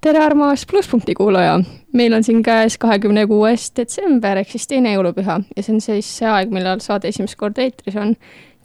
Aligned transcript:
tere, 0.00 0.18
armas 0.24 0.66
Plusspunkti 0.66 1.14
kuulaja! 1.14 1.60
meil 1.92 2.12
on 2.16 2.24
siin 2.24 2.42
käes 2.42 2.78
kahekümne 2.80 3.26
kuues 3.28 3.66
detsember 3.76 4.38
ehk 4.40 4.54
siis 4.54 4.64
teine 4.70 4.94
jõulupüha 4.94 5.36
ja 5.56 5.64
see 5.64 5.74
on 5.74 5.82
siis 5.84 6.08
see 6.20 6.28
aeg, 6.28 6.52
millal 6.54 6.80
saade 6.80 7.10
esimest 7.10 7.36
korda 7.36 7.60
eetris 7.66 7.98
on. 8.00 8.14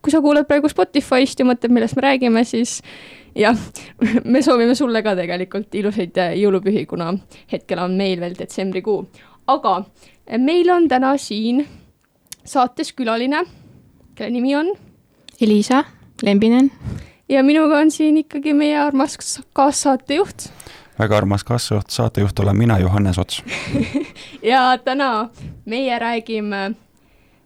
kui 0.01 0.13
sa 0.13 0.21
kuulad 0.23 0.47
praegu 0.47 0.69
Spotify'st 0.71 1.41
ja 1.41 1.47
mõtled, 1.49 1.73
millest 1.75 1.97
me 1.97 2.05
räägime, 2.05 2.43
siis 2.47 2.77
jah, 3.35 3.57
me 4.31 4.41
soovime 4.45 4.77
sulle 4.79 5.01
ka 5.03 5.15
tegelikult 5.17 5.75
ilusaid 5.75 6.21
jõulupühi, 6.39 6.85
kuna 6.87 7.11
hetkel 7.51 7.83
on 7.83 7.97
meil 7.99 8.23
veel 8.23 8.37
detsembrikuu. 8.39 9.03
aga 9.47 9.81
meil 10.39 10.71
on 10.71 10.87
täna 10.87 11.17
siin 11.19 11.65
saates 12.45 12.93
külaline, 12.95 13.43
kelle 14.15 14.31
nimi 14.31 14.55
on 14.55 14.71
Elisa 15.41 15.83
Lembinen. 16.23 16.71
ja 17.27 17.43
minuga 17.43 17.83
on 17.83 17.91
siin 17.91 18.23
ikkagi 18.23 18.53
meie 18.55 18.79
armas 18.79 19.41
kaassaatejuht 19.51 20.47
väga 20.99 21.17
armas 21.17 21.43
kaasajuht, 21.43 21.89
saatejuht 21.89 22.39
olen 22.39 22.57
mina, 22.57 22.79
Johannes 22.79 23.17
Ots 23.19 23.43
ja 24.51 24.77
täna 24.77 25.29
meie 25.65 25.99
räägime 25.99 26.71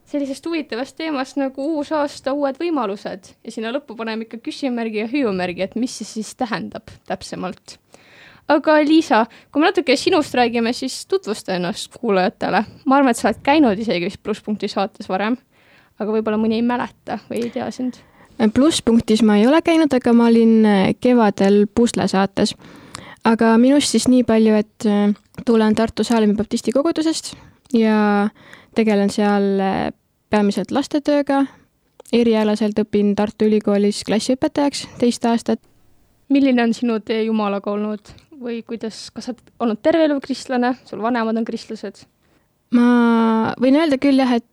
sellisest 0.09 0.45
huvitavast 0.45 0.97
teemast 0.97 1.37
nagu 1.37 1.65
uus 1.75 1.91
aasta, 1.93 2.33
uued 2.33 2.57
võimalused 2.61 3.29
ja 3.45 3.53
sinna 3.53 3.73
lõppu 3.73 3.97
paneme 3.97 4.25
ikka 4.25 4.39
küsimärgi 4.45 5.03
ja 5.03 5.11
hüüumärgi, 5.11 5.65
et 5.65 5.77
mis 5.77 5.99
see 5.99 6.07
siis 6.07 6.33
tähendab 6.39 6.89
täpsemalt. 7.09 7.77
aga 8.49 8.79
Liisa, 8.85 9.25
kui 9.51 9.61
me 9.61 9.69
natuke 9.69 9.97
sinust 9.97 10.33
räägime, 10.33 10.73
siis 10.73 11.05
tutvusta 11.05 11.53
ennast 11.57 11.97
kuulajatele. 11.97 12.63
ma 12.85 12.97
arvan, 12.97 13.11
et 13.11 13.17
sa 13.17 13.29
oled 13.29 13.41
käinud 13.45 13.79
isegi 13.79 14.09
vist 14.09 14.23
Plusspunkti 14.23 14.67
saates 14.67 15.09
varem, 15.09 15.37
aga 15.99 16.11
võib-olla 16.11 16.41
mõni 16.41 16.57
ei 16.57 16.65
mäleta 16.65 17.19
või 17.29 17.43
ei 17.45 17.53
tea 17.53 17.71
sind. 17.71 18.01
plusspunktis 18.53 19.21
ma 19.21 19.37
ei 19.37 19.47
ole 19.47 19.61
käinud, 19.61 19.93
aga 19.93 20.13
ma 20.13 20.29
olin 20.31 20.67
kevadel 21.01 21.67
Pusle 21.75 22.07
saates 22.07 22.55
aga 23.27 23.53
minust 23.61 23.93
siis 23.93 24.07
nii 24.11 24.23
palju, 24.27 24.55
et 24.59 24.87
äh, 24.87 25.13
tulen 25.45 25.75
Tartu 25.75 26.03
Saalemi 26.03 26.35
baptisti 26.37 26.73
kogudusest 26.75 27.33
ja 27.75 28.29
tegelen 28.75 29.11
seal 29.13 29.59
äh, 29.59 29.89
peamiselt 30.29 30.71
lastetööga. 30.71 31.45
erialaselt 32.13 32.79
õpin 32.79 33.13
Tartu 33.15 33.45
Ülikoolis 33.45 34.03
klassiõpetajaks 34.03 34.87
teist 34.99 35.25
aastat. 35.25 35.59
milline 36.29 36.63
on 36.63 36.73
sinu 36.73 36.99
tee 36.99 37.23
Jumalaga 37.23 37.71
olnud 37.71 38.13
või 38.39 38.63
kuidas, 38.63 39.09
kas 39.11 39.25
sa 39.25 39.31
oled 39.31 39.51
olnud 39.59 39.81
terve 39.81 40.05
elu 40.05 40.19
kristlane, 40.19 40.75
sul 40.85 41.01
vanemad 41.01 41.37
on 41.37 41.45
kristlased? 41.45 42.05
ma 42.71 43.53
võin 43.59 43.75
öelda 43.75 43.97
küll 43.97 44.21
jah, 44.21 44.37
et 44.37 44.45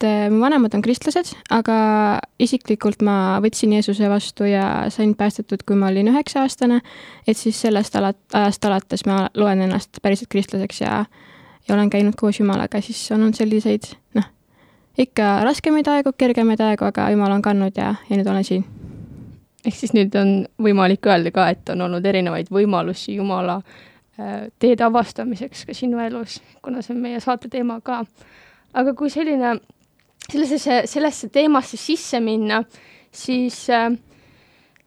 et 0.00 0.06
äh, 0.08 0.30
mu 0.32 0.40
vanemad 0.40 0.72
on 0.74 0.82
kristlased, 0.82 1.34
aga 1.52 2.20
isiklikult 2.40 3.02
ma 3.04 3.36
võtsin 3.44 3.74
Jeesuse 3.74 4.08
vastu 4.08 4.46
ja 4.48 4.88
sain 4.88 5.12
päästetud, 5.14 5.60
kui 5.68 5.76
ma 5.76 5.90
olin 5.90 6.08
üheksa-aastane. 6.08 6.80
et 7.26 7.36
siis 7.36 7.60
sellest 7.60 7.96
alat-, 7.96 8.20
ajast 8.32 8.64
alates 8.64 9.04
ma 9.06 9.28
loen 9.34 9.60
ennast 9.60 10.00
päriselt 10.02 10.30
kristlaseks 10.32 10.80
ja, 10.80 11.04
ja 11.68 11.74
olen 11.74 11.90
käinud 11.90 12.16
koos 12.16 12.40
Jumalaga, 12.40 12.80
siis 12.80 13.10
on 13.12 13.20
olnud 13.20 13.36
selliseid, 13.36 13.90
noh, 14.14 14.24
ikka 14.98 15.42
raskemaid 15.44 15.88
aegu, 15.88 16.12
kergemaid 16.16 16.60
aegu, 16.64 16.86
aga 16.88 17.10
Jumal 17.10 17.36
on 17.36 17.44
kandnud 17.44 17.76
ja, 17.76 17.94
ja 18.08 18.16
nüüd 18.16 18.30
olen 18.30 18.44
siin. 18.44 18.64
ehk 19.64 19.76
siis 19.76 19.92
nüüd 19.92 20.16
on 20.16 20.46
võimalik 20.56 21.04
öelda 21.06 21.30
ka, 21.30 21.50
et 21.50 21.68
on 21.68 21.80
olnud 21.88 22.06
erinevaid 22.06 22.48
võimalusi 22.48 23.18
Jumala 23.18 23.58
äh, 23.60 24.48
teede 24.58 24.88
avastamiseks 24.88 25.66
ka 25.66 25.76
sinu 25.76 26.00
elus, 26.00 26.40
kuna 26.62 26.80
see 26.80 26.96
on 26.96 27.04
meie 27.04 27.20
saate 27.20 27.52
teema 27.52 27.82
ka. 27.84 28.06
aga 28.72 28.94
kui 28.94 29.10
selline 29.10 29.58
sellesse, 30.32 30.82
sellesse 30.86 31.28
teemasse 31.32 31.76
sisse 31.80 32.20
minna, 32.20 32.62
siis 33.12 33.62
äh, 33.70 33.90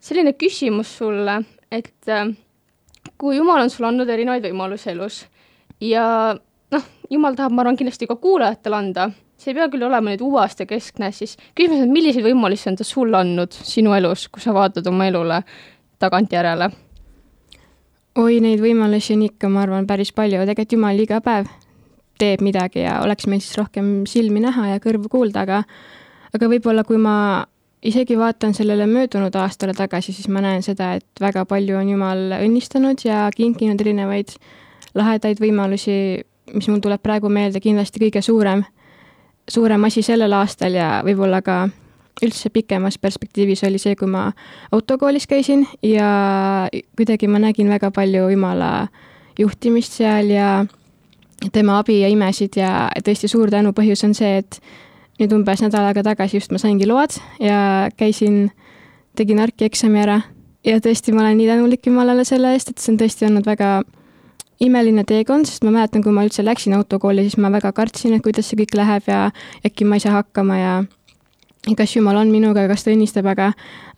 selline 0.02 0.34
küsimus 0.40 0.98
sulle, 1.00 1.40
et 1.72 2.10
äh, 2.12 2.32
kui 3.18 3.38
Jumal 3.38 3.66
on 3.66 3.72
sulle 3.72 3.92
andnud 3.92 4.10
erinevaid 4.10 4.46
võimalusi 4.48 4.92
elus 4.94 5.24
ja 5.84 6.06
noh, 6.74 6.88
Jumal 7.12 7.38
tahab, 7.38 7.54
ma 7.56 7.64
arvan, 7.64 7.78
kindlasti 7.80 8.08
ka 8.10 8.18
kuulajatele 8.22 8.80
anda, 8.80 9.10
see 9.38 9.52
ei 9.54 9.60
pea 9.60 9.70
küll 9.72 9.86
olema 9.88 10.14
nüüd 10.14 10.24
uue 10.26 10.42
aasta 10.44 10.68
keskne, 10.70 11.12
siis 11.16 11.36
küsimus 11.58 11.84
on, 11.86 11.92
milliseid 11.94 12.26
võimalusi 12.26 12.72
on 12.72 12.80
ta 12.80 12.88
sulle 12.88 13.20
andnud 13.20 13.54
sinu 13.54 13.94
elus, 13.98 14.28
kui 14.32 14.44
sa 14.44 14.56
vaatad 14.56 14.88
oma 14.92 15.10
elule 15.12 15.44
tagantjärele? 16.04 16.72
oi, 18.22 18.38
neid 18.46 18.62
võimalusi 18.62 19.16
on 19.16 19.28
ikka, 19.28 19.50
ma 19.50 19.64
arvan, 19.66 19.90
päris 19.90 20.14
palju, 20.14 20.44
tegelikult 20.46 20.78
Jumal 20.78 21.04
iga 21.06 21.20
päev 21.26 21.50
teeb 22.22 22.44
midagi 22.46 22.84
ja 22.84 23.00
oleks 23.04 23.28
meil 23.28 23.42
siis 23.42 23.58
rohkem 23.58 24.04
silmi 24.10 24.44
näha 24.44 24.74
ja 24.74 24.84
kõrvu 24.84 25.10
kuulda, 25.12 25.46
aga 25.48 25.64
aga 26.34 26.50
võib-olla 26.50 26.84
kui 26.88 26.98
ma 27.02 27.46
isegi 27.84 28.18
vaatan 28.18 28.54
sellele 28.56 28.88
möödunud 28.88 29.36
aastale 29.36 29.74
tagasi, 29.78 30.14
siis 30.14 30.30
ma 30.32 30.42
näen 30.42 30.64
seda, 30.64 30.94
et 30.98 31.22
väga 31.22 31.46
palju 31.46 31.78
on 31.78 31.90
Jumal 31.90 32.38
õnnistanud 32.40 33.04
ja 33.06 33.28
kinkinud 33.36 33.82
erinevaid 33.82 34.32
lahedaid 34.96 35.42
võimalusi, 35.42 36.24
mis 36.54 36.70
mul 36.70 36.82
tuleb 36.84 37.02
praegu 37.04 37.30
meelde, 37.30 37.60
kindlasti 37.64 38.02
kõige 38.06 38.24
suurem, 38.24 38.64
suurem 39.50 39.90
asi 39.90 40.04
sellel 40.06 40.34
aastal 40.38 40.78
ja 40.78 40.90
võib-olla 41.06 41.42
ka 41.44 41.64
üldse 42.24 42.52
pikemas 42.54 43.00
perspektiivis 43.02 43.66
oli 43.68 43.82
see, 43.82 43.98
kui 44.00 44.08
ma 44.08 44.28
autokoolis 44.72 45.26
käisin 45.28 45.66
ja 45.84 46.70
kuidagi 46.98 47.28
ma 47.28 47.42
nägin 47.42 47.72
väga 47.74 47.90
palju 47.92 48.30
Jumala 48.32 48.88
juhtimist 49.40 49.98
seal 49.98 50.30
ja 50.32 50.50
tema 51.52 51.80
abi 51.82 52.00
ja 52.02 52.10
imesid 52.12 52.58
ja 52.58 52.90
tõesti 53.04 53.30
suur 53.32 53.52
tänu 53.52 53.74
põhjus 53.76 54.04
on 54.08 54.14
see, 54.18 54.38
et 54.44 54.60
nüüd 55.22 55.34
umbes 55.36 55.62
nädal 55.64 55.90
aega 55.90 56.04
tagasi 56.06 56.40
just 56.40 56.54
ma 56.54 56.62
saingi 56.62 56.88
load 56.90 57.18
ja 57.42 57.90
käisin, 57.98 58.48
tegin 59.18 59.42
arkieksami 59.44 60.02
ära. 60.04 60.22
Ja 60.64 60.80
tõesti, 60.80 61.12
ma 61.12 61.26
olen 61.26 61.38
nii 61.38 61.50
tänulik 61.50 61.86
Jumalale 61.90 62.24
selle 62.26 62.54
eest, 62.56 62.72
et 62.72 62.80
see 62.80 62.94
on 62.94 63.00
tõesti 63.02 63.28
olnud 63.28 63.46
väga 63.46 63.82
imeline 64.64 65.04
teekond, 65.04 65.50
sest 65.50 65.66
ma 65.68 65.74
mäletan, 65.76 66.04
kui 66.06 66.14
ma 66.16 66.24
üldse 66.24 66.46
läksin 66.46 66.76
autokooli, 66.78 67.26
siis 67.28 67.36
ma 67.42 67.52
väga 67.52 67.74
kartsin, 67.76 68.16
et 68.16 68.24
kuidas 68.24 68.48
see 68.48 68.62
kõik 68.62 68.78
läheb 68.80 69.10
ja 69.12 69.26
äkki 69.68 69.88
ma 69.88 70.00
ei 70.00 70.06
saa 70.06 70.16
hakkama 70.22 70.60
ja 70.62 70.74
kas 71.78 71.96
Jumal 71.96 72.18
on 72.20 72.32
minuga, 72.32 72.66
kas 72.68 72.84
ta 72.84 72.92
õnnistab, 72.92 73.28
aga, 73.32 73.52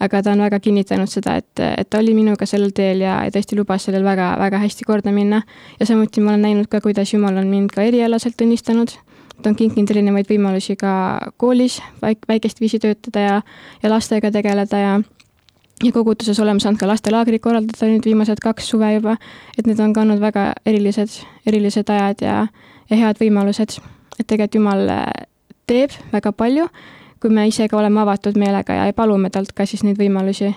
aga 0.03 0.21
ta 0.21 0.33
on 0.35 0.43
väga 0.45 0.59
kinnitanud 0.61 1.09
seda, 1.09 1.39
et, 1.41 1.61
et 1.65 1.89
ta 1.89 1.99
oli 2.01 2.13
minuga 2.13 2.45
sellel 2.45 2.69
teel 2.77 3.01
ja, 3.01 3.17
ja 3.25 3.33
tõesti 3.33 3.57
lubas 3.57 3.87
sellel 3.87 4.05
väga, 4.05 4.35
väga 4.39 4.59
hästi 4.61 4.85
korda 4.85 5.13
minna. 5.15 5.41
ja 5.79 5.87
samuti 5.89 6.21
ma 6.21 6.33
olen 6.33 6.45
näinud 6.45 6.69
ka, 6.69 6.81
kuidas 6.81 7.13
Jumal 7.13 7.37
on 7.41 7.49
mind 7.49 7.73
ka 7.73 7.81
erialaselt 7.81 8.41
õnnistanud. 8.41 8.93
ta 9.41 9.49
on 9.49 9.55
kinkinud 9.57 9.91
erinevaid 9.91 10.29
võimalusi 10.29 10.77
ka 10.77 11.31
koolis 11.37 11.81
väik-, 12.01 12.23
väikest 12.27 12.61
viisi 12.61 12.79
töötada 12.79 13.19
ja, 13.19 13.41
ja 13.83 13.89
lastega 13.89 14.31
tegeleda 14.31 14.77
ja 14.77 14.99
ja 15.83 15.91
koguduses 15.91 16.39
oleme 16.39 16.61
saanud 16.63 16.79
ka 16.79 16.87
lastelaagrit 16.87 17.41
korraldada 17.43 17.89
nüüd 17.89 18.05
viimased 18.05 18.39
kaks 18.39 18.69
suve 18.69 18.93
juba, 18.93 19.17
et 19.57 19.67
need 19.67 19.79
on 19.83 19.91
ka 19.93 20.05
olnud 20.05 20.21
väga 20.23 20.53
erilised, 20.65 21.17
erilised 21.45 21.89
ajad 21.89 22.21
ja, 22.21 22.35
ja 22.89 22.99
head 23.01 23.19
võimalused. 23.19 23.81
et 24.19 24.27
tegelikult 24.27 24.55
Jumal 24.55 24.87
teeb 25.67 25.91
väga 26.13 26.31
palju 26.31 26.69
kui 27.25 27.33
me 27.33 27.47
ise 27.49 27.65
ka 27.65 27.79
oleme 27.79 28.03
avatud 28.03 28.35
meelega 28.37 28.75
ja 28.77 28.93
palume 28.93 29.31
talt 29.33 29.49
ka 29.57 29.65
siis 29.65 29.81
neid 29.81 29.97
võimalusi. 29.97 30.51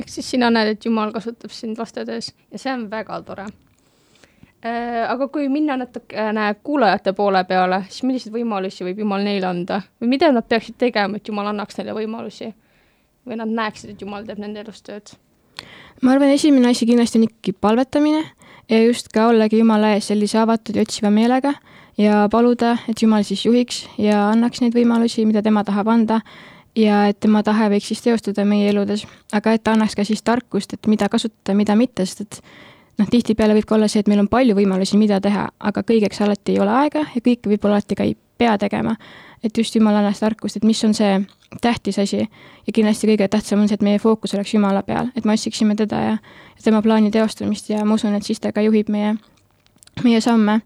ehk 0.00 0.08
siis 0.10 0.30
sina 0.30 0.48
näed, 0.50 0.72
et 0.74 0.84
Jumal 0.84 1.12
kasutab 1.14 1.52
sind 1.54 1.78
lastetöös 1.78 2.32
ja 2.50 2.58
see 2.58 2.72
on 2.72 2.88
väga 2.90 3.20
tore. 3.22 3.44
Äh, 4.66 5.04
aga 5.06 5.28
kui 5.28 5.46
minna 5.48 5.76
natukene 5.76 6.48
kuulajate 6.62 7.12
poole 7.12 7.44
peale, 7.44 7.84
siis 7.88 8.02
milliseid 8.02 8.34
võimalusi 8.34 8.84
võib 8.84 8.98
Jumal 9.04 9.22
neile 9.22 9.46
anda 9.46 9.78
või 10.02 10.10
mida 10.16 10.32
nad 10.32 10.48
peaksid 10.50 10.74
tegema, 10.78 11.16
et 11.16 11.28
Jumal 11.28 11.52
annaks 11.52 11.78
neile 11.78 11.94
võimalusi? 11.94 12.50
või 13.28 13.36
nad 13.36 13.54
näeksid, 13.54 13.94
et 13.94 14.02
Jumal 14.02 14.26
teeb 14.26 14.42
nende 14.42 14.64
elus 14.64 14.82
tööd? 14.82 15.14
ma 16.02 16.16
arvan, 16.16 16.34
esimene 16.34 16.74
asi 16.74 16.88
kindlasti 16.88 17.20
on 17.20 17.28
ikkagi 17.28 17.54
palvetamine 17.60 18.24
ja 18.72 18.82
just 18.82 19.12
ka 19.14 19.28
ollagi 19.30 19.62
Jumala 19.62 19.94
ees 19.94 20.10
sellise 20.10 20.42
avatud 20.42 20.74
ja 20.74 20.82
otsiva 20.82 21.14
meelega 21.14 21.54
ja 22.00 22.28
paluda, 22.32 22.76
et 22.88 23.02
Jumal 23.02 23.24
siis 23.26 23.44
juhiks 23.44 23.84
ja 23.98 24.30
annaks 24.30 24.62
neid 24.64 24.74
võimalusi, 24.76 25.26
mida 25.28 25.42
tema 25.44 25.64
tahab 25.66 25.90
anda 25.92 26.20
ja 26.78 27.04
et 27.10 27.20
tema 27.20 27.42
tahe 27.46 27.68
võiks 27.74 27.90
siis 27.90 28.02
teostada 28.04 28.44
meie 28.48 28.70
eludes, 28.70 29.04
aga 29.36 29.54
et 29.56 29.64
ta 29.64 29.74
annaks 29.76 29.96
ka 29.98 30.06
siis 30.06 30.22
tarkust, 30.22 30.74
et 30.74 30.90
mida 30.90 31.08
kasutada, 31.12 31.56
mida 31.58 31.76
mitte, 31.76 32.06
sest 32.06 32.24
et 32.24 32.40
noh, 33.00 33.08
tihtipeale 33.10 33.56
võib 33.58 33.68
ka 33.68 33.76
olla 33.76 33.88
see, 33.90 34.04
et 34.04 34.08
meil 34.08 34.22
on 34.22 34.30
palju 34.30 34.56
võimalusi, 34.56 34.98
mida 35.00 35.20
teha, 35.20 35.48
aga 35.58 35.84
kõigeks 35.86 36.22
alati 36.24 36.56
ei 36.56 36.62
ole 36.62 36.72
aega 36.84 37.04
ja 37.04 37.20
kõike 37.20 37.52
võib-olla 37.52 37.80
alati 37.80 37.98
ka 37.98 38.08
ei 38.08 38.16
pea 38.40 38.56
tegema. 38.58 38.96
et 39.42 39.56
just 39.56 39.74
Jumal 39.74 39.96
annaks 39.96 40.20
tarkust, 40.20 40.56
et 40.56 40.64
mis 40.64 40.84
on 40.84 40.92
see 40.94 41.20
tähtis 41.60 41.98
asi. 41.98 42.26
Ja 42.66 42.72
kindlasti 42.72 43.08
kõige 43.08 43.28
tähtsam 43.28 43.60
on 43.60 43.68
see, 43.68 43.74
et 43.74 43.82
meie 43.82 43.98
fookus 43.98 44.34
oleks 44.34 44.52
Jumala 44.54 44.82
peal, 44.82 45.08
et 45.16 45.24
me 45.24 45.32
otsiksime 45.32 45.74
teda 45.76 46.00
ja 46.00 46.16
tema 46.64 46.82
plaani 46.82 47.10
teostamist. 47.10 47.70
Ja 47.70 47.84
ma 47.84 47.96
usun, 47.96 48.14
et 48.14 48.22
siis 48.22 48.40
ta 48.40 48.52
ka 48.52 48.60
juhib 48.60 48.92
meie, 48.92 49.14
meie 50.04 50.20
samme 50.20 50.60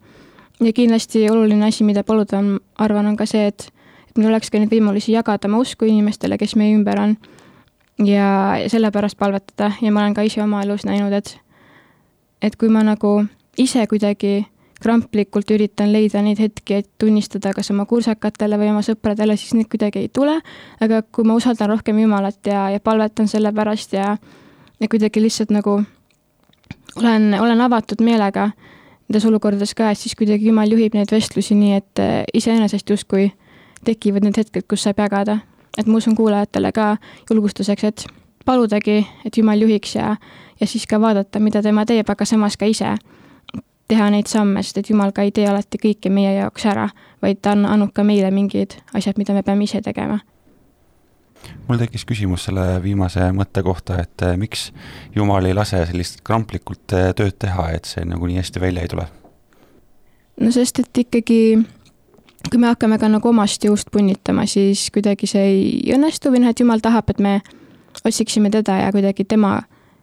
ja 0.61 0.73
kindlasti 0.73 1.31
oluline 1.31 1.67
asi, 1.67 1.85
mida 1.85 2.05
paluda 2.05 2.39
on, 2.39 2.59
arvan, 2.79 3.06
on 3.06 3.17
ka 3.17 3.27
see, 3.27 3.47
et, 3.51 3.69
et 4.09 4.19
meil 4.19 4.31
oleks 4.31 4.51
ka 4.51 4.61
neid 4.61 4.73
võimalusi 4.73 5.15
jagada 5.15 5.49
oma 5.49 5.62
usku 5.62 5.89
inimestele, 5.89 6.39
kes 6.39 6.56
meie 6.56 6.75
ümber 6.77 7.01
on. 7.01 7.17
ja, 7.99 8.59
ja 8.62 8.69
sellepärast 8.71 9.19
palvetada 9.19 9.73
ja 9.81 9.93
ma 9.93 10.03
olen 10.03 10.15
ka 10.15 10.23
ise 10.23 10.43
oma 10.43 10.62
elus 10.62 10.85
näinud, 10.85 11.12
et, 11.12 11.37
et 12.43 12.56
kui 12.56 12.69
ma 12.69 12.83
nagu 12.83 13.25
ise 13.59 13.87
kuidagi 13.87 14.45
kramplikult 14.85 15.51
üritan 15.55 15.93
leida 15.95 16.21
neid 16.23 16.41
hetki, 16.43 16.81
et 16.83 16.89
tunnistada 17.00 17.55
kas 17.57 17.71
oma 17.73 17.87
kursakatele 17.89 18.59
või 18.61 18.73
oma 18.73 18.83
sõpradele, 18.85 19.37
siis 19.41 19.55
neid 19.57 19.71
kuidagi 19.73 20.03
ei 20.03 20.11
tule. 20.12 20.41
aga 20.81 21.03
kui 21.03 21.25
ma 21.25 21.37
usaldan 21.39 21.71
rohkem 21.71 21.99
Jumalat 22.03 22.47
ja, 22.47 22.69
ja 22.75 22.81
palvetan 22.81 23.29
selle 23.31 23.53
pärast 23.53 23.95
ja, 23.97 24.17
ja 24.81 24.89
kuidagi 24.89 25.23
lihtsalt 25.23 25.55
nagu 25.55 25.79
olen, 26.97 27.35
olen 27.41 27.61
avatud 27.61 28.03
meelega 28.05 28.50
nendes 29.09 29.25
olukordades 29.29 29.75
ka, 29.75 29.91
et 29.91 29.99
siis 29.99 30.15
kuidagi 30.17 30.49
Jumal 30.49 30.71
juhib 30.73 30.95
neid 30.97 31.11
vestlusi 31.12 31.55
nii, 31.59 31.81
et 31.81 32.03
äh, 32.03 32.23
iseenesest 32.35 32.91
justkui 32.91 33.31
tekivad 33.85 34.25
need 34.25 34.39
hetked, 34.41 34.67
kus 34.69 34.87
saab 34.87 35.03
jagada. 35.05 35.39
et 35.79 35.87
ma 35.87 35.97
usun 35.99 36.15
kuulajatele 36.15 36.71
ka 36.73 36.97
julgustuseks, 37.31 37.85
et 37.85 38.06
paludagi, 38.47 39.06
et 39.25 39.37
Jumal 39.37 39.61
juhiks 39.61 39.97
ja, 39.97 40.17
ja 40.61 40.67
siis 40.67 40.87
ka 40.87 41.01
vaadata, 41.01 41.41
mida 41.41 41.62
tema 41.62 41.85
teeb, 41.85 42.09
aga 42.09 42.25
samas 42.25 42.56
ka 42.56 42.67
ise 42.67 42.95
teha 43.89 44.11
neid 44.11 44.27
samme, 44.27 44.62
sest 44.62 44.79
et 44.79 44.91
Jumal 44.91 45.12
ka 45.12 45.23
ei 45.23 45.33
tee 45.33 45.49
alati 45.49 45.79
kõike 45.79 46.11
meie 46.11 46.37
jaoks 46.39 46.67
ära, 46.67 46.89
vaid 47.23 47.43
ta 47.43 47.53
on 47.53 47.67
andnud 47.67 47.93
ka 47.93 48.05
meile 48.05 48.31
mingid 48.31 48.79
asjad, 48.95 49.19
mida 49.19 49.35
me 49.35 49.43
peame 49.43 49.65
ise 49.65 49.83
tegema 49.83 50.21
mul 51.69 51.81
tekkis 51.81 52.05
küsimus 52.08 52.46
selle 52.49 52.67
viimase 52.82 53.31
mõtte 53.37 53.62
kohta, 53.67 53.99
et 54.02 54.26
eh, 54.26 54.37
miks 54.41 54.70
Jumal 55.17 55.46
ei 55.49 55.56
lase 55.56 55.85
sellist 55.88 56.23
kramplikult 56.26 56.96
eh, 56.96 57.12
tööd 57.17 57.38
teha, 57.38 57.70
et 57.76 57.88
see 57.88 58.05
nagu 58.08 58.26
nii 58.29 58.41
hästi 58.43 58.62
välja 58.62 58.85
ei 58.85 58.93
tule? 58.93 59.08
no 60.41 60.50
sest, 60.55 60.81
et 60.82 61.05
ikkagi 61.05 61.41
kui 62.50 62.61
me 62.61 62.70
hakkame 62.73 62.99
ka 63.00 63.08
nagu 63.08 63.29
omast 63.31 63.64
jõust 63.64 63.91
punnitama, 63.93 64.46
siis 64.50 64.88
kuidagi 64.94 65.29
see 65.31 65.44
ei 65.50 65.94
õnnestu 65.94 66.32
või 66.32 66.44
noh, 66.44 66.52
et 66.52 66.61
Jumal 66.61 66.82
tahab, 66.85 67.11
et 67.11 67.23
me 67.23 67.38
otsiksime 68.05 68.50
teda 68.52 68.81
ja 68.82 68.93
kuidagi 68.93 69.25
tema, 69.25 69.62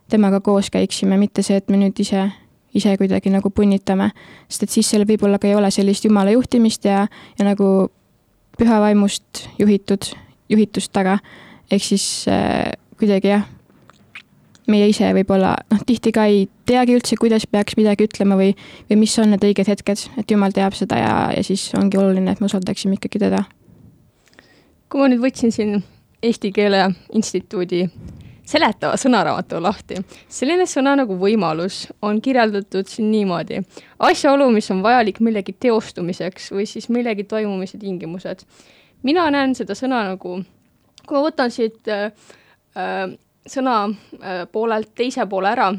temaga 0.10 0.42
koos 0.42 0.72
käiksime, 0.74 1.20
mitte 1.22 1.44
see, 1.46 1.60
et 1.62 1.70
me 1.70 1.80
nüüd 1.82 2.00
ise, 2.02 2.30
ise 2.74 2.96
kuidagi 2.98 3.34
nagu 3.34 3.50
punnitame. 3.50 4.12
sest 4.50 4.64
et 4.64 4.76
siis 4.78 4.90
seal 4.90 5.06
võib-olla 5.06 5.40
ka 5.40 5.48
ei 5.48 5.56
ole 5.56 5.72
sellist 5.72 6.06
Jumala 6.06 6.32
juhtimist 6.32 6.86
ja, 6.86 7.06
ja 7.38 7.46
nagu 7.46 7.92
püha 8.58 8.80
vaimust 8.82 9.48
juhitud, 9.60 10.12
juhitust 10.52 10.92
taga 10.94 11.18
ehk 11.72 11.84
siis 11.84 12.06
äh, 12.30 12.72
kuidagi 13.00 13.32
jah, 13.32 13.48
meie 14.72 14.90
ise 14.92 15.10
võib-olla 15.16 15.56
noh, 15.72 15.84
tihti 15.88 16.14
ka 16.16 16.28
ei 16.30 16.46
teagi 16.70 16.96
üldse, 16.98 17.18
kuidas 17.20 17.48
peaks 17.50 17.78
midagi 17.80 18.08
ütlema 18.08 18.38
või, 18.40 18.54
või 18.90 19.02
mis 19.04 19.16
on 19.22 19.34
need 19.34 19.46
õiged 19.48 19.72
hetked, 19.72 20.06
et 20.22 20.32
jumal 20.32 20.54
teab 20.56 20.78
seda 20.78 21.00
ja, 21.02 21.16
ja 21.36 21.44
siis 21.46 21.70
ongi 21.80 22.00
oluline, 22.00 22.32
et 22.32 22.44
me 22.44 22.50
usaldaksime 22.52 23.00
ikkagi 23.00 23.24
teda. 23.26 23.44
kui 24.92 25.02
ma 25.02 25.12
nüüd 25.12 25.24
võtsin 25.24 25.56
siin 25.56 25.80
Eesti 26.22 26.52
Keele 26.54 26.92
Instituudi 27.18 27.88
seletava 28.52 28.98
sõnaraamatu 29.00 29.62
lahti. 29.64 30.02
selline 30.30 30.68
sõna 30.70 30.96
nagu 31.00 31.16
võimalus 31.18 31.86
on 32.02 32.22
kirjeldatud 32.22 32.88
siin 32.90 33.12
niimoodi. 33.12 33.62
asjaolu, 34.00 34.50
mis 34.52 34.70
on 34.72 34.84
vajalik 34.84 35.20
millegi 35.20 35.56
teostumiseks 35.60 36.52
või 36.52 36.68
siis 36.68 36.90
millegi 36.90 37.24
toimumise 37.24 37.78
tingimused. 37.78 38.46
Mina 39.04 39.30
näen 39.34 39.56
seda 39.56 39.76
sõna 39.78 40.04
nagu 40.12 40.42
kui 41.08 41.18
ma 41.18 41.24
võtan 41.26 41.52
siit 41.54 41.88
äh, 41.92 42.12
äh, 42.78 43.06
sõna 43.48 43.76
äh, 43.88 44.44
poolelt 44.52 44.94
teise 44.96 45.26
poole 45.30 45.52
ära 45.52 45.72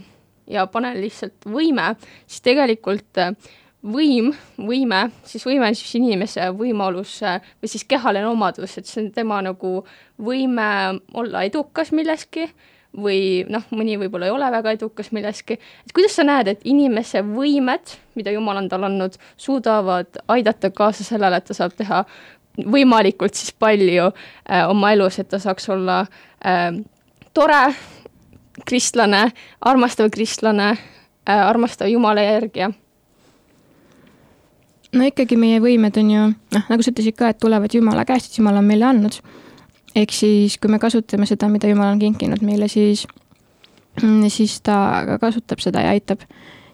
ja 0.50 0.66
panen 0.70 0.98
lihtsalt 1.00 1.46
võime, 1.48 1.92
siis 2.26 2.42
tegelikult 2.44 3.20
äh, 3.22 3.34
võim, 3.82 4.32
võime, 4.58 5.04
siis 5.26 5.46
võime 5.46 5.70
on 5.70 5.78
siis 5.78 5.94
inimese 5.98 6.50
võimalus 6.58 7.16
äh, 7.26 7.40
või 7.62 7.70
siis 7.70 7.86
kehaline 7.88 8.28
omadus, 8.30 8.76
et 8.78 8.90
see 8.90 9.06
on 9.06 9.10
tema 9.14 9.40
nagu 9.44 9.80
võime 10.22 10.68
olla 11.14 11.46
edukas 11.48 11.92
milleski 11.94 12.48
või 12.92 13.46
noh, 13.48 13.64
mõni 13.72 13.96
võib-olla 13.96 14.28
ei 14.28 14.34
ole 14.34 14.50
väga 14.52 14.74
edukas 14.76 15.08
milleski, 15.16 15.56
et 15.56 15.94
kuidas 15.96 16.18
sa 16.18 16.26
näed, 16.26 16.50
et 16.50 16.66
inimese 16.68 17.22
võimed, 17.24 17.94
mida 18.18 18.34
Jumal 18.34 18.60
on 18.60 18.68
talle 18.68 18.90
andnud, 18.90 19.16
suudavad 19.40 20.20
aidata 20.28 20.68
kaasa 20.76 21.06
sellele, 21.06 21.40
et 21.40 21.48
ta 21.48 21.56
saab 21.56 21.72
teha 21.78 22.02
võimalikult 22.58 23.36
siis 23.38 23.52
palju 23.52 24.10
äh, 24.10 24.68
oma 24.68 24.92
elus, 24.92 25.18
et 25.18 25.28
ta 25.28 25.40
saaks 25.40 25.68
olla 25.72 26.02
äh, 26.44 26.70
tore 27.34 27.62
kristlane, 28.68 29.30
armastav 29.60 30.10
kristlane 30.12 30.70
äh,, 30.72 31.46
armastav 31.48 31.88
Jumala 31.88 32.22
järgija. 32.22 32.70
no 34.92 35.06
ikkagi 35.08 35.38
meie 35.40 35.60
võimed 35.60 35.96
on 35.96 36.10
ju, 36.10 36.26
noh, 36.56 36.66
nagu 36.68 36.84
sa 36.84 36.92
ütlesid 36.92 37.16
ka, 37.16 37.32
et 37.32 37.40
tulevad 37.40 37.74
Jumala 37.74 38.04
käest, 38.08 38.30
et 38.30 38.38
Jumal 38.38 38.60
on 38.60 38.68
meile 38.68 38.90
andnud. 38.90 39.20
ehk 39.96 40.12
siis, 40.12 40.58
kui 40.58 40.70
me 40.70 40.78
kasutame 40.78 41.26
seda, 41.26 41.48
mida 41.48 41.68
Jumal 41.68 41.94
on 41.94 42.02
kinkinud 42.02 42.44
meile, 42.44 42.68
siis, 42.68 43.06
mm, 44.02 44.28
siis 44.28 44.60
ta 44.60 45.04
ka 45.06 45.18
kasutab 45.18 45.64
seda 45.64 45.86
ja 45.86 45.96
aitab, 45.96 46.20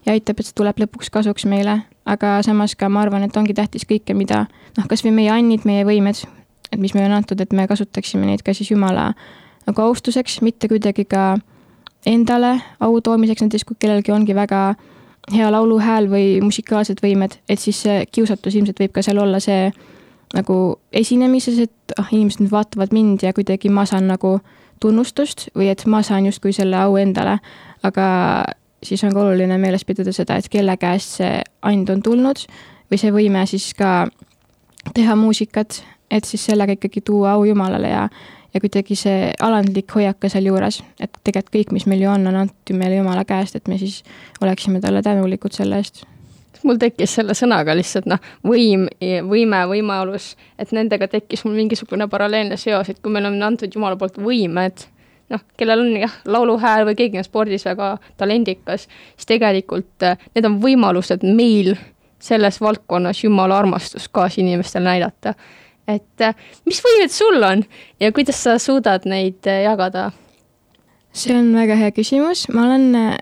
ja 0.06 0.12
aitab, 0.12 0.40
et 0.40 0.50
see 0.50 0.58
tuleb 0.58 0.82
lõpuks 0.82 1.10
kasuks 1.14 1.46
meile 1.46 1.82
aga 2.08 2.38
samas 2.46 2.74
ka 2.78 2.88
ma 2.88 3.04
arvan, 3.04 3.26
et 3.26 3.36
ongi 3.36 3.54
tähtis 3.56 3.84
kõike, 3.88 4.16
mida 4.16 4.46
noh, 4.78 4.88
kasvõi 4.88 5.12
meie 5.14 5.32
annid, 5.34 5.66
meie 5.68 5.84
võimed, 5.88 6.24
et 6.72 6.80
mis 6.80 6.94
meile 6.96 7.10
on 7.10 7.18
antud, 7.20 7.40
et 7.40 7.52
me 7.52 7.66
kasutaksime 7.68 8.26
neid 8.28 8.44
ka 8.44 8.54
siis 8.56 8.72
Jumala 8.72 9.12
nagu 9.68 9.84
austuseks, 9.84 10.40
mitte 10.42 10.70
kuidagi 10.70 11.04
ka 11.08 11.34
endale 12.08 12.56
au 12.80 13.00
toomiseks, 13.04 13.44
näiteks 13.44 13.66
kui 13.68 13.76
kellelgi 13.80 14.14
ongi 14.14 14.36
väga 14.36 14.62
hea 15.32 15.50
lauluhääl 15.52 16.08
või 16.08 16.38
musikaalsed 16.40 17.02
võimed, 17.04 17.36
et 17.48 17.60
siis 17.60 17.82
see 17.84 18.04
kiusatus 18.12 18.56
ilmselt 18.56 18.80
võib 18.80 18.94
ka 18.96 19.04
seal 19.04 19.20
olla 19.20 19.40
see 19.44 19.68
nagu 20.36 20.78
esinemises, 20.92 21.58
et 21.68 21.96
ah, 21.98 22.08
inimesed 22.12 22.44
nüüd 22.44 22.52
vaatavad 22.52 22.92
mind 22.96 23.24
ja 23.24 23.34
kuidagi 23.36 23.72
ma 23.72 23.84
saan 23.88 24.08
nagu 24.08 24.38
tunnustust 24.80 25.48
või 25.56 25.70
et 25.72 25.84
ma 25.90 26.02
saan 26.06 26.28
justkui 26.28 26.52
selle 26.56 26.78
au 26.80 26.96
endale, 27.00 27.38
aga 27.82 28.08
siis 28.82 29.04
on 29.04 29.14
ka 29.14 29.20
oluline 29.20 29.58
meeles 29.58 29.84
pidada 29.84 30.12
seda, 30.14 30.38
et 30.38 30.48
kelle 30.52 30.76
käest 30.80 31.18
see 31.18 31.42
and 31.66 31.88
on 31.90 32.02
tulnud 32.02 32.44
või 32.90 33.00
see 33.00 33.12
võime 33.14 33.44
siis 33.48 33.72
ka 33.78 34.08
teha 34.94 35.16
muusikat, 35.18 35.82
et 36.10 36.24
siis 36.24 36.44
sellega 36.48 36.78
ikkagi 36.78 37.02
tuua 37.04 37.36
au 37.36 37.44
Jumalale 37.44 37.90
ja, 37.90 38.04
ja 38.54 38.60
kuidagi 38.60 38.96
see 38.96 39.32
alandlik 39.44 39.92
hoiak 39.94 40.20
ka 40.22 40.30
sealjuures, 40.32 40.82
et 41.00 41.18
tegelikult 41.24 41.54
kõik, 41.56 41.74
mis 41.76 41.88
meil 41.90 42.06
ju 42.06 42.12
on, 42.12 42.28
on 42.30 42.44
antud 42.44 42.78
meile 42.78 43.00
Jumala 43.00 43.24
käest, 43.28 43.58
et 43.58 43.68
me 43.68 43.78
siis 43.80 44.02
oleksime 44.40 44.80
talle 44.84 45.02
tänulikud 45.02 45.52
selle 45.56 45.82
eest. 45.82 46.04
Mul 46.66 46.78
tekkis 46.80 47.12
selle 47.14 47.36
sõnaga 47.38 47.74
lihtsalt 47.78 48.08
noh, 48.10 48.18
võim, 48.46 48.88
võime, 49.28 49.60
võimalus, 49.70 50.32
et 50.58 50.72
nendega 50.74 51.06
tekkis 51.10 51.44
mul 51.46 51.54
mingisugune 51.54 52.08
paralleelne 52.10 52.56
seos, 52.58 52.88
et 52.90 52.98
kui 53.02 53.12
meil 53.14 53.28
on 53.28 53.36
antud 53.46 53.74
Jumala 53.74 53.98
poolt 54.00 54.18
võimed 54.18 54.88
noh, 55.32 55.44
kellel 55.56 55.84
on 55.84 55.94
jah, 56.00 56.16
lauluhääl 56.26 56.86
või 56.88 56.96
keegi 56.98 57.20
on 57.20 57.26
spordis 57.26 57.66
väga 57.68 57.96
talendikas, 58.20 58.86
siis 59.16 59.28
tegelikult 59.28 60.06
äh, 60.06 60.18
need 60.34 60.48
on 60.48 60.58
võimalused 60.62 61.24
meil 61.26 61.74
selles 62.22 62.60
valdkonnas 62.60 63.22
Jumala 63.24 63.58
armastust 63.58 64.10
kaasinimestele 64.12 64.84
näidata. 64.84 65.34
et 65.88 66.20
äh, 66.20 66.34
mis 66.66 66.80
võimed 66.84 67.12
sul 67.12 67.42
on 67.42 67.64
ja 68.00 68.12
kuidas 68.12 68.42
sa 68.42 68.58
suudad 68.58 69.06
neid 69.06 69.46
äh, 69.46 69.62
jagada? 69.64 70.10
see 71.12 71.34
on 71.36 71.52
väga 71.54 71.76
hea 71.76 71.92
küsimus, 71.92 72.46
ma 72.52 72.66
olen 72.68 73.16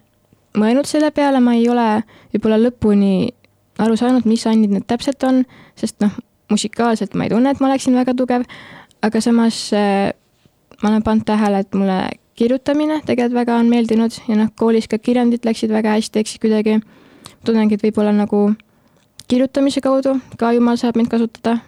mõelnud 0.58 0.88
selle 0.88 1.10
peale, 1.10 1.40
ma 1.40 1.54
ei 1.54 1.68
ole 1.68 2.02
võib-olla 2.34 2.58
lõpuni 2.60 3.30
aru 3.78 3.96
saanud, 3.96 4.26
mis 4.26 4.46
annid 4.46 4.72
need 4.72 4.86
täpselt 4.88 5.22
on, 5.24 5.44
sest 5.78 6.00
noh, 6.00 6.12
musikaalselt 6.50 7.14
ma 7.14 7.26
ei 7.26 7.32
tunne, 7.32 7.50
et 7.50 7.60
ma 7.60 7.70
oleksin 7.70 7.96
väga 7.96 8.14
tugev, 8.16 8.44
aga 9.04 9.20
samas 9.20 9.70
ma 10.82 10.90
olen 10.90 11.02
pannud 11.02 11.24
tähele, 11.26 11.58
et 11.64 11.74
mulle 11.74 11.98
kirjutamine 12.36 13.00
tegelikult 13.06 13.34
väga 13.34 13.56
on 13.56 13.70
meeldinud 13.72 14.18
ja 14.28 14.36
noh, 14.36 14.50
koolis 14.56 14.88
ka 14.88 14.98
kirjandid 14.98 15.46
läksid 15.48 15.72
väga 15.72 15.96
hästi, 15.96 16.24
siis 16.26 16.40
kuidagi 16.42 16.80
tunnengi, 17.44 17.78
et 17.78 17.86
võib-olla 17.86 18.12
nagu 18.12 18.50
kirjutamise 19.28 19.80
kaudu 19.80 20.18
ka 20.38 20.52
jumal 20.52 20.76
saab 20.76 20.96
mind 20.96 21.10
kasutada. 21.12 21.58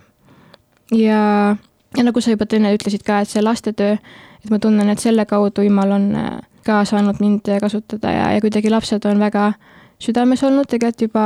ja, 0.92 1.56
ja 1.96 2.04
nagu 2.04 2.20
sa 2.20 2.34
juba 2.34 2.46
enne 2.52 2.74
ütlesid 2.76 3.04
ka, 3.04 3.22
et 3.22 3.32
see 3.32 3.42
lastetöö, 3.42 3.96
et 4.44 4.50
ma 4.50 4.58
tunnen, 4.58 4.88
et 4.88 5.00
selle 5.00 5.24
kaudu 5.26 5.64
jumal 5.64 5.96
on 5.96 6.14
äh, 6.16 6.36
ka 6.64 6.84
saanud 6.84 7.20
mind 7.20 7.48
kasutada 7.60 8.12
ja, 8.12 8.30
ja 8.36 8.40
kuidagi 8.44 8.70
lapsed 8.70 9.04
on 9.08 9.18
väga 9.18 9.52
südames 9.98 10.44
olnud 10.44 10.68
tegelikult 10.68 11.08
juba 11.08 11.24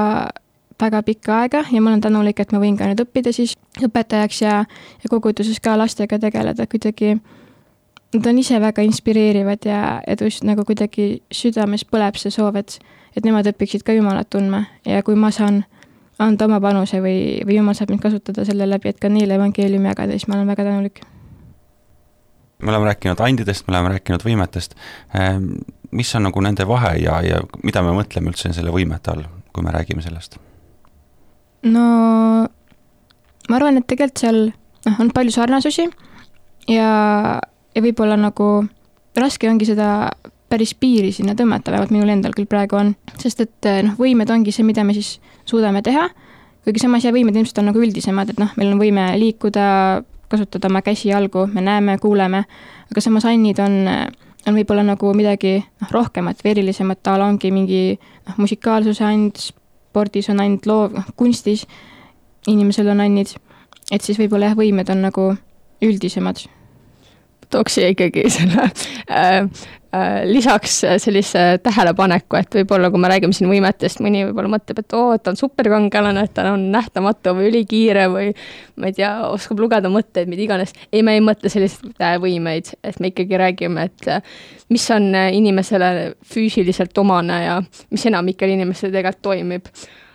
väga 0.80 1.02
pikka 1.02 1.36
aega 1.42 1.64
ja 1.70 1.80
ma 1.82 1.90
olen 1.90 2.00
tänulik, 2.00 2.40
et 2.40 2.52
ma 2.52 2.60
võin 2.62 2.76
ka 2.78 2.88
nüüd 2.88 3.02
õppida 3.04 3.32
siis 3.34 3.54
õpetajaks 3.82 4.42
ja, 4.42 4.62
ja 5.02 5.10
koguduses 5.10 5.60
ka 5.62 5.76
lastega 5.78 6.18
tegeleda, 6.22 6.66
kuidagi 6.66 7.16
nad 8.12 8.26
on 8.26 8.38
ise 8.38 8.60
väga 8.60 8.82
inspireerivad 8.82 9.64
ja, 9.64 10.00
ja 10.06 10.16
just 10.20 10.44
nagu 10.44 10.64
kuidagi 10.68 11.22
südames 11.32 11.84
põleb 11.88 12.18
see 12.20 12.32
soov, 12.34 12.56
et, 12.60 12.78
et 13.16 13.24
nemad 13.24 13.48
õpiksid 13.48 13.84
ka 13.86 13.96
Jumalat 13.96 14.30
tundma 14.30 14.66
ja 14.86 15.02
kui 15.06 15.16
ma 15.16 15.30
saan 15.32 15.62
anda 16.22 16.46
oma 16.46 16.60
panuse 16.62 17.00
või, 17.02 17.40
või 17.46 17.56
Jumal 17.58 17.76
saab 17.78 17.92
mind 17.92 18.02
kasutada 18.04 18.44
selle 18.46 18.68
läbi, 18.68 18.92
et 18.92 19.00
ka 19.02 19.10
neile 19.12 19.38
evangeeliumi 19.38 19.90
jagada, 19.90 20.16
siis 20.16 20.28
ma 20.28 20.36
olen 20.38 20.52
väga 20.52 20.66
tänulik. 20.68 21.02
me 22.62 22.70
oleme 22.70 22.86
rääkinud 22.86 23.20
andidest, 23.20 23.66
me 23.66 23.74
oleme 23.74 23.96
rääkinud 23.96 24.22
võimetest. 24.22 24.76
Ehm, 25.18 25.48
mis 25.90 26.14
on 26.14 26.22
nagu 26.28 26.40
nende 26.40 26.66
vahe 26.68 26.96
ja, 27.02 27.20
ja 27.26 27.40
mida 27.62 27.82
me 27.82 27.94
mõtleme 27.96 28.30
üldse 28.30 28.52
selle 28.52 28.70
võimete 28.70 29.10
all, 29.10 29.24
kui 29.52 29.64
me 29.64 29.74
räägime 29.74 30.02
sellest? 30.02 30.38
no 31.62 31.86
ma 33.48 33.56
arvan, 33.56 33.78
et 33.78 33.86
tegelikult 33.86 34.18
seal 34.18 34.40
noh, 34.50 35.00
on 35.00 35.10
palju 35.14 35.34
sarnasusi 35.34 35.88
ja 36.70 36.88
ja 37.74 37.82
võib-olla 37.84 38.16
nagu 38.20 38.48
raske 39.18 39.48
ongi 39.50 39.68
seda 39.68 40.10
päris 40.52 40.74
piiri 40.76 41.12
sinna 41.12 41.34
tõmmata, 41.36 41.72
vähemalt 41.72 41.92
minul 41.94 42.12
endal 42.12 42.34
küll 42.36 42.48
praegu 42.48 42.76
on, 42.76 42.94
sest 43.20 43.40
et 43.44 43.68
eh, 43.68 43.80
noh, 43.86 43.96
võimed 44.00 44.30
ongi 44.32 44.52
see, 44.52 44.66
mida 44.68 44.84
me 44.84 44.96
siis 44.96 45.14
suudame 45.48 45.80
teha, 45.84 46.08
kuigi 46.66 46.82
samas 46.82 47.06
ja 47.06 47.12
võimed 47.14 47.36
ilmselt 47.36 47.62
on 47.62 47.70
nagu 47.70 47.80
üldisemad, 47.80 48.34
et 48.34 48.42
noh, 48.42 48.52
meil 48.60 48.74
on 48.74 48.82
võime 48.82 49.06
liikuda, 49.20 49.64
kasutada 50.32 50.68
oma 50.68 50.82
käsi-jalgu, 50.84 51.46
me 51.52 51.64
näeme, 51.64 51.96
kuuleme, 52.00 52.44
aga 52.92 53.04
samas 53.04 53.24
annid 53.28 53.62
on 53.64 53.78
eh, 53.88 54.04
on 54.46 54.58
võib-olla 54.58 54.82
nagu 54.86 55.12
midagi 55.14 55.60
noh, 55.62 55.90
rohkemat 55.94 56.42
või 56.42 56.56
erilisemat, 56.56 57.06
a 57.06 57.18
la 57.20 57.28
ongi 57.30 57.52
mingi 57.54 57.82
noh, 57.96 58.38
musikaalsuse 58.42 59.06
and, 59.06 59.38
spordis 59.92 60.30
on 60.32 60.42
and, 60.42 60.66
loov, 60.66 60.96
noh, 60.98 61.12
kunstis 61.16 61.64
inimesel 62.50 62.90
on 62.92 63.04
annid, 63.04 63.36
et 63.92 64.02
siis 64.02 64.18
võib-olla 64.20 64.50
jah, 64.50 64.58
võimed 64.58 64.90
on 64.92 65.06
nagu 65.06 65.30
üldisemad 65.82 66.42
tooks 67.52 67.78
siia 67.78 67.92
ikkagi 67.92 68.24
selle 68.32 68.64
äh, 68.66 69.38
äh, 69.94 70.16
lisaks 70.28 70.78
sellise 71.02 71.44
tähelepaneku, 71.62 72.38
et 72.40 72.58
võib-olla 72.60 72.90
kui 72.92 73.02
me 73.02 73.10
räägime 73.12 73.36
siin 73.36 73.50
võimetest, 73.50 74.02
mõni 74.04 74.24
võib-olla 74.28 74.54
mõtleb, 74.56 74.82
et 74.82 74.96
oo, 74.98 75.12
et 75.16 75.24
ta 75.24 75.34
on 75.34 75.40
superkangelane, 75.40 76.26
et 76.26 76.34
ta 76.36 76.46
on 76.52 76.68
nähtamatu 76.74 77.36
või 77.38 77.50
ülikiire 77.52 78.08
või 78.12 78.30
ma 78.80 78.90
ei 78.90 78.96
tea, 78.98 79.12
oskab 79.30 79.62
lugeda 79.62 79.92
mõtteid, 79.92 80.30
mida 80.32 80.46
iganes. 80.46 80.74
ei, 80.90 81.04
me 81.06 81.16
ei 81.18 81.24
mõtle 81.24 81.52
selliseid 81.52 82.02
äh, 82.02 82.16
võimeid, 82.22 82.72
et 82.82 83.00
me 83.00 83.12
ikkagi 83.12 83.40
räägime, 83.44 83.88
et 83.90 84.12
äh, 84.18 84.36
mis 84.72 84.88
on 84.94 85.12
inimesele 85.14 86.14
füüsiliselt 86.24 86.96
omane 86.98 87.42
ja 87.44 87.58
mis 87.90 88.06
enamikel 88.08 88.54
inimestel 88.56 88.94
tegelikult 88.94 89.22
toimib. 89.22 89.68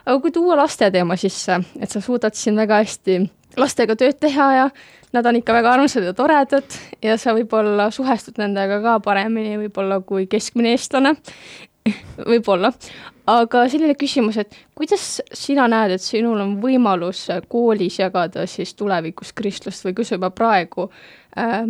Aga 0.07 0.19
kui 0.23 0.31
tuua 0.31 0.55
laste 0.55 0.87
teema 0.91 1.17
sisse, 1.19 1.59
et 1.81 1.91
sa 1.91 2.01
suudad 2.03 2.35
siin 2.37 2.55
väga 2.59 2.79
hästi 2.83 3.19
lastega 3.59 3.97
tööd 3.99 4.19
teha 4.21 4.47
ja 4.55 4.69
nad 5.15 5.27
on 5.27 5.39
ikka 5.39 5.55
väga 5.55 5.73
armsad 5.75 6.05
ja 6.05 6.13
toredad 6.15 6.77
ja 7.03 7.17
sa 7.19 7.33
võib-olla 7.35 7.89
suhestud 7.93 8.39
nendega 8.41 8.79
ka 8.83 8.97
paremini 9.03 9.57
võib-olla 9.65 9.99
kui 10.05 10.27
keskmine 10.31 10.75
eestlane. 10.75 11.15
Võib-olla, 12.31 12.73
aga 13.31 13.61
selline 13.71 13.93
küsimus, 13.95 14.35
et 14.41 14.55
kuidas 14.75 15.21
sina 15.31 15.69
näed, 15.71 15.93
et 15.95 16.03
sinul 16.03 16.41
on 16.43 16.57
võimalus 16.59 17.21
koolis 17.47 18.01
jagada 18.01 18.43
siis 18.43 18.73
tulevikus 18.75 19.31
kristlust 19.31 19.87
või 19.87 19.95
kui 19.95 20.07
sa 20.07 20.17
juba 20.17 20.27
praegu 20.35 20.89
äh, 21.39 21.69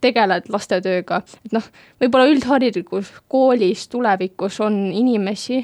tegeled 0.00 0.48
lastetööga, 0.48 1.20
et 1.44 1.52
noh, 1.52 1.68
võib-olla 2.00 2.32
üldhariduslikus 2.32 3.12
koolis 3.28 3.84
tulevikus 3.92 4.56
on 4.64 4.78
inimesi, 4.88 5.60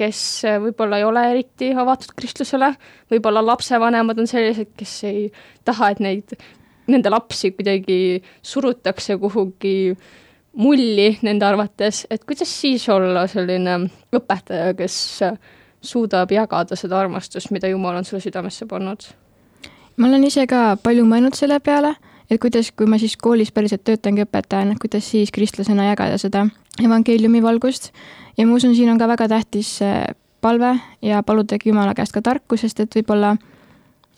kes 0.00 0.20
äh, 0.48 0.58
võib-olla 0.62 0.98
ei 1.00 1.06
ole 1.06 1.22
eriti 1.30 1.70
avatud 1.76 2.14
kristlusele, 2.16 2.72
võib-olla 3.12 3.44
lapsevanemad 3.44 4.20
on 4.22 4.30
sellised, 4.30 4.72
kes 4.78 4.94
ei 5.08 5.24
taha, 5.64 5.92
et 5.94 6.02
neid, 6.04 6.36
nende 6.90 7.12
lapsi 7.12 7.52
kuidagi 7.56 8.22
surutakse 8.42 9.18
kuhugi 9.22 9.94
mulli 10.60 11.10
nende 11.26 11.46
arvates, 11.46 12.04
et 12.10 12.24
kuidas 12.24 12.50
siis 12.60 12.86
olla 12.92 13.26
selline 13.30 13.78
õpetaja, 14.14 14.74
kes 14.78 14.96
suudab 15.84 16.32
jagada 16.32 16.76
seda 16.78 16.98
armastust, 17.02 17.50
mida 17.52 17.68
Jumal 17.68 17.98
on 17.98 18.06
sulle 18.06 18.22
südamesse 18.24 18.66
pannud? 18.70 19.06
ma 19.96 20.08
olen 20.08 20.24
ise 20.26 20.46
ka 20.50 20.74
palju 20.82 21.04
mõelnud 21.06 21.36
selle 21.38 21.60
peale, 21.62 21.92
et 22.34 22.42
kuidas, 22.42 22.72
kui 22.74 22.88
ma 22.90 22.98
siis 22.98 23.16
koolis 23.16 23.52
päriselt 23.54 23.84
töötangi 23.86 24.24
õpetajana, 24.26 24.76
kuidas 24.80 25.06
siis 25.10 25.32
kristlasena 25.34 25.88
jagada 25.90 26.18
seda 26.18 26.46
evangeeliumi 26.82 27.42
valgust 27.42 27.92
ja 28.38 28.46
ma 28.46 28.58
usun, 28.58 28.74
siin 28.74 28.90
on 28.90 28.98
ka 28.98 29.08
väga 29.08 29.28
tähtis 29.30 29.78
palve 30.44 30.74
ja 31.02 31.22
paludagi 31.22 31.70
Jumala 31.70 31.94
käest 31.94 32.12
ka 32.12 32.22
tarku, 32.22 32.58
sest 32.60 32.82
et 32.82 32.96
võib-olla 32.98 33.34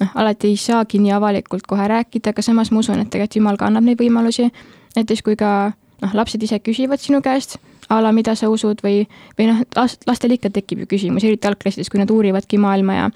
noh, 0.01 0.13
alati 0.15 0.51
ei 0.51 0.59
saagi 0.61 0.99
nii 1.03 1.15
avalikult 1.17 1.67
kohe 1.69 1.87
rääkida, 1.89 2.33
aga 2.33 2.43
samas 2.43 2.73
ma 2.73 2.83
usun, 2.83 3.01
et 3.01 3.11
tegelikult 3.13 3.39
Jumal 3.39 3.61
ka 3.61 3.71
annab 3.71 3.87
neid 3.87 4.01
võimalusi. 4.01 4.51
näiteks 4.97 5.23
kui 5.23 5.37
ka 5.37 5.73
noh, 6.03 6.15
lapsed 6.15 6.43
ise 6.43 6.59
küsivad 6.61 7.01
sinu 7.01 7.23
käest 7.23 7.59
a 7.89 8.01
la 8.03 8.13
mida 8.13 8.35
sa 8.35 8.49
usud 8.51 8.83
või, 8.83 9.07
või 9.39 9.51
noh, 9.53 9.63
lastel 10.07 10.35
ikka 10.35 10.51
tekib 10.51 10.83
ju 10.83 10.91
küsimusi, 10.97 11.29
eriti 11.29 11.49
algklassides, 11.49 11.91
kui 11.91 12.01
nad 12.03 12.11
uurivadki 12.11 12.59
maailma 12.59 12.95
ja 12.95 13.11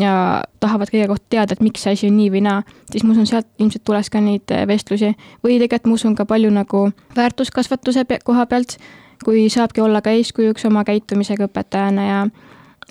ja 0.00 0.42
tahavad 0.60 0.90
kõige 0.92 1.08
kohta 1.08 1.26
teada, 1.30 1.56
et 1.56 1.64
miks 1.64 1.82
see 1.82 1.96
asi 1.96 2.10
on 2.10 2.16
nii 2.18 2.28
või 2.34 2.42
naa, 2.44 2.62
siis 2.90 3.04
ma 3.04 3.14
usun, 3.14 3.26
sealt 3.26 3.48
ilmselt 3.58 3.84
tuleks 3.84 4.10
ka 4.12 4.20
neid 4.20 4.52
vestlusi. 4.68 5.14
või 5.44 5.58
tegelikult 5.58 5.86
ma 5.86 5.94
usun 5.94 6.14
ka 6.14 6.24
palju 6.24 6.50
nagu 6.50 6.90
väärtuskasvatuse 7.16 8.04
koha 8.24 8.46
pealt 8.46 8.78
kui 9.24 9.48
saabki 9.48 9.80
olla 9.80 10.02
ka 10.02 10.12
eeskujuks 10.16 10.66
oma 10.68 10.84
käitumisega 10.84 11.48
õpetajana 11.48 12.06
ja 12.06 12.20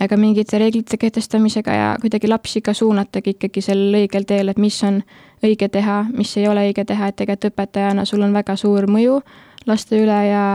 aga 0.02 0.18
mingite 0.20 0.60
reeglite 0.60 0.98
kehtestamisega 0.98 1.74
ja 1.74 1.92
kuidagi 2.02 2.28
lapsi 2.28 2.62
ka 2.62 2.74
suunatagi 2.74 3.36
ikkagi 3.36 3.62
sellel 3.64 4.02
õigel 4.02 4.26
teel, 4.28 4.52
et 4.52 4.60
mis 4.60 4.78
on 4.84 5.02
õige 5.46 5.70
teha, 5.72 6.04
mis 6.12 6.34
ei 6.38 6.48
ole 6.52 6.66
õige 6.70 6.86
teha, 6.86 7.08
et 7.08 7.16
tegelikult 7.16 7.54
õpetajana 7.54 8.06
sul 8.06 8.26
on 8.26 8.34
väga 8.36 8.58
suur 8.60 8.90
mõju 8.92 9.22
laste 9.70 10.00
üle 10.02 10.20
ja, 10.28 10.46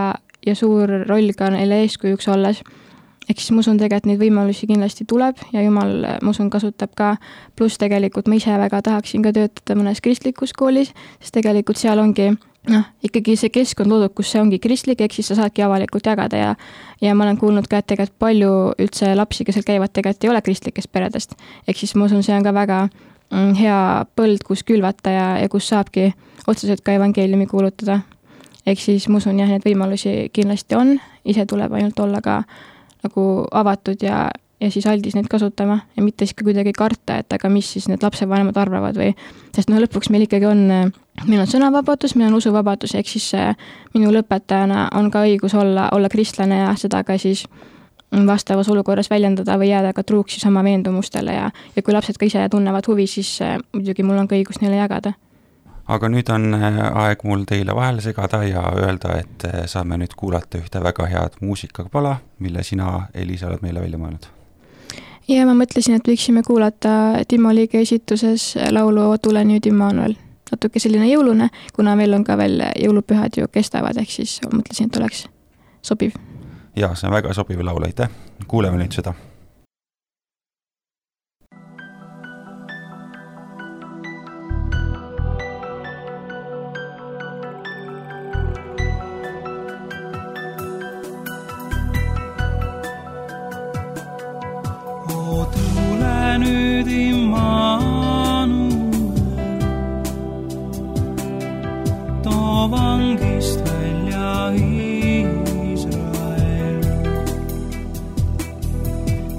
ja 0.47 0.55
suur 0.55 0.91
roll 1.09 1.33
ka 1.37 1.51
neile 1.55 1.83
eeskujuks 1.87 2.29
olles. 2.29 2.63
Ehk 3.31 3.39
siis 3.39 3.55
ma 3.55 3.63
usun 3.63 3.79
tegelikult 3.79 4.11
neid 4.11 4.21
võimalusi 4.21 4.67
kindlasti 4.67 5.07
tuleb 5.09 5.39
ja 5.55 5.63
jumal, 5.63 5.93
ma 6.23 6.35
usun, 6.35 6.51
kasutab 6.51 6.95
ka, 6.99 7.15
pluss 7.57 7.79
tegelikult 7.79 8.29
ma 8.29 8.39
ise 8.41 8.57
väga 8.59 8.83
tahaksin 8.87 9.23
ka 9.23 9.33
töötada 9.37 9.79
mõnes 9.79 10.03
kristlikus 10.03 10.55
koolis, 10.57 10.91
sest 11.23 11.37
tegelikult 11.39 11.79
seal 11.79 12.03
ongi 12.03 12.33
noh, 12.69 12.85
ikkagi 13.07 13.37
see 13.41 13.53
keskkond 13.55 13.89
loodud, 13.93 14.13
kus 14.17 14.33
see 14.35 14.41
ongi 14.43 14.61
kristlik, 14.63 15.01
ehk 15.01 15.15
siis 15.17 15.31
sa 15.31 15.39
saadki 15.39 15.65
avalikult 15.65 16.07
jagada 16.07 16.41
ja 16.41 16.51
ja 17.01 17.15
ma 17.15 17.25
olen 17.25 17.39
kuulnud 17.41 17.69
ka, 17.71 17.81
et 17.81 17.89
tegelikult 17.89 18.19
palju 18.21 18.53
üldse 18.83 19.15
lapsi, 19.17 19.47
kes 19.47 19.57
seal 19.57 19.69
käivad, 19.69 19.95
tegelikult 19.95 20.27
ei 20.27 20.33
ole 20.33 20.43
kristlikest 20.45 20.93
peredest. 20.93 21.37
ehk 21.69 21.79
siis 21.79 21.95
ma 21.95 22.11
usun, 22.11 22.23
see 22.27 22.37
on 22.37 22.45
ka 22.45 22.55
väga 22.55 22.81
mm, 23.31 23.55
hea 23.61 23.81
põld, 24.17 24.45
kus 24.47 24.65
külvata 24.67 25.15
ja, 25.15 25.29
ja 25.41 25.49
kus 25.49 25.71
saabki 25.73 26.11
otseselt 26.47 26.85
ka 26.85 26.93
evangeeliumi 26.99 27.47
kuulutada. 27.47 28.01
ehk 28.67 28.81
siis 28.81 29.09
ma 29.09 29.23
usun 29.23 29.39
jah, 29.41 29.49
neid 29.49 29.65
võimalusi 29.65 30.29
kindlasti 30.33 30.77
on, 30.77 30.99
ise 31.25 31.47
tuleb 31.47 31.73
ainult 31.73 31.99
olla 32.01 32.21
ka 32.21 32.43
nagu 33.05 33.25
avatud 33.51 34.03
ja, 34.03 34.29
ja 34.61 34.71
siis 34.71 34.87
aldis 34.87 35.17
neid 35.17 35.29
kasutama 35.31 35.79
ja 35.97 36.05
mitte 36.05 36.27
siis 36.27 36.37
ka 36.37 36.45
kuidagi 36.47 36.73
karta, 36.77 37.21
et 37.23 37.33
aga 37.33 37.51
mis 37.53 37.73
siis 37.75 37.89
need 37.91 38.03
lapsevanemad 38.05 38.57
arvavad 38.61 38.99
või, 39.01 39.15
sest 39.57 39.73
noh, 39.73 39.81
lõpuks 39.83 40.13
meil 40.13 40.27
ikkagi 40.27 40.49
on, 40.51 40.63
meil 41.27 41.41
on 41.41 41.51
sõnavabadus, 41.51 42.17
meil 42.17 42.31
on 42.31 42.39
usuvabadus, 42.41 42.95
ehk 42.99 43.09
siis 43.09 43.31
minul 43.95 44.21
õpetajana 44.23 44.89
on 44.99 45.11
ka 45.13 45.25
õigus 45.29 45.57
olla, 45.59 45.89
olla 45.97 46.13
kristlane 46.13 46.65
ja 46.65 46.75
seda 46.81 47.03
ka 47.07 47.19
siis 47.19 47.47
vastavas 48.27 48.69
olukorras 48.69 49.11
väljendada 49.11 49.55
või 49.59 49.71
jääda 49.71 49.95
ka 49.95 50.03
truuks 50.03 50.35
siis 50.35 50.47
oma 50.51 50.65
veendumustele 50.67 51.35
ja, 51.35 51.51
ja 51.77 51.83
kui 51.83 51.95
lapsed 51.95 52.19
ka 52.19 52.27
ise 52.27 52.49
tunnevad 52.51 52.89
huvi, 52.91 53.07
siis 53.07 53.37
muidugi 53.73 54.03
mul 54.03 54.19
on 54.19 54.29
ka 54.29 54.39
õigus 54.39 54.59
neile 54.63 54.83
jagada 54.83 55.15
aga 55.91 56.09
nüüd 56.13 56.29
on 56.31 56.55
aeg 56.55 57.25
mul 57.27 57.47
teile 57.49 57.75
vahele 57.77 58.03
segada 58.05 58.43
ja 58.47 58.63
öelda, 58.79 59.17
et 59.21 59.47
saame 59.71 59.99
nüüd 60.01 60.15
kuulata 60.17 60.61
ühte 60.61 60.83
väga 60.83 61.09
head 61.11 61.41
muusikapala, 61.41 62.19
mille 62.39 62.63
sina, 62.67 63.09
Elisa, 63.15 63.49
oled 63.51 63.65
meile 63.67 63.83
välja 63.83 63.99
mõelnud 63.99 64.31
ja 65.31 65.47
ma 65.47 65.55
mõtlesin, 65.55 65.99
et 65.99 66.09
võiksime 66.09 66.43
kuulata 66.47 67.23
Timo 67.29 67.53
Liige 67.55 67.83
esituses 67.85 68.55
laulu 68.75 69.13
Tule 69.23 69.45
nüüd 69.47 69.67
Immanuel. 69.71 70.17
natuke 70.51 70.81
selline 70.83 71.07
jõulune, 71.07 71.47
kuna 71.77 71.93
meil 71.95 72.15
on 72.17 72.25
ka 72.27 72.35
veel 72.35 72.59
jõulupühad 72.75 73.39
ju 73.39 73.47
kestavad, 73.55 74.01
ehk 74.03 74.11
siis 74.11 74.41
mõtlesin, 74.51 74.91
et 74.91 74.97
oleks 74.99 75.29
sobiv. 75.83 76.19
jaa, 76.77 76.95
see 76.95 77.07
on 77.07 77.15
väga 77.15 77.35
sobiv 77.35 77.63
laul, 77.63 77.87
aitäh, 77.87 78.11
kuuleme 78.47 78.83
nüüd 78.83 78.93
seda 78.93 79.15
nüüd 96.51 96.87
Immanuel, 96.87 98.53
too 102.23 102.69
vangist 102.71 103.61
välja 103.69 104.53
Iisrael, 104.59 105.99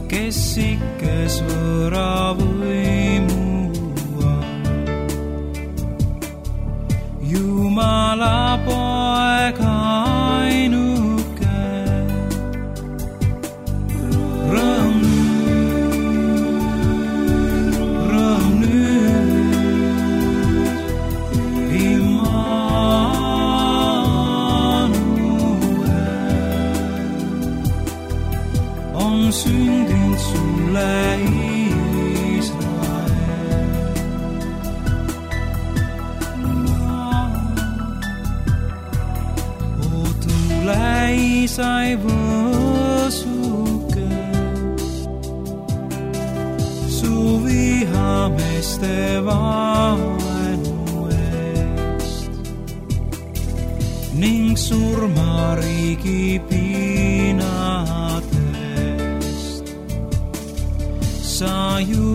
kes 0.09 0.41
ikkes 0.57 1.41
võra 1.47 2.35
võis. 2.39 3.10
laste 48.81 49.21
vaenu 49.25 50.73
eest 51.13 52.31
ning 54.21 54.57
surmariigi 54.57 56.41
piinadest 56.49 57.25
sa 61.21 61.79
ju 61.89 62.10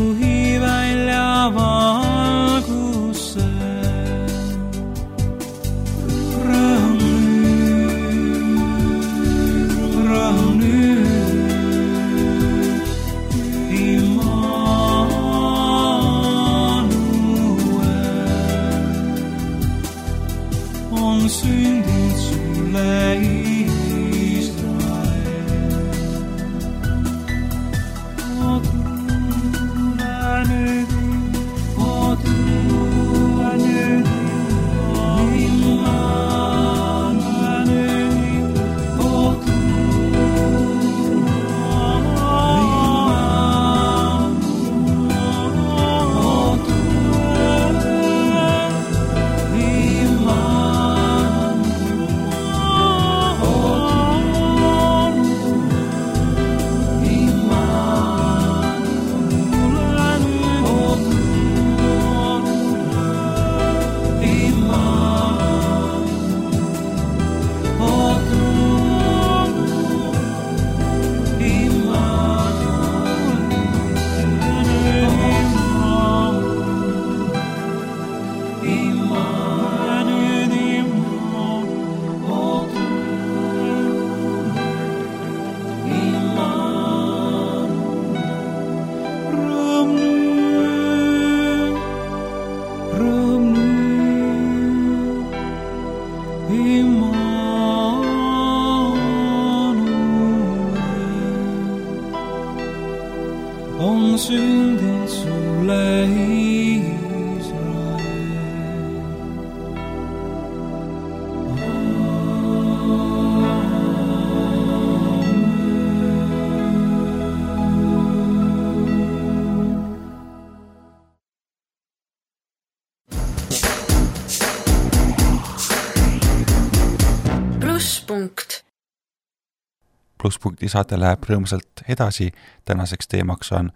saade 130.77 130.99
läheb 131.01 131.25
rõõmsalt 131.25 131.85
edasi, 131.89 132.33
tänaseks 132.69 133.09
teemaks 133.09 133.53
on 133.57 133.71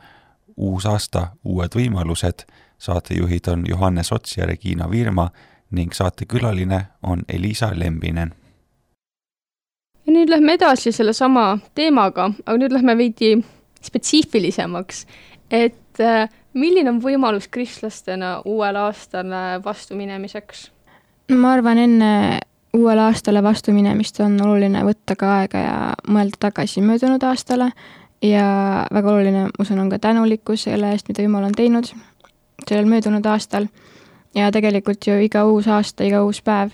uus 0.57 0.87
aasta, 0.87 1.31
uued 1.45 1.73
võimalused, 1.77 2.45
saatejuhid 2.79 3.49
on 3.53 3.65
Johannes 3.69 4.13
Ots 4.13 4.37
ja 4.37 4.49
Regina 4.49 4.91
Virma 4.91 5.31
ning 5.71 5.95
saatekülaline 5.97 6.81
on 7.03 7.23
Elisa 7.29 7.71
Lembinen. 7.75 8.35
ja 10.07 10.13
nüüd 10.13 10.31
lähme 10.31 10.53
edasi 10.59 10.93
sellesama 10.93 11.59
teemaga, 11.75 12.31
aga 12.47 12.59
nüüd 12.59 12.73
lähme 12.73 12.97
veidi 12.99 13.39
spetsiifilisemaks, 13.83 15.07
et 15.51 16.01
äh, 16.01 16.29
milline 16.53 16.91
on 16.91 17.01
võimalus 17.03 17.49
kristlastena 17.49 18.41
uuele 18.45 18.79
aastale 18.79 19.65
vastuminemiseks? 19.65 20.71
ma 21.31 21.53
arvan, 21.53 21.79
enne 21.79 22.41
uuele 22.77 23.01
aastale 23.01 23.43
vastu 23.43 23.73
minemist 23.73 24.21
on 24.21 24.37
oluline 24.43 24.85
võtta 24.87 25.17
ka 25.19 25.33
aega 25.41 25.63
ja 25.65 25.79
mõelda 26.09 26.39
tagasi 26.49 26.83
möödunud 26.85 27.23
aastale 27.27 27.71
ja 28.23 28.87
väga 28.93 29.13
oluline, 29.13 29.45
ma 29.49 29.65
usun, 29.65 29.81
on 29.83 29.91
ka 29.91 29.99
tänulikkus 29.99 30.69
selle 30.69 30.93
eest, 30.93 31.09
mida 31.09 31.23
Jumal 31.23 31.49
on 31.49 31.57
teinud 31.57 31.91
sellel 32.69 32.87
möödunud 32.87 33.27
aastal. 33.27 33.67
ja 34.35 34.51
tegelikult 34.53 35.07
ju 35.07 35.17
iga 35.19 35.45
uus 35.45 35.69
aasta, 35.69 36.05
iga 36.05 36.23
uus 36.23 36.43
päev 36.43 36.71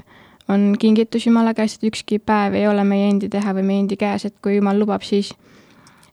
on 0.49 0.75
kingitus 0.79 1.27
Jumala 1.27 1.55
käest, 1.55 1.83
et 1.83 1.89
ükski 1.89 2.19
päev 2.19 2.55
ei 2.55 2.69
ole 2.69 2.85
meie 2.85 3.09
endi 3.09 3.29
teha 3.29 3.55
või 3.55 3.63
meie 3.63 3.81
endi 3.81 3.97
käes, 3.97 4.25
et 4.25 4.35
kui 4.43 4.57
Jumal 4.57 4.79
lubab, 4.79 5.03
siis, 5.03 5.33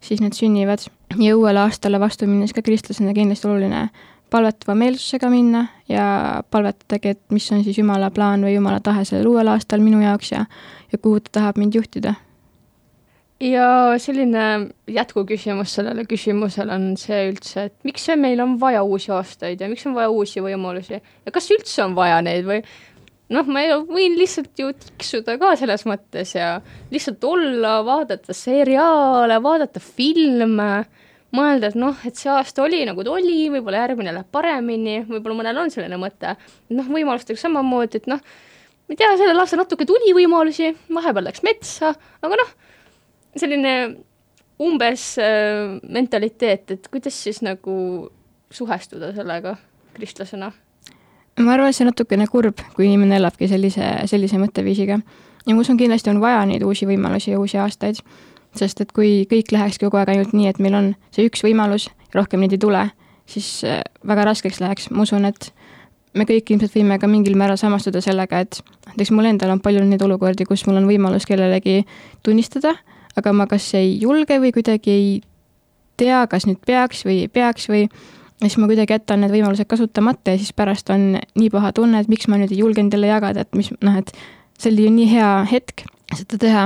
siis 0.01 0.21
need 0.21 0.33
sünnivad. 0.33 0.87
ja 1.19 1.37
uuele 1.37 1.59
aastale 1.59 1.99
vastu 1.99 2.27
minnes 2.27 2.53
ka 2.53 2.61
kristlasena 2.61 3.13
kindlasti 3.13 3.47
oluline 3.47 3.89
palvetava 4.33 4.75
meelsusega 4.77 5.29
minna 5.29 5.67
ja 5.89 6.05
palvetadagi, 6.51 7.15
et 7.15 7.33
mis 7.33 7.47
on 7.53 7.63
siis 7.65 7.77
Jumala 7.77 8.09
plaan 8.13 8.45
või 8.45 8.55
Jumala 8.55 8.81
tahe 8.83 9.05
sellel 9.05 9.29
uuel 9.29 9.51
aastal 9.53 9.83
minu 9.85 10.01
jaoks 10.01 10.33
ja, 10.33 10.45
ja 10.91 10.99
kuhu 11.01 11.21
ta 11.23 11.39
tahab 11.39 11.59
mind 11.61 11.77
juhtida. 11.79 12.15
ja 13.43 13.67
selline 13.99 14.69
jätkuküsimus 14.87 15.73
sellele 15.75 16.05
küsimusele 16.07 16.73
on 16.73 16.93
see 16.97 17.27
üldse, 17.31 17.67
et 17.67 17.75
miks 17.83 18.05
see 18.07 18.15
meil 18.15 18.39
on 18.41 18.55
vaja 18.59 18.83
uusi 18.83 19.11
aastaid 19.11 19.61
ja 19.61 19.69
miks 19.69 19.85
on 19.89 19.97
vaja 19.97 20.09
uusi 20.09 20.41
võimalusi 20.41 20.97
ja 20.97 21.33
kas 21.35 21.51
üldse 21.51 21.83
on 21.83 21.95
vaja 21.97 22.21
neid 22.23 22.47
või 22.47 22.61
noh, 23.33 23.47
ma 23.47 23.63
võin 23.87 24.17
lihtsalt 24.19 24.59
ju 24.59 24.71
tiksuda 24.79 25.37
ka 25.41 25.53
selles 25.59 25.85
mõttes 25.89 26.33
ja 26.37 26.57
lihtsalt 26.93 27.23
olla, 27.27 27.79
vaadata 27.85 28.35
seriaale, 28.37 29.39
vaadata 29.43 29.81
filme, 29.83 30.85
mõelda, 31.33 31.71
et 31.71 31.77
noh, 31.79 31.97
et 32.07 32.19
see 32.19 32.31
aasta 32.31 32.63
oli 32.65 32.83
nagu 32.87 33.03
ta 33.05 33.13
oli, 33.15 33.49
võib-olla 33.53 33.83
järgmine 33.83 34.13
läheb 34.15 34.31
paremini, 34.33 35.01
võib-olla 35.09 35.39
mõnel 35.41 35.61
on 35.63 35.73
selline 35.73 35.99
mõte. 36.01 36.35
noh, 36.73 36.89
võimalustega 36.93 37.41
samamoodi, 37.41 38.03
et 38.03 38.09
noh, 38.11 38.21
ma 38.21 38.95
ei 38.95 38.99
tea, 38.99 39.11
sellel 39.19 39.43
aastal 39.43 39.63
natuke 39.63 39.87
tuli 39.89 40.15
võimalusi, 40.15 40.73
vahepeal 40.93 41.29
läks 41.29 41.45
metsa, 41.45 41.93
aga 42.21 42.41
noh, 42.41 42.55
selline 43.39 43.77
umbes 44.63 45.07
äh, 45.21 45.79
mentaliteet, 45.83 46.77
et 46.77 46.91
kuidas 46.91 47.17
siis 47.25 47.41
nagu 47.45 47.75
suhestuda 48.53 49.09
sellega 49.15 49.57
kristlasena 49.93 50.53
ma 51.41 51.55
arvan, 51.55 51.71
et 51.71 51.77
see 51.77 51.85
on 51.85 51.89
natukene 51.89 52.27
kurb, 52.29 52.61
kui 52.75 52.85
inimene 52.87 53.17
elabki 53.17 53.47
sellise, 53.49 53.87
sellise 54.09 54.37
mõtteviisiga. 54.41 54.99
ja 55.47 55.55
ma 55.55 55.61
usun, 55.61 55.79
kindlasti 55.79 56.11
on 56.11 56.21
vaja 56.21 56.43
neid 56.45 56.63
uusi 56.63 56.85
võimalusi 56.85 57.33
ja 57.33 57.39
uusi 57.41 57.57
aastaid, 57.57 58.03
sest 58.57 58.81
et 58.83 58.91
kui 58.95 59.23
kõik 59.29 59.51
lähekski 59.53 59.87
kogu 59.87 59.99
aeg 60.01 60.13
ainult 60.13 60.33
nii, 60.35 60.47
et 60.51 60.61
meil 60.63 60.77
on 60.77 60.91
see 61.15 61.27
üks 61.29 61.43
võimalus, 61.45 61.89
rohkem 62.13 62.43
neid 62.43 62.55
ei 62.55 62.61
tule, 62.61 62.85
siis 63.29 63.49
äh, 63.67 63.81
väga 64.07 64.27
raskeks 64.29 64.61
läheks, 64.63 64.89
ma 64.91 65.07
usun, 65.07 65.25
et 65.29 65.51
me 66.13 66.27
kõik 66.29 66.53
ilmselt 66.53 66.75
võime 66.77 66.99
ka 67.01 67.09
mingil 67.09 67.37
määral 67.39 67.57
samastuda 67.57 68.01
sellega, 68.03 68.43
et 68.45 68.61
näiteks 68.91 69.13
mul 69.15 69.29
endal 69.31 69.53
on 69.55 69.61
palju 69.63 69.83
neid 69.87 70.01
olukordi, 70.05 70.45
kus 70.49 70.65
mul 70.69 70.81
on 70.81 70.89
võimalus 70.89 71.25
kellelegi 71.29 71.83
tunnistada, 72.25 72.75
aga 73.17 73.33
ma 73.33 73.47
kas 73.49 73.71
ei 73.77 73.95
julge 74.01 74.37
või 74.41 74.53
kuidagi 74.53 74.93
ei 74.93 75.07
tea, 75.97 76.25
kas 76.29 76.47
nüüd 76.49 76.61
peaks 76.65 77.03
või 77.07 77.23
ei 77.25 77.31
peaks 77.31 77.69
või 77.69 77.87
ja 77.87 78.49
siis 78.49 78.57
ma 78.59 78.67
kuidagi 78.69 78.95
jätan 78.95 79.23
need 79.23 79.33
võimalused 79.33 79.69
kasutamata 79.69 80.33
ja 80.33 80.41
siis 80.41 80.53
pärast 80.55 80.89
on 80.93 81.13
nii 81.17 81.49
paha 81.53 81.71
tunne, 81.75 82.01
et 82.01 82.09
miks 82.11 82.27
ma 82.27 82.39
nüüd 82.41 82.51
ei 82.51 82.59
julgenud 82.61 82.93
jälle 82.93 83.09
jagada, 83.09 83.45
et 83.45 83.55
mis 83.57 83.71
noh, 83.81 83.97
et 83.97 84.11
see 84.59 84.71
oli 84.73 84.87
ju 84.87 84.93
nii 84.97 85.09
hea 85.13 85.31
hetk 85.51 85.85
seda 86.13 86.39
teha. 86.41 86.65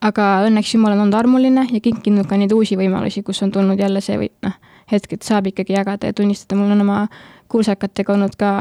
Aga 0.00 0.26
õnneks 0.48 0.74
Jumal 0.74 0.94
on 0.96 1.04
olnud 1.04 1.16
armuline 1.18 1.66
ja 1.72 1.80
kinkinud 1.80 2.28
ka 2.28 2.38
neid 2.40 2.52
uusi 2.56 2.78
võimalusi, 2.80 3.22
kus 3.22 3.42
on 3.44 3.52
tulnud 3.52 3.80
jälle 3.80 4.00
see 4.04 4.18
või 4.20 4.30
noh, 4.46 4.56
hetk, 4.92 5.12
et 5.16 5.26
saab 5.26 5.50
ikkagi 5.50 5.76
jagada 5.76 6.10
ja 6.10 6.16
tunnistada, 6.16 6.58
mul 6.58 6.72
on 6.74 6.84
oma 6.86 7.00
kuulsakatega 7.52 8.14
olnud 8.14 8.36
ka 8.40 8.54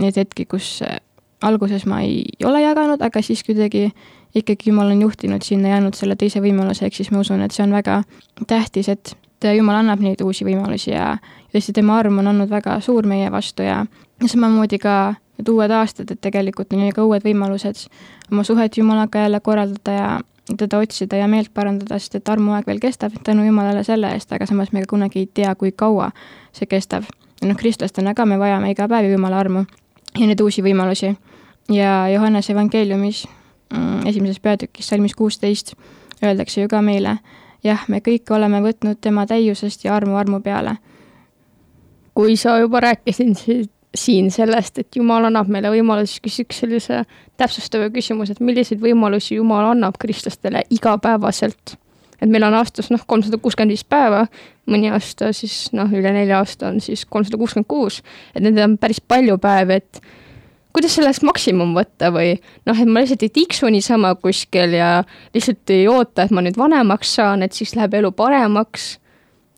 neid 0.00 0.16
hetki, 0.16 0.46
kus 0.48 0.80
äh, 0.86 0.98
alguses 1.44 1.86
ma 1.86 2.00
ei 2.04 2.24
ole 2.44 2.62
jaganud, 2.64 3.02
aga 3.02 3.22
siis 3.22 3.44
kuidagi 3.44 3.90
ikkagi 4.36 4.70
Jumal 4.70 4.92
on 4.94 5.04
juhtinud 5.04 5.44
sinna 5.44 5.74
ja 5.74 5.80
andnud 5.80 5.96
selle 5.96 6.16
teise 6.16 6.40
võimaluse, 6.44 6.88
ehk 6.88 6.96
siis 6.96 7.12
ma 7.12 7.22
usun, 7.24 7.44
et 7.44 7.52
see 7.52 7.64
on 7.64 7.76
väga 7.76 8.02
tähtis, 8.46 8.88
et 8.92 9.16
Jumal 9.54 9.76
annab 9.78 10.00
neid 10.02 10.22
uusi 10.24 10.46
võimalusi 10.48 10.90
ja 10.90 11.12
tõesti 11.52 11.74
tema 11.76 12.00
arm 12.00 12.18
on 12.18 12.32
olnud 12.32 12.50
väga 12.50 12.80
suur 12.82 13.06
meie 13.06 13.28
vastu 13.30 13.62
ja 13.62 13.84
ja 14.22 14.28
samamoodi 14.28 14.78
ka 14.80 15.14
need 15.36 15.50
uued 15.52 15.72
aastad, 15.76 16.10
et 16.10 16.20
tegelikult 16.24 16.72
on 16.72 16.86
ju 16.86 16.94
ka 16.96 17.04
uued 17.04 17.24
võimalused 17.24 17.84
oma 18.32 18.44
suhet 18.48 18.78
Jumalaga 18.80 19.26
jälle 19.26 19.40
korraldada 19.44 19.92
ja 19.92 20.08
teda 20.58 20.78
otsida 20.78 21.16
ja 21.16 21.28
meelt 21.28 21.50
parandada, 21.54 21.98
sest 21.98 22.14
et 22.20 22.28
armuaeg 22.28 22.66
veel 22.66 22.80
kestab, 22.80 23.14
tänu 23.24 23.44
Jumalale 23.46 23.82
selle 23.84 24.12
eest, 24.14 24.32
aga 24.32 24.46
samas 24.46 24.72
me 24.72 24.84
kunagi 24.88 25.24
ei 25.24 25.30
tea, 25.34 25.54
kui 25.54 25.72
kaua 25.72 26.10
see 26.52 26.66
kestab. 26.70 27.04
noh, 27.44 27.56
kristlastena 27.56 28.14
ka 28.14 28.26
me 28.26 28.38
vajame 28.38 28.70
iga 28.70 28.88
päev 28.88 29.10
Jumala 29.10 29.38
armu 29.38 29.64
ja 30.18 30.26
neid 30.26 30.40
uusi 30.40 30.62
võimalusi. 30.62 31.16
ja 31.72 32.08
Johannese 32.08 32.52
evangeeliumis 32.52 33.26
mm, 33.74 34.06
esimeses 34.06 34.40
peatükis, 34.40 34.88
salmis 34.88 35.14
kuusteist, 35.14 35.74
öeldakse 36.24 36.60
ju 36.60 36.68
ka 36.68 36.82
meile, 36.82 37.18
jah, 37.64 37.84
me 37.88 38.00
kõik 38.00 38.30
oleme 38.30 38.62
võtnud 38.62 39.00
tema 39.00 39.26
täiusest 39.26 39.84
ja 39.84 39.96
armu 39.96 40.16
armu 40.16 40.40
peale. 40.40 40.76
kui 42.14 42.36
sa 42.36 42.58
juba 42.58 42.80
rääkisid 42.80 43.75
siin 43.98 44.30
sellest, 44.34 44.78
et 44.78 44.96
Jumal 44.96 45.28
annab 45.28 45.48
meile 45.52 45.70
võimalusi, 45.72 46.20
küsiks 46.24 46.62
sellise 46.62 47.02
täpsustava 47.40 47.88
küsimuse, 47.94 48.36
et 48.36 48.44
milliseid 48.44 48.80
võimalusi 48.82 49.38
Jumal 49.38 49.72
annab 49.72 49.98
kristlastele 50.02 50.64
igapäevaselt? 50.70 51.76
et 52.16 52.30
meil 52.32 52.46
on 52.46 52.54
aastas 52.56 52.88
noh, 52.88 53.02
kolmsada 53.08 53.36
kuuskümmend 53.36 53.74
viis 53.74 53.84
päeva, 53.84 54.22
mõni 54.72 54.88
aasta 54.88 55.32
siis 55.36 55.66
noh, 55.76 55.90
üle 55.92 56.12
nelja 56.14 56.40
aasta 56.40 56.70
on 56.70 56.80
siis 56.80 57.04
kolmsada 57.04 57.36
kuuskümmend 57.40 57.68
kuus, 57.68 58.00
et 58.32 58.40
neid 58.44 58.56
on 58.62 58.78
päris 58.80 59.02
palju 59.04 59.36
päevi, 59.42 59.76
et 59.82 60.00
kuidas 60.76 60.96
sellest 60.96 61.24
maksimum 61.24 61.72
võtta 61.76 62.10
või 62.12 62.34
noh, 62.68 62.76
et 62.76 62.88
ma 62.88 63.02
lihtsalt 63.02 63.26
ei 63.26 63.32
tiksu 63.32 63.70
niisama 63.72 64.14
kuskil 64.20 64.76
ja 64.76 64.90
lihtsalt 65.34 65.72
ei 65.76 65.86
oota, 65.88 66.26
et 66.26 66.34
ma 66.36 66.44
nüüd 66.44 66.58
vanemaks 66.60 67.16
saan, 67.16 67.44
et 67.46 67.56
siis 67.56 67.76
läheb 67.76 67.96
elu 68.00 68.12
paremaks. 68.16 68.96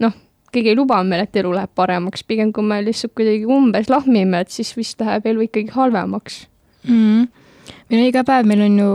noh, 0.03 0.15
keegi 0.53 0.73
ei 0.73 0.77
luba 0.77 1.01
meil, 1.05 1.25
et 1.27 1.37
elu 1.37 1.53
läheb 1.55 1.71
paremaks, 1.77 2.25
pigem 2.25 2.53
kui 2.57 2.65
me 2.65 2.81
lihtsalt 2.85 3.15
kuidagi 3.19 3.47
umbes 3.47 3.91
lahmime, 3.93 4.43
et 4.45 4.53
siis 4.55 4.75
vist 4.77 5.01
läheb 5.01 5.27
elu 5.33 5.47
ikkagi 5.49 5.73
halvemaks 5.75 6.47
mm. 6.89 6.91
-hmm. 6.95 7.29
meil 7.91 8.03
on 8.03 8.09
iga 8.09 8.25
päev, 8.25 8.47
meil 8.47 8.63
on 8.67 8.79
ju 8.79 8.91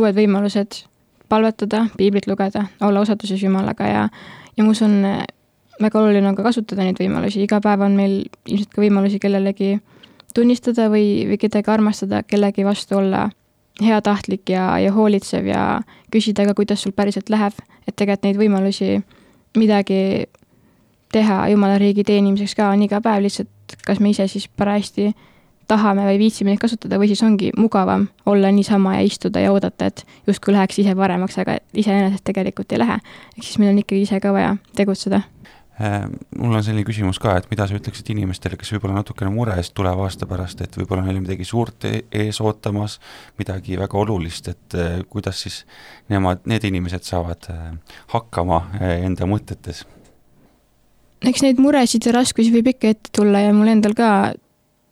uued 0.00 0.16
võimalused 0.16 0.84
palvetada, 1.28 1.86
piiblit 1.96 2.26
lugeda, 2.26 2.66
olla 2.80 3.00
usalduses 3.00 3.42
Jumalaga 3.42 3.86
ja, 3.86 4.08
ja 4.56 4.64
ma 4.64 4.70
usun, 4.70 5.02
väga 5.82 6.00
oluline 6.00 6.28
on 6.28 6.36
ka 6.36 6.42
kasutada 6.42 6.84
neid 6.86 7.00
võimalusi, 7.00 7.42
iga 7.42 7.60
päev 7.60 7.80
on 7.80 7.96
meil 7.96 8.24
ilmselt 8.46 8.72
ka 8.74 8.82
võimalusi 8.82 9.18
kellelegi 9.18 9.78
tunnistada 10.34 10.88
või, 10.92 11.26
või 11.28 11.38
kedagi 11.40 11.70
armastada, 11.70 12.22
kellegi 12.22 12.64
vastu 12.64 12.98
olla 13.00 13.30
heatahtlik 13.82 14.48
ja, 14.48 14.78
ja 14.80 14.92
hoolitsev 14.92 15.46
ja 15.46 15.62
küsida 16.12 16.46
ka, 16.48 16.54
kuidas 16.54 16.82
sul 16.82 16.94
päriselt 16.96 17.30
läheb, 17.32 17.56
et 17.86 17.96
tegelikult 17.96 18.24
neid 18.24 18.40
võimalusi 18.40 18.90
midagi 19.56 20.00
teha 21.12 21.48
Jumala 21.48 21.78
riigi 21.78 22.04
teenimiseks 22.04 22.56
ka 22.58 22.70
on 22.74 22.82
iga 22.82 23.00
päev 23.04 23.24
lihtsalt, 23.26 23.78
kas 23.86 24.00
me 24.00 24.10
ise 24.10 24.26
siis 24.30 24.48
parajasti 24.48 25.12
tahame 25.68 26.06
või 26.06 26.18
viitsime 26.20 26.52
neid 26.52 26.62
kasutada 26.62 26.98
või 27.00 27.10
siis 27.10 27.22
ongi 27.26 27.50
mugavam 27.58 28.06
olla 28.30 28.50
niisama 28.54 28.96
ja 28.98 29.06
istuda 29.06 29.42
ja 29.42 29.52
oodata, 29.54 29.90
et 29.90 30.04
justkui 30.26 30.54
läheks 30.54 30.78
ise 30.82 30.94
paremaks, 30.98 31.38
aga 31.42 31.58
iseenesest 31.74 32.24
tegelikult 32.26 32.72
ei 32.72 32.82
lähe. 32.82 33.00
ehk 33.36 33.42
siis 33.44 33.58
meil 33.58 33.72
on 33.74 33.80
ikkagi 33.82 34.06
ise 34.06 34.20
ka 34.22 34.32
vaja 34.32 34.56
tegutseda 34.78 35.20
äh, 35.80 36.06
mul 36.38 36.54
on 36.54 36.64
selline 36.64 36.86
küsimus 36.86 37.18
ka, 37.22 37.34
et 37.36 37.50
mida 37.50 37.66
sa 37.66 37.78
ütleksid 37.78 38.12
inimestele, 38.14 38.58
kes 38.60 38.72
võib-olla 38.76 39.00
natukene 39.00 39.32
mures 39.34 39.72
tuleva 39.74 40.06
aasta 40.06 40.28
pärast, 40.30 40.62
et 40.62 40.78
võib-olla 40.78 41.02
neil 41.06 41.18
on 41.18 41.26
midagi 41.26 41.48
suurt 41.48 41.88
e-, 41.90 42.04
ees 42.12 42.40
ootamas, 42.40 43.00
midagi 43.38 43.78
väga 43.80 43.98
olulist, 43.98 44.54
et 44.54 44.78
äh, 44.78 45.02
kuidas 45.10 45.42
siis 45.42 45.64
nemad, 46.12 46.46
need 46.46 46.70
inimesed 46.70 47.06
saavad 47.06 47.50
äh, 47.50 47.68
hakkama 48.14 48.62
enda 49.02 49.26
mõtetes 49.26 49.82
eks 51.24 51.44
neid 51.44 51.60
muresid 51.62 52.06
ja 52.06 52.14
raskusi 52.16 52.52
võib 52.54 52.72
ikka 52.74 52.92
ette 52.92 53.12
tulla 53.16 53.40
ja 53.44 53.54
mul 53.56 53.70
endal 53.72 53.96
ka 53.96 54.10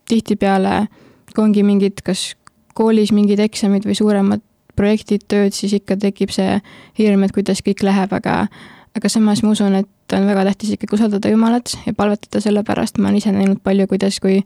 tihtipeale, 0.09 0.87
kui 1.35 1.45
ongi 1.45 1.65
mingid, 1.67 2.01
kas 2.05 2.33
koolis 2.77 3.13
mingid 3.15 3.41
eksamid 3.43 3.87
või 3.87 3.97
suuremad 3.99 4.43
projektid, 4.77 5.27
tööd, 5.31 5.55
siis 5.55 5.77
ikka 5.77 5.97
tekib 6.01 6.33
see 6.35 6.59
hirm, 6.99 7.23
et 7.25 7.35
kuidas 7.35 7.63
kõik 7.65 7.85
läheb, 7.87 8.13
aga 8.17 8.45
aga 8.95 9.11
samas 9.11 9.43
ma 9.43 9.51
usun, 9.55 9.75
et 9.75 10.15
on 10.15 10.27
väga 10.29 10.45
tähtis 10.51 10.75
ikkagi 10.75 10.95
usaldada 10.95 11.31
Jumalat 11.31 11.73
ja 11.87 11.95
palvetada 11.97 12.41
selle 12.43 12.63
pärast, 12.67 12.99
ma 12.99 13.09
olen 13.09 13.19
ise 13.19 13.33
näinud 13.35 13.59
palju, 13.65 13.89
kuidas, 13.91 14.21
kui 14.23 14.41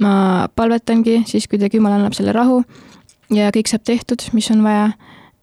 ma 0.00 0.48
palvetangi, 0.56 1.20
siis 1.28 1.48
kuidagi 1.50 1.76
Jumal 1.76 1.98
annab 1.98 2.16
selle 2.16 2.32
rahu 2.32 2.62
ja 3.34 3.50
kõik 3.54 3.68
saab 3.68 3.84
tehtud, 3.84 4.24
mis 4.32 4.48
on 4.54 4.64
vaja 4.64 4.92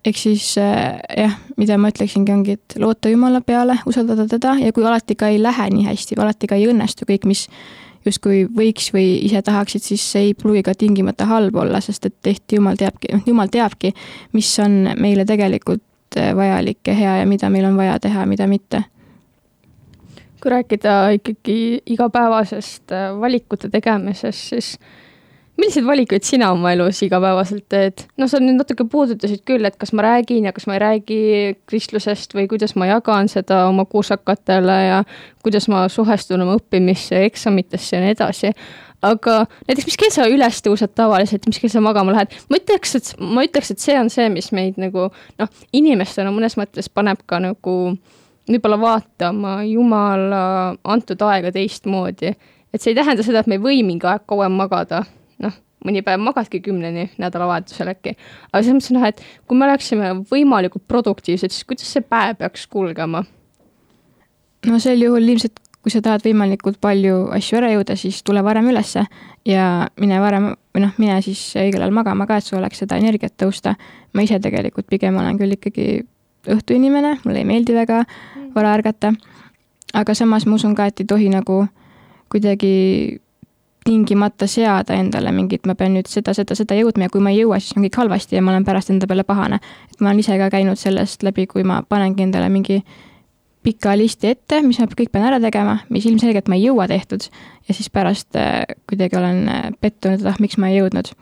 ehk 0.07 0.19
siis 0.19 0.53
äh, 0.61 0.99
jah, 1.17 1.35
mida 1.59 1.77
ma 1.81 1.91
ütleksingi, 1.91 2.31
ongi, 2.33 2.55
et 2.57 2.77
loota 2.79 3.11
Jumala 3.11 3.41
peale, 3.45 3.79
usaldada 3.89 4.27
teda 4.29 4.55
ja 4.61 4.71
kui 4.75 4.85
alati 4.87 5.17
ka 5.19 5.31
ei 5.33 5.41
lähe 5.41 5.69
nii 5.73 5.87
hästi 5.89 6.17
või 6.17 6.27
alati 6.27 6.49
ka 6.49 6.59
ei 6.59 6.69
õnnestu 6.71 7.07
kõik, 7.09 7.27
mis 7.27 7.47
justkui 8.07 8.45
võiks 8.57 8.91
või 8.95 9.17
ise 9.25 9.41
tahaksid, 9.43 9.83
siis 9.83 10.03
see 10.11 10.29
ei 10.29 10.35
pruugi 10.37 10.63
ka 10.65 10.75
tingimata 10.77 11.27
halb 11.29 11.55
olla, 11.59 11.81
sest 11.83 12.07
et 12.07 12.15
tihti 12.23 12.59
Jumal 12.59 12.79
teabki, 12.79 13.11
Jumal 13.27 13.51
teabki, 13.53 13.93
mis 14.37 14.51
on 14.63 14.93
meile 14.99 15.25
tegelikult 15.27 16.19
äh, 16.19 16.31
vajalik 16.37 16.87
ja 16.87 16.95
hea 16.97 17.17
ja 17.21 17.25
mida 17.29 17.51
meil 17.53 17.67
on 17.69 17.79
vaja 17.79 17.99
teha, 18.03 18.25
mida 18.29 18.47
mitte. 18.47 18.83
Kui 20.37 20.53
rääkida 20.53 20.99
ikkagi 21.17 21.81
igapäevasest 21.97 22.95
äh, 22.95 23.09
valikute 23.19 23.69
tegemisest, 23.73 24.53
siis 24.53 24.77
milliseid 25.57 25.85
valikuid 25.85 26.25
sina 26.25 26.51
oma 26.53 26.71
elus 26.75 27.01
igapäevaselt 27.05 27.65
teed? 27.71 28.05
no 28.17 28.27
sa 28.29 28.39
nüüd 28.41 28.59
natuke 28.59 28.85
puudutasid 28.89 29.43
küll, 29.47 29.65
et 29.67 29.77
kas 29.81 29.93
ma 29.97 30.05
räägin 30.05 30.47
ja 30.47 30.53
kas 30.55 30.67
ma 30.69 30.77
ei 30.77 30.83
räägi 30.83 31.21
kristlusest 31.69 32.35
või 32.37 32.47
kuidas 32.51 32.75
ma 32.77 32.89
jagan 32.89 33.29
seda 33.31 33.63
oma 33.69 33.87
kursakatele 33.89 34.77
ja 34.87 34.99
kuidas 35.45 35.69
ma 35.71 35.87
suhestun 35.91 36.45
oma 36.45 36.57
õppimisse, 36.59 37.23
eksamitesse 37.29 37.97
ja 37.97 38.03
nii 38.03 38.13
edasi. 38.17 38.53
aga 39.01 39.39
näiteks, 39.67 39.87
mis 39.89 39.97
kell 39.97 40.13
sa 40.13 40.27
üles 40.29 40.61
tõused 40.65 40.93
tavaliselt, 40.97 41.49
mis 41.49 41.59
kell 41.61 41.73
sa 41.73 41.81
magama 41.81 42.13
lähed? 42.15 42.37
ma 42.49 42.61
ütleks, 42.61 42.95
et 42.99 43.11
ma 43.19 43.45
ütleks, 43.47 43.73
et 43.73 43.81
see 43.81 43.97
on 43.99 44.13
see, 44.13 44.29
mis 44.33 44.51
meid 44.53 44.77
nagu 44.81 45.09
noh, 45.09 45.65
inimestena 45.73 46.33
mõnes 46.33 46.57
mõttes 46.59 46.89
paneb 46.89 47.25
ka 47.25 47.41
nagu 47.41 47.77
võib-olla 48.47 48.77
vaatama 48.79 49.59
Jumala 49.67 50.77
antud 50.83 51.21
aega 51.27 51.51
teistmoodi. 51.51 52.35
et 52.73 52.81
see 52.81 52.93
ei 52.93 52.99
tähenda 53.01 53.23
seda, 53.23 53.41
et 53.41 53.47
me 53.47 53.57
ei 53.57 53.63
või 53.63 53.83
mingi 53.83 54.07
aeg 54.07 54.27
kauem 54.29 54.53
magada 54.53 55.03
noh, 55.43 55.54
mõni 55.86 56.02
päev 56.06 56.21
magadki 56.23 56.62
kümneni 56.65 57.08
nädalavahetusel 57.21 57.91
äkki. 57.93 58.15
aga 58.52 58.63
selles 58.63 58.80
mõttes 58.80 58.95
noh, 58.95 59.06
et 59.08 59.21
kui 59.47 59.58
me 59.58 59.67
oleksime 59.69 60.12
võimalikult 60.32 60.88
produktiivsed, 60.89 61.54
siis 61.54 61.67
kuidas 61.67 61.93
see 61.93 62.06
päev 62.06 62.39
peaks 62.41 62.67
kulgema? 62.71 63.23
no 64.67 64.80
sel 64.84 65.02
juhul 65.02 65.28
ilmselt, 65.30 65.62
kui 65.86 65.93
sa 65.93 66.02
tahad 66.04 66.26
võimalikult 66.26 66.80
palju 66.84 67.28
asju 67.38 67.60
ära 67.62 67.71
jõuda, 67.76 67.95
siis 68.00 68.19
tule 68.26 68.41
varem 68.43 68.67
ülesse 68.73 69.06
ja 69.47 69.88
mine 70.02 70.19
varem 70.23 70.52
või 70.76 70.84
noh, 70.84 70.97
mine 70.97 71.21
siis 71.26 71.41
õigel 71.56 71.86
ajal 71.86 71.95
magama 71.95 72.28
ka, 72.28 72.39
et 72.39 72.47
sul 72.47 72.60
oleks 72.60 72.84
seda 72.84 72.97
energiat 73.00 73.38
tõusta. 73.39 73.78
ma 74.13 74.26
ise 74.26 74.39
tegelikult 74.43 74.89
pigem 74.89 75.17
olen 75.17 75.38
küll 75.38 75.56
ikkagi 75.56 76.04
õhtuinimene, 76.47 77.17
mulle 77.26 77.43
ei 77.43 77.47
meeldi 77.47 77.76
väga 77.76 78.04
mm. 78.04 78.52
vara 78.56 78.73
ärgata. 78.73 79.13
aga 79.93 80.13
samas 80.15 80.45
ma 80.45 80.56
usun 80.56 80.76
ka, 80.76 80.89
et 80.89 81.00
ei 81.00 81.06
tohi 81.06 81.30
nagu 81.30 81.67
kuidagi 82.32 83.21
tingimata 83.88 84.47
seada 84.52 84.97
endale 85.00 85.32
mingit, 85.32 85.65
ma 85.67 85.76
pean 85.80 85.93
nüüd 85.95 86.10
seda, 86.12 86.34
seda, 86.36 86.56
seda 86.60 86.76
jõudma 86.76 87.08
ja 87.08 87.13
kui 87.13 87.23
ma 87.23 87.32
ei 87.32 87.41
jõua, 87.41 87.60
siis 87.63 87.78
on 87.78 87.86
kõik 87.86 88.00
halvasti 88.02 88.36
ja 88.36 88.43
ma 88.43 88.52
olen 88.54 88.65
pärast 88.67 88.91
enda 88.91 89.08
peale 89.08 89.23
pahane. 89.28 89.60
et 89.91 90.02
ma 90.02 90.10
olen 90.10 90.23
ise 90.23 90.36
ka 90.39 90.50
käinud 90.52 90.80
sellest 90.80 91.23
läbi, 91.23 91.47
kui 91.47 91.63
ma 91.67 91.80
panengi 91.88 92.26
endale 92.26 92.50
mingi 92.52 92.82
pika 93.63 93.95
listi 93.97 94.32
ette, 94.32 94.62
mis 94.63 94.80
ma 94.80 94.88
kõik 94.91 95.12
pean 95.12 95.28
ära 95.28 95.39
tegema, 95.43 95.78
mis 95.91 96.06
ilmselgelt 96.08 96.47
ma 96.52 96.60
ei 96.60 96.67
jõua 96.67 96.88
tehtud 96.88 97.30
ja 97.30 97.76
siis 97.76 97.89
pärast 97.93 98.36
äh, 98.39 98.63
kuidagi 98.89 99.19
olen 99.19 99.47
äh, 99.52 99.63
pettunud, 99.82 100.19
et 100.21 100.32
ah, 100.32 100.41
miks 100.43 100.60
ma 100.60 100.71
ei 100.71 100.82
jõudnud. 100.82 101.13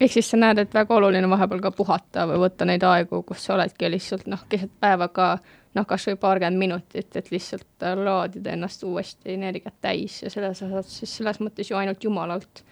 ehk 0.00 0.16
siis 0.16 0.30
sa 0.30 0.40
näed, 0.40 0.60
et 0.64 0.74
väga 0.74 0.96
oluline 0.96 1.28
vahepeal 1.30 1.60
ka 1.64 1.72
puhata 1.72 2.24
või 2.30 2.40
võtta 2.46 2.68
neid 2.68 2.84
aegu, 2.84 3.22
kus 3.28 3.44
sa 3.44 3.58
oledki 3.58 3.92
lihtsalt 3.92 4.26
noh, 4.28 4.44
keset 4.48 4.72
päeva 4.80 5.08
ka 5.08 5.34
noh, 5.74 5.86
kas 5.86 6.06
või 6.08 6.18
paarkümmend 6.20 6.58
minutit, 6.58 7.10
et 7.16 7.30
lihtsalt 7.32 7.82
äh, 7.82 7.96
laadida 7.98 8.54
ennast 8.54 8.84
uuesti 8.86 9.34
energiat 9.34 9.74
täis 9.82 10.22
ja 10.22 10.30
selles 10.30 10.62
osas 10.62 11.00
siis 11.00 11.16
selles 11.18 11.40
mõttes 11.42 11.70
ju 11.70 11.78
ainult 11.78 12.04
Jumalalt. 12.04 12.62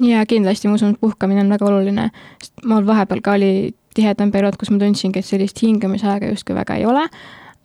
ja 0.00 0.24
kindlasti 0.26 0.68
ma 0.68 0.78
usun, 0.80 0.96
et 0.96 1.00
puhkamine 1.00 1.44
on 1.44 1.52
väga 1.52 1.68
oluline, 1.68 2.08
sest 2.42 2.66
mul 2.66 2.86
vahepeal 2.86 3.22
ka 3.22 3.36
oli 3.38 3.52
tihedam 3.94 4.32
periood, 4.32 4.56
kus 4.58 4.72
ma 4.72 4.80
tundsingi, 4.80 5.20
et 5.20 5.28
sellist 5.28 5.60
hingamisaega 5.62 6.32
justkui 6.32 6.56
väga 6.56 6.78
ei 6.80 6.86
ole, 6.88 7.04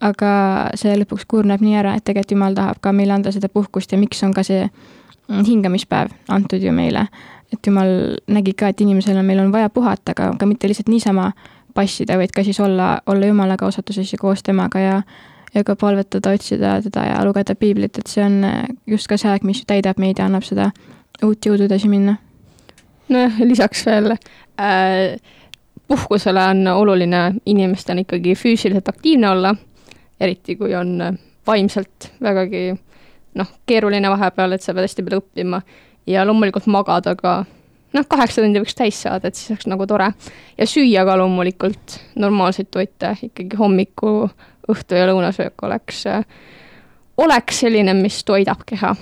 aga 0.04 0.30
see 0.78 0.94
lõpuks 1.00 1.26
kurneb 1.28 1.64
nii 1.64 1.78
ära, 1.80 1.96
et 1.96 2.04
tegelikult 2.04 2.36
Jumal 2.36 2.56
tahab 2.58 2.80
ka 2.84 2.92
meile 2.94 3.16
anda 3.16 3.32
seda 3.34 3.50
puhkust 3.52 3.92
ja 3.92 3.98
miks 3.98 4.22
on 4.22 4.34
ka 4.36 4.44
see 4.46 4.66
mm, 4.68 5.44
hingamispäev 5.48 6.12
antud 6.34 6.62
ju 6.62 6.72
meile. 6.72 7.08
et 7.52 7.66
Jumal 7.66 8.18
nägi 8.28 8.52
ka, 8.52 8.68
et 8.68 8.80
inimesel 8.84 9.16
on, 9.16 9.24
meil 9.24 9.40
on 9.40 9.52
vaja 9.52 9.70
puhata, 9.70 10.12
aga 10.12 10.34
ka 10.38 10.46
mitte 10.46 10.68
lihtsalt 10.68 10.92
niisama 10.92 11.32
passida, 11.78 12.18
vaid 12.18 12.34
ka 12.34 12.42
siis 12.46 12.58
olla, 12.60 12.98
olla 13.06 13.30
Jumalaga 13.30 13.66
osatuses 13.70 14.12
ja 14.12 14.18
koos 14.20 14.42
temaga 14.42 14.82
ja 14.82 15.02
ja 15.54 15.64
ka 15.64 15.76
palvetada, 15.76 16.34
otsida 16.36 16.76
teda 16.82 17.04
ja 17.06 17.24
lugeda 17.24 17.54
piiblit, 17.56 17.98
et 17.98 18.10
see 18.10 18.24
on 18.24 18.42
äh, 18.44 18.64
just 18.86 19.08
ka 19.08 19.16
see 19.16 19.30
aeg, 19.32 19.46
mis 19.48 19.62
täidab 19.66 20.00
meid 20.00 20.20
ja 20.20 20.26
annab 20.28 20.44
seda 20.44 20.70
uut 21.24 21.46
jõudu 21.46 21.64
edasi 21.66 21.88
minna. 21.88 22.18
nojah, 23.08 23.40
lisaks 23.40 23.86
veel 23.86 24.12
äh, 24.12 25.16
puhkusele 25.88 26.44
on 26.52 26.66
oluline 26.74 27.22
inimestel 27.46 28.04
ikkagi 28.04 28.34
füüsiliselt 28.36 28.88
aktiivne 28.92 29.30
olla, 29.30 29.54
eriti 30.20 30.56
kui 30.56 30.74
on 30.76 31.00
äh, 31.00 31.16
vaimselt 31.46 32.10
vägagi 32.22 32.74
noh, 33.38 33.52
keeruline 33.66 34.10
vahepeal, 34.10 34.52
et 34.52 34.64
sa 34.64 34.74
pead 34.74 34.88
hästi 34.88 35.06
palju 35.06 35.22
õppima 35.22 35.62
ja 36.08 36.26
loomulikult 36.28 36.68
magada 36.68 37.14
ka 37.16 37.38
noh, 37.96 38.06
kaheksa 38.08 38.42
tundi 38.42 38.62
võiks 38.62 38.76
täis 38.78 39.02
saada, 39.02 39.28
et 39.28 39.38
siis 39.38 39.52
oleks 39.54 39.68
nagu 39.70 39.86
tore. 39.86 40.12
ja 40.58 40.66
süüa 40.66 41.04
ka 41.08 41.16
loomulikult 41.18 41.98
normaalseid 42.16 42.70
toite, 42.70 43.14
ikkagi 43.30 43.56
hommiku, 43.56 44.30
õhtu 44.68 44.98
ja 44.98 45.06
lõunasöök 45.08 45.68
oleks, 45.68 46.04
oleks 47.16 47.62
selline, 47.64 47.94
mis 47.96 48.20
toidab 48.24 48.66
keha 48.68 48.94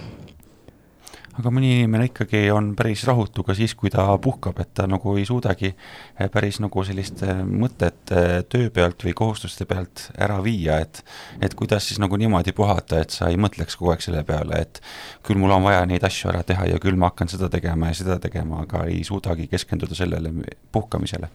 aga 1.36 1.52
mõni 1.52 1.70
inimene 1.76 2.08
ikkagi 2.08 2.46
on 2.54 2.70
päris 2.76 3.02
rahutu 3.08 3.44
ka 3.46 3.54
siis, 3.56 3.74
kui 3.76 3.90
ta 3.92 4.06
puhkab, 4.22 4.58
et 4.62 4.72
ta 4.76 4.86
nagu 4.88 5.16
ei 5.18 5.26
suudagi 5.28 5.68
eh, 5.72 6.28
päris 6.32 6.60
nagu 6.64 6.84
sellist 6.86 7.22
eh, 7.26 7.42
mõtet 7.44 8.12
eh, 8.14 8.38
töö 8.48 8.70
pealt 8.74 9.04
või 9.04 9.14
kohustuste 9.16 9.66
pealt 9.68 10.08
ära 10.16 10.38
viia, 10.44 10.80
et 10.84 11.02
et 11.44 11.54
kuidas 11.58 11.88
siis 11.88 12.00
nagu 12.02 12.16
niimoodi 12.16 12.54
puhata, 12.56 13.02
et 13.04 13.12
sa 13.14 13.30
ei 13.32 13.40
mõtleks 13.40 13.76
kogu 13.76 13.92
aeg 13.92 14.04
selle 14.04 14.24
peale, 14.26 14.62
et 14.64 14.80
küll 15.26 15.40
mul 15.40 15.52
on 15.56 15.66
vaja 15.66 15.84
neid 15.88 16.04
asju 16.06 16.32
ära 16.32 16.42
teha 16.46 16.70
ja 16.72 16.80
küll 16.82 16.96
ma 16.96 17.10
hakkan 17.12 17.28
seda 17.32 17.50
tegema 17.52 17.92
ja 17.92 18.00
seda 18.00 18.18
tegema, 18.22 18.62
aga 18.64 18.86
ei 18.88 19.02
suudagi 19.04 19.48
keskenduda 19.52 19.98
sellele 19.98 20.32
puhkamisele. 20.72 21.28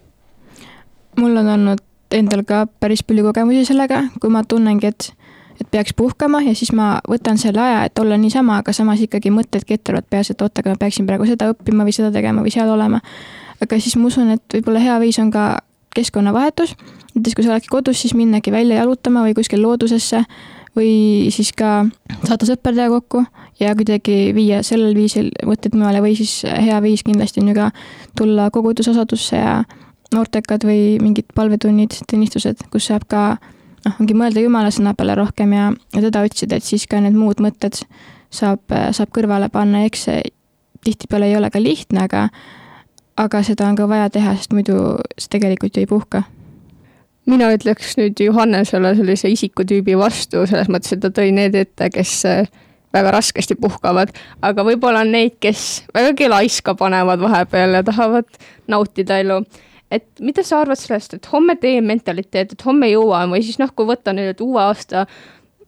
mul 1.17 1.37
on 1.37 1.55
olnud 1.57 1.87
endal 2.11 2.43
ka 2.47 2.65
päris 2.79 3.03
palju 3.03 3.23
kogemusi 3.29 3.65
sellega, 3.69 4.03
kui 4.19 4.31
ma 4.33 4.43
tunnengi, 4.43 4.87
et 4.87 5.11
et 5.61 5.69
peaks 5.71 5.93
puhkama 5.97 6.41
ja 6.45 6.53
siis 6.57 6.71
ma 6.75 6.95
võtan 7.09 7.37
selle 7.41 7.61
aja, 7.61 7.83
et 7.87 7.99
olla 8.01 8.17
niisama, 8.19 8.59
aga 8.61 8.73
samas 8.75 9.01
ikkagi 9.03 9.31
mõtted 9.33 9.65
ketravad 9.67 10.07
peas, 10.09 10.31
et 10.33 10.41
oot, 10.41 10.53
aga 10.57 10.73
ma 10.73 10.81
peaksin 10.81 11.09
praegu 11.09 11.27
seda 11.29 11.51
õppima 11.53 11.85
või 11.87 11.95
seda 11.95 12.11
tegema 12.13 12.43
või 12.45 12.53
seal 12.53 12.69
olema. 12.73 13.01
aga 13.61 13.79
siis 13.79 13.95
ma 13.95 14.09
usun, 14.09 14.31
et 14.37 14.55
võib-olla 14.55 14.81
hea 14.81 14.97
viis 15.03 15.19
on 15.21 15.29
ka 15.31 15.59
keskkonnavahetus, 15.95 16.73
näiteks 17.13 17.35
kui 17.35 17.45
sa 17.45 17.53
oledki 17.53 17.69
kodus, 17.71 18.01
siis 18.01 18.15
minnagi 18.15 18.51
välja 18.51 18.79
jalutama 18.79 19.25
või 19.25 19.35
kuskil 19.37 19.61
loodusesse 19.61 20.23
või 20.75 21.29
siis 21.35 21.51
ka 21.57 21.85
saada 22.23 22.47
sõpradega 22.47 22.89
kokku 22.93 23.25
ja 23.59 23.75
kuidagi 23.75 24.31
viia 24.35 24.61
sellel 24.63 24.95
viisil 24.95 25.29
mõtted 25.47 25.75
mujale 25.75 26.01
või 26.03 26.15
siis 26.15 26.41
hea 26.47 26.79
viis 26.83 27.03
kindlasti 27.03 27.43
on 27.43 27.51
ju 27.51 27.57
ka 27.59 27.71
tulla 28.17 28.47
kogudusosadusse 28.55 29.41
ja 29.41 29.57
noortekad 30.15 30.63
või 30.67 30.97
mingid 31.03 31.31
palvetunnid, 31.35 31.95
tunnistused, 32.09 32.65
kus 32.71 32.87
saab 32.89 33.05
ka 33.11 33.25
noh, 33.85 33.99
ongi 33.99 34.15
mõelda 34.17 34.43
Jumala 34.43 34.71
sõna 34.73 34.93
peale 34.97 35.15
rohkem 35.19 35.53
ja, 35.55 35.69
ja 35.95 36.03
teda 36.07 36.23
otsida, 36.27 36.57
et 36.57 36.67
siis 36.67 36.87
ka 36.89 37.01
need 37.03 37.17
muud 37.17 37.41
mõtted 37.43 37.81
saab, 38.31 38.63
saab 38.69 39.13
kõrvale 39.15 39.51
panna, 39.53 39.85
eks 39.87 40.07
see 40.07 40.21
tihtipeale 40.85 41.29
ei 41.29 41.37
ole 41.37 41.51
ka 41.53 41.61
lihtne, 41.61 42.07
aga 42.07 42.27
aga 43.21 43.41
seda 43.45 43.67
on 43.69 43.75
ka 43.77 43.85
vaja 43.89 44.09
teha, 44.09 44.33
sest 44.39 44.53
muidu 44.55 44.77
see 45.19 45.29
tegelikult 45.35 45.75
ju 45.75 45.83
ei 45.83 45.89
puhka. 45.89 46.23
Mina 47.29 47.51
ütleks 47.53 47.93
nüüd 47.99 48.17
Johannesele 48.23 48.95
sellise 48.97 49.29
isikutüübi 49.29 49.93
vastu, 49.99 50.41
selles 50.49 50.71
mõttes, 50.73 50.95
et 50.95 51.03
ta 51.03 51.11
tõi 51.13 51.29
need 51.35 51.53
ette, 51.59 51.91
kes 51.93 52.13
äh, 52.25 52.47
väga 52.93 53.11
raskesti 53.13 53.55
puhkavad, 53.61 54.09
aga 54.41 54.65
võib-olla 54.65 55.03
on 55.05 55.13
neid, 55.13 55.37
kes 55.43 55.83
vägagi 55.93 56.31
laiska 56.31 56.73
panevad 56.79 57.21
vahepeal 57.21 57.77
ja 57.77 57.83
tahavad 57.87 58.41
nautida 58.71 59.19
elu 59.21 59.41
et 59.91 60.23
mida 60.23 60.43
sa 60.47 60.61
arvad 60.61 60.79
sellest, 60.79 61.17
et 61.17 61.31
homme 61.33 61.57
teen 61.59 61.85
mentaliteet, 61.87 62.55
et 62.55 62.65
homme 62.65 62.89
jõuan 62.91 63.31
või 63.33 63.43
siis 63.45 63.59
noh, 63.61 63.71
kui 63.75 63.89
võtta 63.89 64.13
nüüd 64.15 64.39
uue 64.43 64.61
aasta 64.63 65.05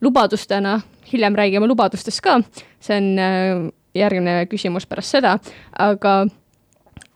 lubadustena, 0.03 0.79
hiljem 1.11 1.35
räägime 1.35 1.67
lubadustest 1.67 2.23
ka, 2.23 2.39
see 2.83 2.99
on 2.99 3.09
äh, 3.19 3.65
järgmine 3.97 4.45
küsimus 4.51 4.87
pärast 4.89 5.15
seda, 5.15 5.35
aga 5.79 6.23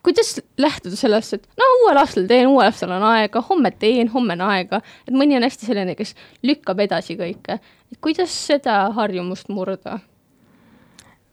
kuidas 0.06 0.38
lähtuda 0.60 0.96
sellest, 0.96 1.34
et 1.38 1.48
no 1.58 1.68
uuel 1.82 2.00
aastal 2.00 2.28
teen, 2.30 2.48
uuel 2.48 2.68
aastal 2.68 2.92
on 2.96 3.04
aega, 3.10 3.42
homme 3.48 3.72
teen, 3.76 4.08
homme 4.12 4.36
on 4.38 4.44
aega, 4.48 4.80
et 5.08 5.16
mõni 5.16 5.36
on 5.36 5.46
hästi 5.46 5.68
selline, 5.68 5.96
kes 5.98 6.14
lükkab 6.46 6.80
edasi 6.84 7.18
kõike. 7.18 7.58
et 7.92 7.98
kuidas 8.04 8.34
seda 8.46 8.80
harjumust 8.96 9.48
murda? 9.48 9.98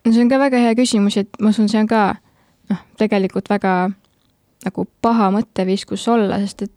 no 0.05 0.11
see 0.11 0.23
on 0.23 0.31
ka 0.31 0.39
väga 0.39 0.63
hea 0.65 0.75
küsimus, 0.77 1.17
et 1.17 1.39
ma 1.39 1.53
usun, 1.53 1.69
see 1.69 1.83
on 1.83 1.91
ka 1.91 2.07
noh, 2.71 2.81
tegelikult 2.97 3.49
väga 3.49 3.75
nagu 4.65 4.87
paha 5.01 5.29
mõtteviskus 5.35 6.07
olla, 6.11 6.39
sest 6.41 6.65
et 6.65 6.73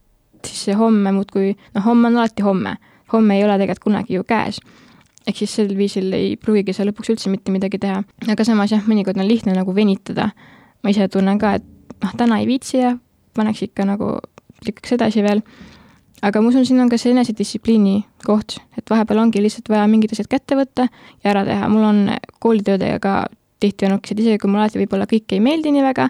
siis 0.47 0.69
see 0.69 0.77
homme 0.79 1.12
muudkui, 1.14 1.55
noh, 1.75 1.85
homme 1.85 2.11
on 2.11 2.21
alati 2.21 2.43
homme. 2.43 2.77
homme 3.12 3.37
ei 3.38 3.45
ole 3.45 3.57
tegelikult 3.57 3.85
kunagi 3.85 4.14
ju 4.14 4.25
käes. 4.25 4.61
ehk 5.27 5.37
siis 5.37 5.55
sel 5.55 5.77
viisil 5.77 6.12
ei 6.12 6.37
pruugigi 6.37 6.73
sa 6.73 6.85
lõpuks 6.85 7.12
üldse 7.14 7.31
mitte 7.31 7.53
midagi 7.53 7.79
teha. 7.79 8.03
aga 8.29 8.45
samas 8.45 8.73
jah, 8.73 8.85
mõnikord 8.87 9.19
on 9.19 9.29
lihtne 9.29 9.55
nagu 9.55 9.75
venitada. 9.75 10.31
ma 10.83 10.91
ise 10.91 11.09
tunnen 11.09 11.38
ka, 11.38 11.55
et 11.55 11.64
noh, 12.03 12.14
täna 12.17 12.41
ei 12.41 12.47
viitsi 12.47 12.79
ja 12.79 12.97
paneks 13.35 13.62
ikka 13.62 13.87
nagu, 13.88 14.19
lükkaks 14.67 14.93
edasi 14.99 15.23
veel. 15.23 15.43
aga 16.23 16.41
ma 16.43 16.49
usun, 16.49 16.67
siin 16.67 16.81
on 16.81 16.88
ka 16.88 16.99
see 16.99 17.12
enesedistsipliini 17.14 18.05
koht, 18.25 18.59
et 18.77 18.91
vahepeal 18.91 19.23
ongi 19.23 19.43
lihtsalt 19.43 19.69
vaja 19.69 19.87
mingid 19.87 20.12
asjad 20.12 20.29
kätte 20.31 20.59
võtta 20.59 20.88
ja 21.25 21.31
ära 21.33 21.45
teha. 21.45 21.69
mul 21.69 21.85
on 21.85 22.05
koolitöödega 22.41 22.99
ka 22.99 23.14
tihti 23.61 23.87
olnud 23.87 24.03
niisugused, 24.03 24.23
isegi 24.23 24.38
kui 24.38 24.51
mulle 24.51 24.67
alati 24.67 24.79
võib-olla 24.79 25.07
kõik 25.11 25.35
ei 25.35 25.41
meeldi 25.43 25.73
nii 25.75 25.83
väga, 25.83 26.09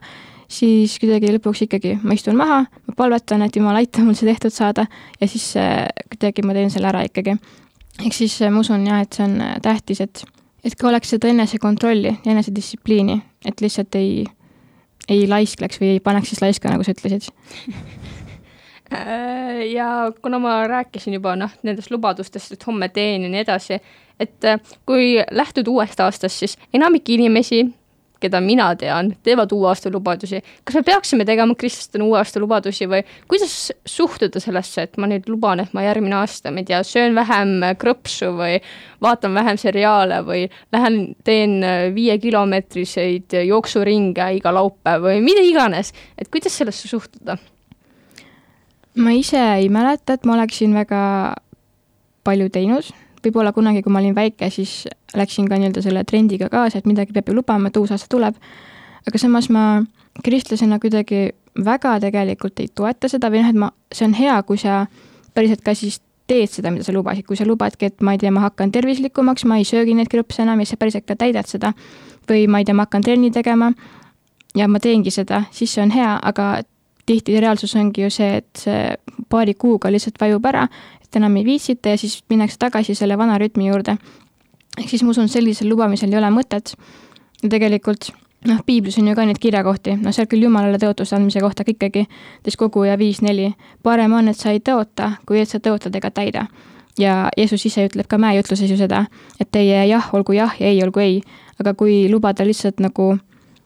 siis 0.48 0.96
kuidagi 1.00 1.30
lõpuks 1.36 1.66
ikkagi 1.66 1.98
ma 2.02 2.16
istun 2.16 2.36
maha, 2.38 2.62
ma 2.64 2.96
palvetan, 2.96 3.44
et 3.44 3.56
jumal, 3.56 3.76
aita 3.78 4.02
mul 4.04 4.16
see 4.18 4.28
tehtud 4.30 4.54
saada 4.54 4.86
ja 5.20 5.28
siis 5.28 5.50
äh, 5.60 5.86
kuidagi 6.08 6.44
ma 6.46 6.56
teen 6.56 6.72
selle 6.72 6.88
ära 6.90 7.04
ikkagi. 7.06 7.36
ehk 8.00 8.14
siis 8.16 8.40
äh, 8.42 8.52
ma 8.52 8.64
usun 8.64 8.86
jah, 8.88 9.04
et 9.04 9.12
see 9.12 9.26
on 9.26 9.40
äh, 9.44 9.56
tähtis, 9.64 10.00
et, 10.04 10.24
et 10.64 10.74
ka 10.78 10.88
oleks 10.88 11.08
seda 11.14 11.26
enesekontrolli 11.34 12.14
ja 12.14 12.32
enesedistsipliini, 12.32 13.20
et 13.46 13.60
lihtsalt 13.60 13.94
ei, 14.00 14.24
ei 15.08 15.28
laiskleks 15.28 15.80
või 15.82 15.88
ei 15.96 16.04
paneks 16.04 16.28
siis 16.32 16.44
laiska, 16.44 16.72
nagu 16.72 16.86
sa 16.86 16.96
ütlesid 16.96 17.24
ja 19.76 19.88
kuna 20.22 20.38
ma 20.40 20.62
rääkisin 20.64 21.12
juba 21.18 21.34
noh, 21.36 21.52
nendest 21.62 21.92
lubadustest, 21.92 22.56
et 22.56 22.66
homme 22.66 22.88
teen 22.88 23.26
ja 23.26 23.28
nii 23.28 23.44
edasi, 23.44 23.76
et 24.18 24.48
kui 24.88 25.18
lähtud 25.30 25.68
uuest 25.68 26.00
aastast, 26.00 26.40
siis 26.40 26.56
enamik 26.72 27.12
inimesi 27.12 27.66
keda 28.22 28.40
mina 28.42 28.68
tean, 28.78 29.12
teevad 29.22 29.52
uue 29.54 29.68
aasta 29.70 29.90
lubadusi. 29.92 30.40
kas 30.64 30.78
me 30.78 30.82
peaksime 30.86 31.24
tegema 31.28 31.54
kristlastena 31.58 32.04
uue 32.04 32.18
aasta 32.18 32.40
lubadusi 32.42 32.88
või 32.90 33.02
kuidas 33.30 33.72
suhtuda 33.86 34.40
sellesse, 34.42 34.88
et 34.88 34.98
ma 34.98 35.08
nüüd 35.10 35.28
luban, 35.30 35.62
et 35.62 35.74
ma 35.76 35.84
järgmine 35.86 36.18
aasta, 36.18 36.50
ma 36.50 36.62
ei 36.62 36.68
tea, 36.68 36.82
söön 36.86 37.14
vähem 37.18 37.54
krõpsu 37.78 38.32
või 38.38 38.58
vaatan 39.04 39.34
vähem 39.38 39.60
seriaale 39.60 40.22
või 40.26 40.46
lähen 40.74 40.98
teen 41.24 41.60
viiekilomeetriseid 41.94 43.38
jooksuringe 43.46 44.32
iga 44.38 44.54
laupäev 44.54 45.06
või 45.08 45.22
mida 45.24 45.44
iganes, 45.44 45.92
et 46.18 46.30
kuidas 46.32 46.58
sellesse 46.58 46.90
suhtuda? 46.90 47.38
ma 48.98 49.12
ise 49.14 49.38
ei 49.38 49.68
mäleta, 49.70 50.16
et 50.16 50.24
ma 50.26 50.34
oleksin 50.34 50.72
väga 50.74 51.00
palju 52.26 52.48
teinud 52.50 52.88
võib-olla 53.24 53.52
kunagi, 53.52 53.82
kui 53.82 53.92
ma 53.92 54.02
olin 54.02 54.14
väike, 54.16 54.50
siis 54.50 54.86
läksin 55.16 55.48
ka 55.48 55.58
nii-öelda 55.58 55.82
selle 55.84 56.04
trendiga 56.04 56.48
kaasa, 56.52 56.78
et 56.78 56.88
midagi 56.88 57.14
peab 57.16 57.30
ju 57.30 57.38
lubama, 57.38 57.68
et 57.68 57.76
uus 57.76 57.92
aasta 57.94 58.10
tuleb. 58.10 58.36
aga 59.08 59.18
samas 59.18 59.48
ma 59.48 59.82
kristlasena 60.24 60.78
kuidagi 60.78 61.30
väga 61.64 61.98
tegelikult 62.00 62.60
ei 62.60 62.68
toeta 62.74 63.08
seda 63.08 63.30
või 63.30 63.42
noh, 63.42 63.48
et 63.48 63.60
ma, 63.62 63.70
see 63.92 64.06
on 64.06 64.14
hea, 64.18 64.36
kui 64.42 64.58
sa 64.58 64.84
päriselt 65.34 65.62
ka 65.64 65.74
siis 65.74 66.00
teed 66.28 66.50
seda, 66.52 66.70
mida 66.70 66.84
sa 66.84 66.92
lubasid, 66.92 67.24
kui 67.26 67.38
sa 67.38 67.46
lubadki, 67.48 67.88
et 67.88 68.02
ma 68.04 68.12
ei 68.14 68.20
tea, 68.20 68.30
ma 68.34 68.44
hakkan 68.44 68.72
tervislikumaks, 68.72 69.46
ma 69.48 69.58
ei 69.58 69.64
söögi 69.64 69.94
neid 69.96 70.10
krõpse 70.12 70.42
enam 70.44 70.60
ja 70.60 70.68
sa 70.68 70.76
päriselt 70.76 71.06
ka 71.08 71.16
täidad 71.16 71.48
seda. 71.48 71.72
või 72.28 72.44
ma 72.46 72.60
ei 72.60 72.66
tea, 72.68 72.74
ma 72.76 72.84
hakkan 72.84 73.02
trenni 73.02 73.30
tegema 73.32 73.70
ja 74.56 74.66
ma 74.68 74.80
teengi 74.80 75.10
seda, 75.10 75.46
siis 75.50 75.72
see 75.72 75.82
on 75.82 75.90
hea, 75.90 76.18
aga 76.22 76.60
tihti 77.08 77.40
reaalsus 77.40 77.74
ongi 77.80 78.04
ju 78.04 78.12
see, 78.12 78.38
et 78.42 78.62
see 78.64 78.84
paari 79.32 79.54
kuuga 79.58 79.90
lihtsalt 79.92 80.20
vajub 80.20 80.46
ära, 80.50 80.66
et 81.02 81.20
enam 81.20 81.36
ei 81.40 81.46
viitsita 81.46 81.94
ja 81.94 82.00
siis 82.00 82.20
minnakse 82.30 82.60
tagasi 82.60 82.96
selle 82.98 83.18
vana 83.18 83.38
rütmi 83.40 83.68
juurde. 83.70 83.96
ehk 84.78 84.90
siis 84.90 85.02
ma 85.02 85.10
usun, 85.10 85.28
sellisel 85.28 85.68
lubamisel 85.68 86.12
ei 86.12 86.18
ole 86.18 86.30
mõtet. 86.34 86.74
ja 87.42 87.48
tegelikult 87.48 88.12
noh, 88.46 88.60
piiblis 88.66 88.98
on 88.98 89.08
ju 89.08 89.14
ka 89.18 89.24
neid 89.26 89.38
kirjakohti, 89.42 89.96
noh, 90.02 90.14
seal 90.14 90.28
küll 90.30 90.44
Jumalale 90.46 90.78
tõotuste 90.78 91.16
andmise 91.16 91.42
kohta 91.42 91.64
aga 91.64 91.74
ikkagi, 91.74 92.04
näiteks 92.38 92.58
kogu 92.60 92.84
ja 92.84 92.98
viis 92.98 93.22
neli. 93.22 93.54
parem 93.82 94.12
on, 94.12 94.28
et 94.28 94.36
sa 94.36 94.52
ei 94.54 94.60
tõota, 94.60 95.12
kui 95.26 95.40
et 95.40 95.48
sa 95.48 95.58
tõotad 95.58 95.96
ega 95.96 96.10
täida. 96.10 96.46
ja 96.98 97.28
Jeesus 97.36 97.64
ise 97.66 97.86
ütleb 97.86 98.06
ka 98.06 98.18
mäejutluses 98.18 98.70
ju 98.70 98.76
seda, 98.76 99.06
et 99.40 99.50
teie 99.50 99.86
jah 99.86 100.14
olgu 100.14 100.32
jah 100.32 100.54
ja 100.60 100.66
ei 100.66 100.82
olgu 100.82 101.00
ei. 101.00 101.22
aga 101.60 101.74
kui 101.74 102.08
lubada 102.10 102.44
lihtsalt 102.44 102.80
nagu 102.80 103.18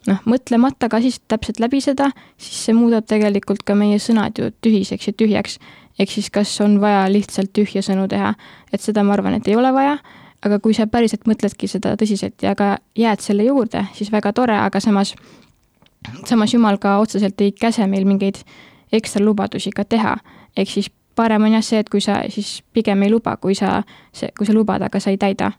noh, 0.08 0.22
mõtlemata 0.28 0.88
ka 0.90 1.00
siis 1.02 1.20
täpselt 1.28 1.60
läbi 1.62 1.80
seda, 1.84 2.10
siis 2.40 2.64
see 2.66 2.76
muudab 2.76 3.06
tegelikult 3.10 3.62
ka 3.66 3.76
meie 3.78 4.00
sõnad 4.02 4.38
ju 4.38 4.50
tühiseks 4.64 5.10
ja 5.10 5.14
tühjaks. 5.16 5.58
Ehk 6.00 6.10
siis 6.10 6.30
kas 6.32 6.54
on 6.64 6.78
vaja 6.80 7.04
lihtsalt 7.12 7.52
tühja 7.52 7.82
sõnu 7.84 8.06
teha, 8.08 8.32
et 8.72 8.80
seda 8.80 9.04
ma 9.04 9.12
arvan, 9.16 9.36
et 9.36 9.48
ei 9.48 9.56
ole 9.58 9.72
vaja, 9.74 9.98
aga 10.42 10.58
kui 10.62 10.74
sa 10.74 10.88
päriselt 10.90 11.26
mõtledki 11.28 11.68
seda 11.70 11.94
tõsiselt 12.00 12.42
ja 12.42 12.54
ka 12.58 12.76
jääd 12.98 13.22
selle 13.22 13.44
juurde, 13.46 13.84
siis 13.94 14.10
väga 14.12 14.32
tore, 14.32 14.56
aga 14.58 14.80
samas, 14.80 15.14
samas 16.24 16.54
Jumal 16.54 16.80
ka 16.82 16.96
otseselt 17.02 17.40
ei 17.44 17.52
käse 17.52 17.86
meil 17.86 18.08
mingeid 18.08 18.40
ekstra 18.92 19.22
lubadusi 19.24 19.70
ka 19.70 19.84
teha, 19.84 20.16
ehk 20.56 20.70
siis 20.70 20.90
parem 21.14 21.44
on 21.44 21.52
jah 21.58 21.64
see, 21.64 21.82
et 21.84 21.90
kui 21.92 22.00
sa 22.00 22.22
siis 22.32 22.62
pigem 22.72 23.04
ei 23.04 23.12
luba, 23.12 23.36
kui 23.36 23.54
sa, 23.54 23.82
kui 24.38 24.48
sa 24.48 24.56
lubad, 24.56 24.82
aga 24.82 25.00
sa 25.00 25.12
ei 25.12 25.20
täida 25.20 25.52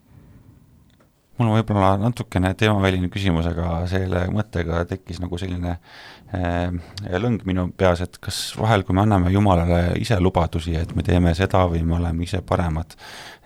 mul 1.38 1.50
on 1.50 1.56
võib-olla 1.58 1.94
natukene 1.98 2.54
teemaväline 2.58 3.10
küsimus, 3.14 3.48
aga 3.50 3.84
selle 3.90 4.28
mõttega 4.34 4.84
tekkis 4.90 5.20
nagu 5.24 5.38
selline 5.42 5.72
äh, 5.74 7.18
lõng 7.22 7.42
minu 7.50 7.66
peas, 7.78 8.04
et 8.06 8.20
kas 8.22 8.42
vahel, 8.60 8.86
kui 8.86 8.96
me 8.96 9.04
anname 9.04 9.32
Jumalale 9.34 9.82
ise 10.02 10.20
lubadusi, 10.22 10.76
et 10.78 10.94
me 10.98 11.06
teeme 11.06 11.34
seda 11.38 11.64
või 11.72 11.82
me 11.88 11.98
oleme 11.98 12.28
ise 12.28 12.44
paremad, 12.46 12.94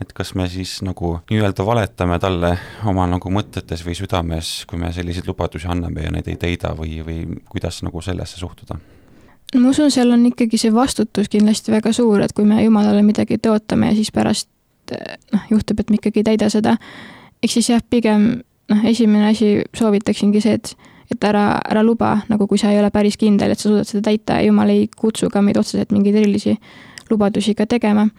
et 0.03 0.11
kas 0.17 0.33
me 0.35 0.49
siis 0.51 0.77
nagu 0.85 1.15
nii-öelda 1.31 1.65
valetame 1.67 2.19
talle 2.23 2.53
oma 2.87 3.07
nagu 3.07 3.31
mõtetes 3.31 3.85
või 3.87 3.95
südames, 3.99 4.51
kui 4.67 4.81
me 4.81 4.91
selliseid 4.95 5.29
lubadusi 5.29 5.71
anname 5.71 6.09
ja 6.09 6.13
neid 6.13 6.27
ei 6.27 6.39
täida 6.41 6.75
või, 6.75 6.99
või 7.07 7.23
kuidas 7.47 7.81
nagu 7.87 8.03
sellesse 8.03 8.43
suhtuda? 8.43 8.79
no 9.53 9.63
ma 9.63 9.71
usun, 9.71 9.91
seal 9.95 10.11
on 10.11 10.25
ikkagi 10.27 10.59
see 10.59 10.75
vastutus 10.75 11.31
kindlasti 11.31 11.71
väga 11.71 11.95
suur, 11.95 12.19
et 12.19 12.35
kui 12.35 12.43
me 12.43 12.59
Jumalale 12.65 12.99
midagi 13.05 13.39
tõotame 13.39 13.93
ja 13.93 13.95
siis 13.95 14.11
pärast 14.11 14.51
noh, 14.91 15.45
juhtub, 15.51 15.79
et 15.79 15.89
me 15.91 15.99
ikkagi 15.99 16.23
ei 16.23 16.33
täida 16.33 16.49
seda, 16.51 16.75
eks 17.47 17.57
siis 17.59 17.71
jah, 17.71 17.81
pigem 17.89 18.27
noh, 18.71 18.85
esimene 18.87 19.31
asi 19.31 19.55
soovitaksingi 19.77 20.43
see, 20.43 20.57
et, 20.59 20.73
et 21.13 21.27
ära, 21.27 21.57
ära 21.63 21.83
luba, 21.85 22.17
nagu 22.31 22.47
kui 22.49 22.59
sa 22.59 22.73
ei 22.73 22.81
ole 22.81 22.91
päris 22.93 23.17
kindel, 23.19 23.53
et 23.53 23.61
sa 23.61 23.69
suudad 23.69 23.87
seda 23.87 24.09
täita 24.09 24.41
ja 24.41 24.49
jumal 24.49 24.73
ei 24.73 24.87
kutsu 24.91 25.31
ka 25.33 25.41
meid 25.45 25.59
otseselt 25.59 25.93
mingeid 25.95 26.19
erilisi 26.19 26.57
lubadusi 27.09 27.55
ka 27.55 27.67
tegema. 27.69 28.09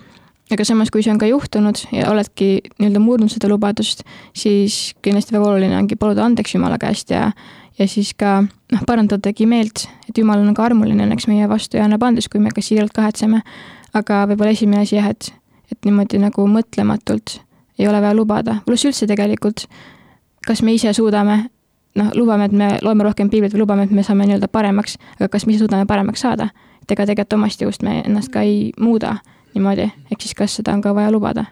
aga 0.49 0.65
samas, 0.65 0.89
kui 0.89 1.03
see 1.05 1.13
on 1.13 1.19
ka 1.21 1.27
juhtunud 1.29 1.77
ja 1.93 2.07
oledki 2.09 2.63
nii-öelda 2.81 3.01
murdnud 3.05 3.29
seda 3.29 3.51
lubadust, 3.53 4.01
siis 4.33 4.95
kindlasti 5.05 5.35
väga 5.35 5.45
oluline 5.45 5.77
ongi 5.77 5.99
paluda 6.01 6.25
andeks 6.25 6.55
Jumala 6.55 6.79
käest 6.81 7.13
ja, 7.13 7.27
ja 7.77 7.89
siis 7.89 8.15
ka 8.17 8.39
noh, 8.47 8.87
parandadagi 8.89 9.45
meelt, 9.47 9.85
et 10.09 10.17
Jumal 10.17 10.41
on 10.41 10.57
ka 10.57 10.65
armuline 10.71 11.05
õnneks 11.05 11.29
meie 11.29 11.49
vastu 11.53 11.77
ja 11.77 11.85
annab 11.85 12.07
andeks, 12.09 12.31
kui 12.33 12.41
me 12.41 12.55
ka 12.55 12.65
siiralt 12.65 12.97
kahetseme. 12.97 13.43
aga 13.93 14.25
võib-olla 14.31 14.57
esimene 14.57 14.89
asi 14.89 14.97
jah, 14.97 15.13
et, 15.13 15.29
et 15.69 15.85
niimoodi 15.85 16.17
nagu 16.23 16.49
mõtlematult 16.49 17.43
ei 17.79 17.89
ole 17.89 18.01
vaja 18.03 18.15
lubada, 18.17 18.57
pluss 18.67 18.87
üldse 18.89 19.07
tegelikult, 19.07 19.67
kas 20.47 20.63
me 20.63 20.75
ise 20.75 20.93
suudame, 20.97 21.39
noh, 21.99 22.11
lubame, 22.17 22.49
et 22.49 22.53
me 22.57 22.71
loeme 22.83 23.07
rohkem 23.07 23.31
piiblit 23.31 23.55
või 23.55 23.65
lubame, 23.65 23.87
et 23.87 23.95
me 23.95 24.05
saame 24.07 24.27
nii-öelda 24.29 24.49
paremaks, 24.53 24.99
aga 25.19 25.31
kas 25.33 25.47
me 25.47 25.55
ise 25.55 25.65
suudame 25.65 25.87
paremaks 25.87 26.27
saada? 26.27 26.51
et 26.83 26.95
ega 26.95 27.05
tegelikult 27.05 27.37
omast 27.37 27.61
jõust 27.61 27.83
me 27.85 27.99
ennast 28.01 28.33
ka 28.33 28.41
ei 28.49 28.71
muuda 28.81 29.19
niimoodi, 29.53 29.91
ehk 30.09 30.23
siis 30.25 30.33
kas 30.35 30.55
seda 30.57 30.73
on 30.73 30.81
ka 30.85 30.95
vaja 30.97 31.11
lubada? 31.13 31.45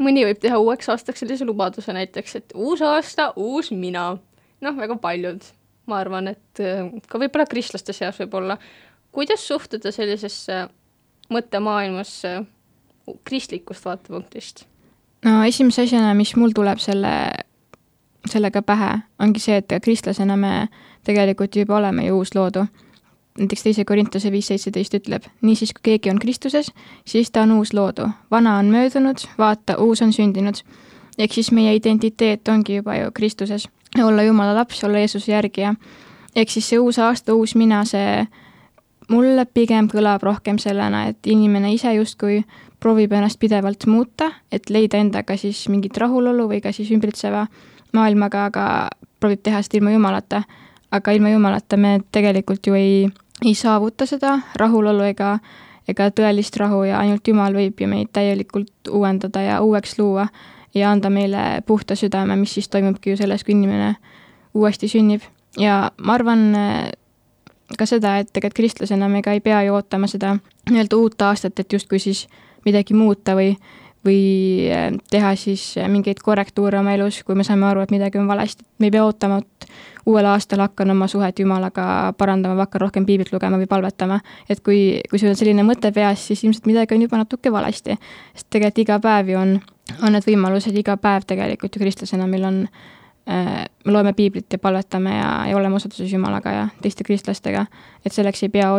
mõni 0.00 0.24
võib 0.24 0.38
teha 0.40 0.58
uueks 0.62 0.88
aastaks 0.92 1.24
sellise 1.24 1.44
lubaduse 1.44 1.92
näiteks, 1.92 2.36
et 2.38 2.54
uus 2.54 2.82
aasta, 2.82 3.32
uus 3.36 3.70
mina. 3.70 4.14
noh, 4.60 4.76
väga 4.76 4.96
paljud, 5.00 5.44
ma 5.90 5.98
arvan, 6.00 6.30
et 6.32 6.62
äh, 6.62 6.86
ka 7.08 7.18
võib-olla 7.20 7.48
kristlaste 7.50 7.92
seas 7.96 8.20
võib-olla. 8.22 8.58
kuidas 9.12 9.46
suhtuda 9.46 9.92
sellisesse 9.92 10.68
mõttemaailmasse 11.30 12.44
kristlikust 13.24 13.84
vaatepunktist? 13.84 14.69
No 15.24 15.44
esimese 15.44 15.82
asjana, 15.82 16.14
mis 16.14 16.34
mul 16.36 16.54
tuleb 16.54 16.78
selle, 16.82 17.12
sellega 18.28 18.62
pähe, 18.62 18.92
ongi 19.22 19.42
see, 19.42 19.58
et 19.60 19.74
kristlasena 19.82 20.36
me 20.36 20.68
tegelikult 21.04 21.56
juba 21.56 21.76
oleme 21.76 22.06
ju 22.06 22.16
uusloodu. 22.18 22.66
näiteks 23.38 23.62
teise 23.62 23.84
Korintuse 23.84 24.32
viis 24.32 24.46
seitseteist 24.50 24.94
ütleb, 24.94 25.24
niisiis 25.42 25.72
kui 25.72 25.80
keegi 25.82 26.10
on 26.10 26.18
Kristuses, 26.18 26.72
siis 27.06 27.30
ta 27.30 27.42
on 27.42 27.52
uusloodu. 27.52 28.08
vana 28.30 28.56
on 28.58 28.66
möödunud, 28.66 29.16
vaata, 29.38 29.78
uus 29.78 30.02
on 30.02 30.12
sündinud. 30.12 30.54
ehk 31.18 31.32
siis 31.32 31.52
meie 31.52 31.74
identiteet 31.74 32.48
ongi 32.48 32.76
juba 32.76 32.96
ju 32.96 33.10
Kristuses. 33.14 33.68
olla 34.04 34.22
Jumala 34.22 34.54
laps, 34.54 34.84
olla 34.84 34.98
Jeesuse 34.98 35.32
järgija. 35.32 35.74
ehk 36.36 36.50
siis 36.50 36.68
see 36.68 36.78
uus 36.78 36.98
aasta, 36.98 37.34
uus 37.34 37.54
mina, 37.54 37.84
see 37.84 38.26
mulle 39.08 39.44
pigem 39.44 39.88
kõlab 39.88 40.22
rohkem 40.22 40.58
sellena, 40.58 41.06
et 41.06 41.26
inimene 41.26 41.72
ise 41.72 41.94
justkui 41.94 42.44
proovib 42.80 43.12
ennast 43.12 43.38
pidevalt 43.40 43.86
muuta, 43.86 44.30
et 44.52 44.70
leida 44.70 44.98
endaga 44.98 45.36
siis 45.36 45.68
mingit 45.68 45.96
rahulolu 45.96 46.48
või 46.48 46.60
ka 46.64 46.72
siis 46.72 46.90
ümbritseva 46.94 47.46
maailmaga, 47.96 48.44
aga 48.50 48.66
proovib 49.20 49.42
teha 49.42 49.62
seda 49.62 49.80
ilma 49.80 49.94
Jumalata. 49.94 50.42
aga 50.90 51.12
ilma 51.12 51.30
Jumalata 51.30 51.76
me 51.76 52.00
tegelikult 52.12 52.66
ju 52.66 52.74
ei, 52.74 53.08
ei 53.44 53.54
saavuta 53.54 54.06
seda 54.06 54.40
rahulolu 54.56 55.02
ega, 55.06 55.38
ega 55.88 56.08
tõelist 56.10 56.56
rahu 56.56 56.82
ja 56.84 56.98
ainult 56.98 57.28
Jumal 57.28 57.54
võib 57.54 57.80
ju 57.80 57.88
meid 57.88 58.08
täielikult 58.12 58.90
uuendada 58.90 59.40
ja 59.40 59.60
uueks 59.60 59.98
luua 59.98 60.26
ja 60.74 60.90
anda 60.90 61.10
meile 61.10 61.62
puhta 61.66 61.94
südame, 61.94 62.36
mis 62.36 62.54
siis 62.54 62.68
toimubki 62.68 63.10
ju 63.10 63.16
selles, 63.16 63.44
kui 63.44 63.52
inimene 63.54 63.94
uuesti 64.54 64.88
sünnib. 64.88 65.20
ja 65.58 65.90
ma 65.98 66.14
arvan 66.14 66.52
ka 67.78 67.86
seda, 67.86 68.18
et 68.18 68.30
tegelikult 68.32 68.56
kristlasena 68.56 69.08
me 69.08 69.22
ka 69.22 69.32
ei 69.32 69.40
pea 69.40 69.62
ju 69.66 69.74
ootama 69.74 70.08
seda 70.10 70.36
nii-öelda 70.70 70.96
uut 70.96 71.22
aastat, 71.22 71.58
et 71.58 71.72
justkui 71.72 71.98
siis 71.98 72.26
midagi 72.64 72.94
muuta 72.94 73.34
või, 73.38 73.54
või 74.06 74.20
äh, 74.72 74.90
teha 75.10 75.34
siis 75.36 75.74
äh, 75.78 75.88
mingeid 75.88 76.22
korrektuure 76.24 76.80
oma 76.80 76.94
elus, 76.96 77.22
kui 77.24 77.38
me 77.38 77.46
saame 77.46 77.68
aru, 77.68 77.84
et 77.84 77.94
midagi 77.94 78.20
on 78.20 78.28
valesti. 78.28 78.64
me 78.78 78.88
ei 78.88 78.94
pea 78.94 79.04
ootama, 79.04 79.38
et 79.38 79.68
uuel 80.06 80.26
aastal 80.26 80.62
hakkan 80.64 80.90
oma 80.90 81.08
suhet 81.08 81.38
Jumalaga 81.38 82.12
parandama 82.18 82.56
või 82.56 82.64
hakkan 82.66 82.80
rohkem 82.80 83.06
piiblit 83.06 83.32
lugema 83.32 83.58
või 83.60 83.68
palvetama. 83.70 84.20
et 84.48 84.60
kui, 84.60 85.00
kui 85.10 85.18
sul 85.18 85.32
on 85.32 85.36
selline 85.36 85.64
mõte 85.66 85.92
peas, 85.92 86.26
siis 86.26 86.44
ilmselt 86.44 86.66
midagi 86.66 86.94
on 86.94 87.02
juba 87.02 87.20
natuke 87.20 87.52
valesti. 87.52 87.98
sest 88.34 88.48
tegelikult 88.50 88.84
iga 88.84 89.00
päev 89.00 89.34
ju 89.34 89.38
on, 89.38 89.60
on 90.02 90.12
need 90.12 90.26
võimalused, 90.26 90.76
iga 90.76 90.96
päev 90.96 91.26
tegelikult 91.26 91.76
ju 91.76 91.84
kristlasena 91.84 92.26
meil 92.26 92.44
on 92.44 92.64
me 93.26 93.92
loeme 93.92 94.12
piiblit 94.16 94.52
ja 94.52 94.58
palvetame 94.58 95.16
ja, 95.16 95.28
ja 95.50 95.56
oleme 95.56 95.76
osaduses 95.76 96.12
Jumalaga 96.12 96.52
ja 96.52 96.68
teiste 96.82 97.04
kristlastega. 97.04 97.66
et 98.06 98.12
selleks 98.12 98.42
ei 98.42 98.48
pea 98.48 98.70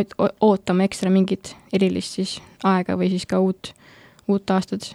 ootama 0.41 0.83
ekstra 0.83 1.09
mingit 1.09 1.55
erilist 1.73 2.17
siis 2.19 2.41
aega 2.63 2.97
või 2.97 3.09
siis 3.09 3.25
ka 3.25 3.39
uut, 3.39 3.73
uut 4.27 4.49
aastat. 4.49 4.91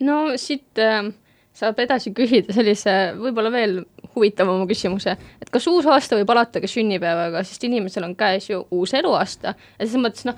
no 0.00 0.36
siit 0.36 0.80
äh, 0.82 1.12
saab 1.56 1.78
edasi 1.80 2.12
küsida 2.16 2.56
sellise 2.56 2.96
võib-olla 3.18 3.52
veel 3.52 3.78
huvitavama 4.16 4.66
küsimuse, 4.68 5.16
et 5.42 5.52
kas 5.52 5.66
uus 5.68 5.86
aasta 5.86 6.16
võib 6.16 6.30
alata 6.32 6.60
ka 6.60 6.70
sünnipäevaga, 6.70 7.44
sest 7.44 7.64
inimesel 7.68 8.08
on 8.08 8.16
käes 8.16 8.50
ju 8.50 8.64
uus 8.70 8.94
eluaasta 8.96 9.54
ja 9.54 9.86
selles 9.86 10.02
mõttes 10.02 10.28
noh, 10.28 10.36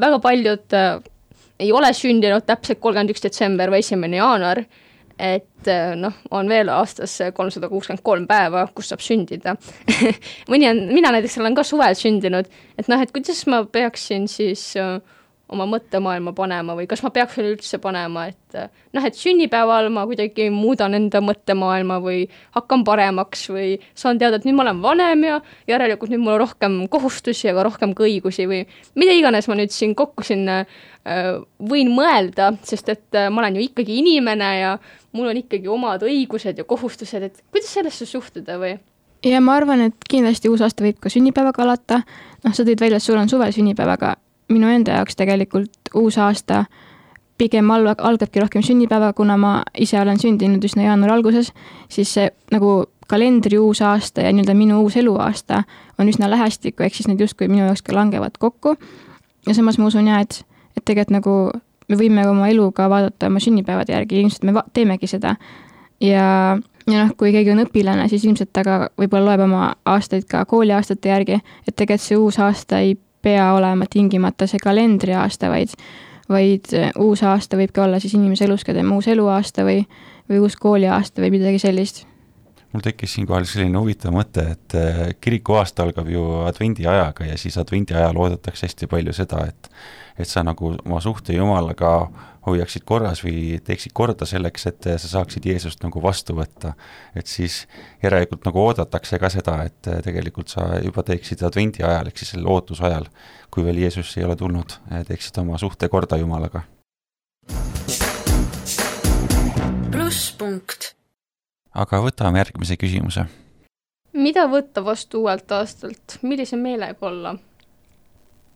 väga 0.00 0.20
paljud 0.24 0.76
äh, 0.76 0.98
ei 1.58 1.72
ole 1.74 1.90
sündinud 1.94 2.46
täpselt 2.46 2.80
kolmkümmend 2.80 3.14
üks 3.14 3.24
detsember 3.24 3.72
või 3.72 3.82
esimene 3.82 4.20
jaanuar, 4.20 4.62
et 5.18 5.68
äh, 5.70 5.92
noh, 5.98 6.14
on 6.30 6.48
veel 6.50 6.70
aastas 6.72 7.18
kolmsada 7.34 7.70
kuuskümmend 7.70 8.04
kolm 8.06 8.26
päeva, 8.30 8.66
kus 8.74 8.92
saab 8.92 9.02
sündida. 9.04 9.56
Mõni 10.50 10.70
on, 10.70 10.84
mina 10.94 11.12
näiteks 11.14 11.38
olen 11.42 11.58
ka 11.58 11.66
suvel 11.66 11.98
sündinud, 11.98 12.50
et 12.78 12.90
noh, 12.90 13.02
et 13.02 13.12
kuidas 13.14 13.44
ma 13.50 13.64
peaksin 13.66 14.28
siis 14.30 14.70
äh, 14.78 14.98
oma 15.48 15.64
mõttemaailma 15.68 16.34
panema 16.36 16.74
või 16.76 16.86
kas 16.88 17.00
ma 17.04 17.10
peaks 17.14 17.38
üleüldse 17.40 17.80
panema, 17.80 18.26
et 18.28 18.56
äh, 18.58 18.68
noh, 18.96 19.04
et 19.04 19.16
sünnipäeval 19.16 19.88
ma 19.92 20.04
kuidagi 20.08 20.48
muudan 20.52 20.96
enda 20.98 21.22
mõttemaailma 21.24 21.98
või 22.04 22.26
hakkan 22.56 22.84
paremaks 22.84 23.46
või 23.54 23.78
saan 23.96 24.20
teada, 24.20 24.36
et 24.38 24.48
nüüd 24.48 24.58
ma 24.58 24.66
olen 24.66 24.82
vanem 24.84 25.24
ja 25.24 25.38
järelikult 25.70 26.12
nüüd 26.12 26.24
mul 26.24 26.36
on 26.36 26.42
rohkem 26.44 26.76
kohustusi, 26.92 27.48
aga 27.52 27.64
rohkem 27.70 27.96
ka 27.96 28.04
õigusi 28.04 28.48
või 28.50 28.60
mida 28.98 29.16
iganes 29.16 29.48
ma 29.48 29.56
nüüd 29.58 29.72
siin 29.74 29.96
kokku 29.98 30.26
siin 30.28 30.44
äh, 30.52 30.68
võin 31.72 31.94
mõelda, 31.96 32.52
sest 32.68 32.92
et 32.92 33.16
äh, 33.16 33.30
ma 33.32 33.44
olen 33.44 33.56
ju 33.56 33.66
ikkagi 33.70 33.98
inimene 34.02 34.52
ja 34.58 34.76
mul 35.16 35.32
on 35.32 35.40
ikkagi 35.40 35.72
omad 35.72 36.04
õigused 36.04 36.60
ja 36.60 36.68
kohustused, 36.68 37.24
et 37.24 37.42
kuidas 37.48 37.72
sellesse 37.72 38.08
suhtuda 38.08 38.60
või? 38.60 38.76
ja 39.24 39.40
ma 39.40 39.56
arvan, 39.58 39.88
et 39.88 40.08
kindlasti 40.12 40.52
uus 40.52 40.60
aasta 40.62 40.84
võib 40.84 41.00
ka 41.00 41.10
sünnipäevaga 41.10 41.64
alata, 41.64 42.02
noh, 42.44 42.52
sa 42.52 42.68
tõid 42.68 42.84
välja, 42.84 43.00
et 43.00 43.08
sul 43.08 43.18
on 43.18 43.32
suvel 43.32 43.56
sünnipäevaga 43.56 44.18
minu 44.48 44.68
enda 44.72 45.00
jaoks 45.00 45.16
tegelikult 45.16 45.92
uus 45.94 46.18
aasta 46.18 46.64
pigem 47.38 47.70
al-, 47.70 47.94
algabki 47.98 48.40
rohkem 48.40 48.62
sünnipäevaga, 48.62 49.12
kuna 49.12 49.36
ma 49.36 49.52
ise 49.78 50.00
olen 50.00 50.18
sündinud 50.20 50.64
üsna 50.64 50.88
jaanuari 50.88 51.14
alguses, 51.14 51.52
siis 51.88 52.14
see 52.14 52.30
nagu 52.52 52.84
kalendri 53.08 53.58
uus 53.58 53.80
aasta 53.82 54.26
ja 54.26 54.32
nii-öelda 54.32 54.54
minu 54.58 54.82
uus 54.82 54.96
eluaasta 54.96 55.62
on 55.98 56.10
üsna 56.10 56.28
lähestikku, 56.30 56.82
ehk 56.82 56.98
siis 56.98 57.08
need 57.08 57.22
justkui 57.24 57.48
minu 57.48 57.64
jaoks 57.64 57.82
ka 57.86 57.94
langevad 57.96 58.36
kokku. 58.38 58.76
ja 59.46 59.54
samas 59.54 59.78
ma 59.78 59.86
usun 59.86 60.10
jaa, 60.10 60.20
et, 60.20 60.42
et 60.76 60.84
tegelikult 60.84 61.14
nagu 61.14 61.36
me 61.88 61.96
võime 61.96 62.26
oma 62.28 62.50
elu 62.52 62.70
ka 62.76 62.88
vaadata 62.90 63.30
oma 63.30 63.40
sünnipäevade 63.40 63.94
järgi, 63.94 64.20
ilmselt 64.20 64.44
me 64.44 64.62
teemegi 64.74 65.06
seda. 65.06 65.36
ja, 66.00 66.58
ja 66.86 67.04
noh, 67.04 67.14
kui 67.16 67.32
keegi 67.32 67.54
on 67.54 67.64
õpilane, 67.64 68.08
siis 68.12 68.26
ilmselt 68.28 68.52
ta 68.52 68.64
ka 68.66 68.78
võib-olla 68.98 69.32
loeb 69.32 69.46
oma 69.46 69.72
aastaid 69.88 70.28
ka 70.28 70.44
kooliaastate 70.44 71.08
järgi, 71.14 71.40
et 71.66 71.76
tegelikult 71.76 72.04
see 72.04 72.18
uus 72.20 72.38
aasta 72.42 72.82
ei 72.84 72.98
pea 73.22 73.52
olema 73.54 73.86
tingimata 73.90 74.46
see 74.46 74.60
kalendriaasta, 74.62 75.50
vaid, 75.52 75.74
vaid 76.30 76.74
äh, 76.76 76.92
uus 76.98 77.22
aasta 77.26 77.58
võib 77.60 77.72
ka 77.74 77.86
olla 77.86 78.00
siis 78.02 78.14
inimese 78.18 78.46
elus 78.48 78.66
ka 78.66 78.76
tema 78.76 78.96
uus 78.96 79.08
eluaasta 79.08 79.66
või, 79.66 79.82
või 80.30 80.42
uus 80.44 80.56
kooliaasta 80.56 81.24
või 81.24 81.34
midagi 81.38 81.62
sellist. 81.62 82.04
Mul 82.72 82.84
tekkis 82.84 83.14
siinkohal 83.16 83.46
selline 83.48 83.80
huvitav 83.80 84.12
mõte, 84.12 84.44
et 84.52 84.76
äh, 84.76 85.04
kirikuaasta 85.20 85.86
algab 85.86 86.10
ju 86.12 86.24
advendiajaga 86.44 87.30
ja 87.30 87.38
siis 87.40 87.56
advendiajal 87.58 88.16
oodatakse 88.20 88.68
hästi 88.68 88.90
palju 88.90 89.14
seda, 89.16 89.46
et 89.48 89.70
et 90.18 90.28
sa 90.28 90.42
nagu 90.46 90.72
oma 90.84 91.00
suhte 91.00 91.36
Jumalaga 91.36 91.92
hoiaksid 92.48 92.84
korras 92.88 93.22
või 93.24 93.58
teeksid 93.64 93.92
korda 93.96 94.26
selleks, 94.26 94.66
et 94.70 94.88
sa 94.88 95.10
saaksid 95.12 95.46
Jeesust 95.46 95.82
nagu 95.84 96.02
vastu 96.02 96.34
võtta. 96.38 96.72
et 97.14 97.26
siis 97.26 97.66
järelikult 98.02 98.44
nagu 98.48 98.60
oodatakse 98.60 99.18
ka 99.18 99.30
seda, 99.30 99.62
et 99.64 99.90
tegelikult 100.04 100.48
sa 100.48 100.80
juba 100.82 101.02
teeksid 101.02 101.42
advendi 101.42 101.84
ajal, 101.84 102.08
ehk 102.08 102.18
siis 102.18 102.34
sellel 102.34 102.50
ootusajal, 102.56 103.08
kui 103.50 103.64
veel 103.64 103.84
Jeesus 103.84 104.16
ei 104.16 104.24
ole 104.24 104.36
tulnud, 104.36 104.78
teeksid 105.08 105.38
oma 105.38 105.58
suhte 105.58 105.88
korda 105.88 106.16
Jumalaga. 106.16 106.62
plusspunkt 109.90 110.98
aga 111.78 112.00
võtame 112.02 112.40
järgmise 112.42 112.76
küsimuse. 112.80 113.26
mida 114.12 114.46
võtta 114.50 114.82
vastu 114.84 115.22
uuelt 115.22 115.52
aastalt, 115.52 116.18
millise 116.22 116.56
meelega 116.56 117.06
olla? 117.06 117.36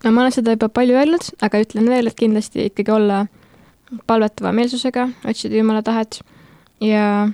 No 0.05 0.12
ma 0.12 0.24
olen 0.24 0.34
seda 0.34 0.57
juba 0.57 0.68
palju 0.68 0.96
öelnud, 0.98 1.28
aga 1.42 1.61
ütlen 1.62 1.88
veel, 1.90 2.11
et 2.11 2.18
kindlasti 2.18 2.68
ikkagi 2.70 2.92
olla 2.94 3.26
palvetava 4.09 4.53
meelsusega, 4.57 5.09
otsida 5.28 5.59
Jumala 5.59 5.82
tahet 5.84 6.20
ja 6.80 7.28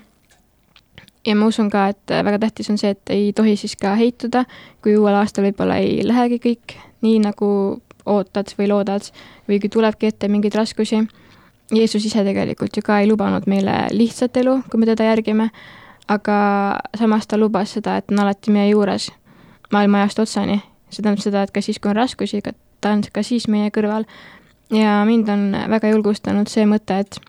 ja 1.27 1.35
ma 1.37 1.49
usun 1.51 1.71
ka, 1.71 1.89
et 1.93 2.15
väga 2.25 2.39
tähtis 2.47 2.71
on 2.73 2.79
see, 2.81 2.93
et 2.95 3.13
ei 3.13 3.33
tohi 3.37 3.57
siis 3.61 3.77
ka 3.77 3.95
heituda, 3.99 4.45
kui 4.83 4.97
uuel 4.97 5.19
aastal 5.19 5.47
võib-olla 5.49 5.79
ei 5.83 6.01
lähegi 6.07 6.41
kõik 6.45 6.77
nii, 7.05 7.19
nagu 7.25 7.49
ootad 8.09 8.55
või 8.59 8.71
loodad 8.71 9.11
või 9.49 9.61
kui 9.61 9.71
tulebki 9.73 10.09
ette 10.09 10.31
mingeid 10.33 10.57
raskusi. 10.57 11.03
Jeesus 11.75 12.07
ise 12.09 12.25
tegelikult 12.25 12.77
ju 12.77 12.83
ka 12.85 13.03
ei 13.03 13.11
lubanud 13.11 13.45
meile 13.51 13.89
lihtsat 13.93 14.37
elu, 14.41 14.63
kui 14.71 14.81
me 14.81 14.89
teda 14.89 15.11
järgime, 15.11 15.51
aga 16.09 16.39
samas 16.97 17.29
ta 17.29 17.37
lubas 17.37 17.77
seda, 17.77 17.99
et 18.01 18.09
on 18.13 18.23
alati 18.25 18.55
meie 18.55 18.71
juures 18.71 19.11
maailma 19.73 20.05
ajast 20.05 20.25
otsani. 20.25 20.63
See 20.91 21.03
tähendab 21.03 21.23
seda, 21.23 21.43
et 21.43 21.55
ka 21.55 21.63
siis, 21.65 21.79
kui 21.79 21.91
on 21.91 21.97
raskusi, 21.97 22.43
ta 22.81 22.93
on 22.93 23.03
ka 23.13 23.23
siis 23.23 23.49
meie 23.49 23.71
kõrval. 23.75 24.05
ja 24.71 25.05
mind 25.05 25.29
on 25.29 25.57
väga 25.71 25.91
julgustanud 25.95 26.49
see 26.49 26.67
mõte, 26.67 27.01
et 27.01 27.21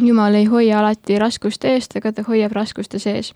Jumal 0.00 0.34
ei 0.34 0.44
hoia 0.44 0.78
alati 0.78 1.18
raskuste 1.18 1.72
eest, 1.74 1.96
aga 1.98 2.12
ta 2.12 2.22
hoiab 2.22 2.52
raskuste 2.52 2.98
sees. 2.98 3.32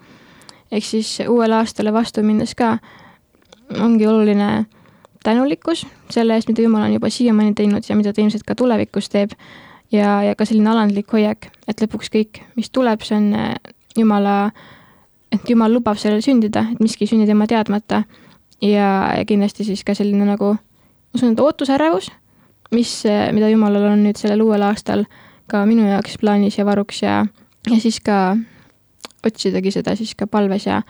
ehk 0.70 0.84
siis 0.84 1.18
uuele 1.28 1.54
aastale 1.54 1.92
vastu 1.92 2.22
minnes 2.22 2.54
ka 2.54 2.78
ongi 3.80 4.06
oluline 4.06 4.66
tänulikkus 5.22 5.86
selle 6.10 6.34
eest, 6.34 6.48
mida 6.48 6.62
Jumal 6.62 6.86
on 6.86 6.92
juba 6.92 7.10
siiamaani 7.10 7.54
teinud 7.54 7.82
ja 7.88 7.96
mida 7.96 8.12
ta 8.12 8.20
ilmselt 8.20 8.42
ka 8.46 8.54
tulevikus 8.54 9.08
teeb. 9.08 9.30
ja, 9.92 10.22
ja 10.22 10.34
ka 10.34 10.44
selline 10.44 10.70
alandlik 10.70 11.12
hoiak, 11.12 11.46
et 11.68 11.80
lõpuks 11.82 12.08
kõik, 12.12 12.42
mis 12.56 12.70
tuleb, 12.70 13.02
see 13.04 13.16
on 13.16 13.34
eh, 13.34 13.54
Jumala, 13.96 14.50
et 15.32 15.50
Jumal 15.50 15.74
lubab 15.74 15.98
sellel 16.00 16.22
sündida, 16.24 16.64
et 16.72 16.80
miski 16.80 17.04
ei 17.04 17.10
sünni 17.10 17.26
tema 17.26 17.46
teadmata. 17.46 18.04
Ja, 18.62 18.88
ja 19.18 19.24
kindlasti 19.28 19.64
siis 19.64 19.84
ka 19.84 19.94
selline 19.98 20.26
nagu, 20.28 20.54
ma 20.54 21.18
usun, 21.18 21.34
et 21.34 21.42
ootusärevus, 21.42 22.10
mis, 22.74 22.94
eh, 23.06 23.28
mida 23.34 23.50
Jumalal 23.52 23.90
on 23.92 24.04
nüüd 24.06 24.20
sellel 24.20 24.44
uuel 24.44 24.64
aastal 24.66 25.04
ka 25.50 25.64
minu 25.68 25.86
jaoks 25.88 26.18
plaanis 26.20 26.58
ja 26.58 26.66
varuks 26.66 27.02
ja, 27.02 27.22
ja 27.70 27.80
siis 27.80 28.00
ka 28.00 28.36
otsidagi 29.26 29.70
seda 29.74 29.96
siis 29.98 30.14
ka 30.18 30.26
palves 30.26 30.66
ja, 30.66 30.82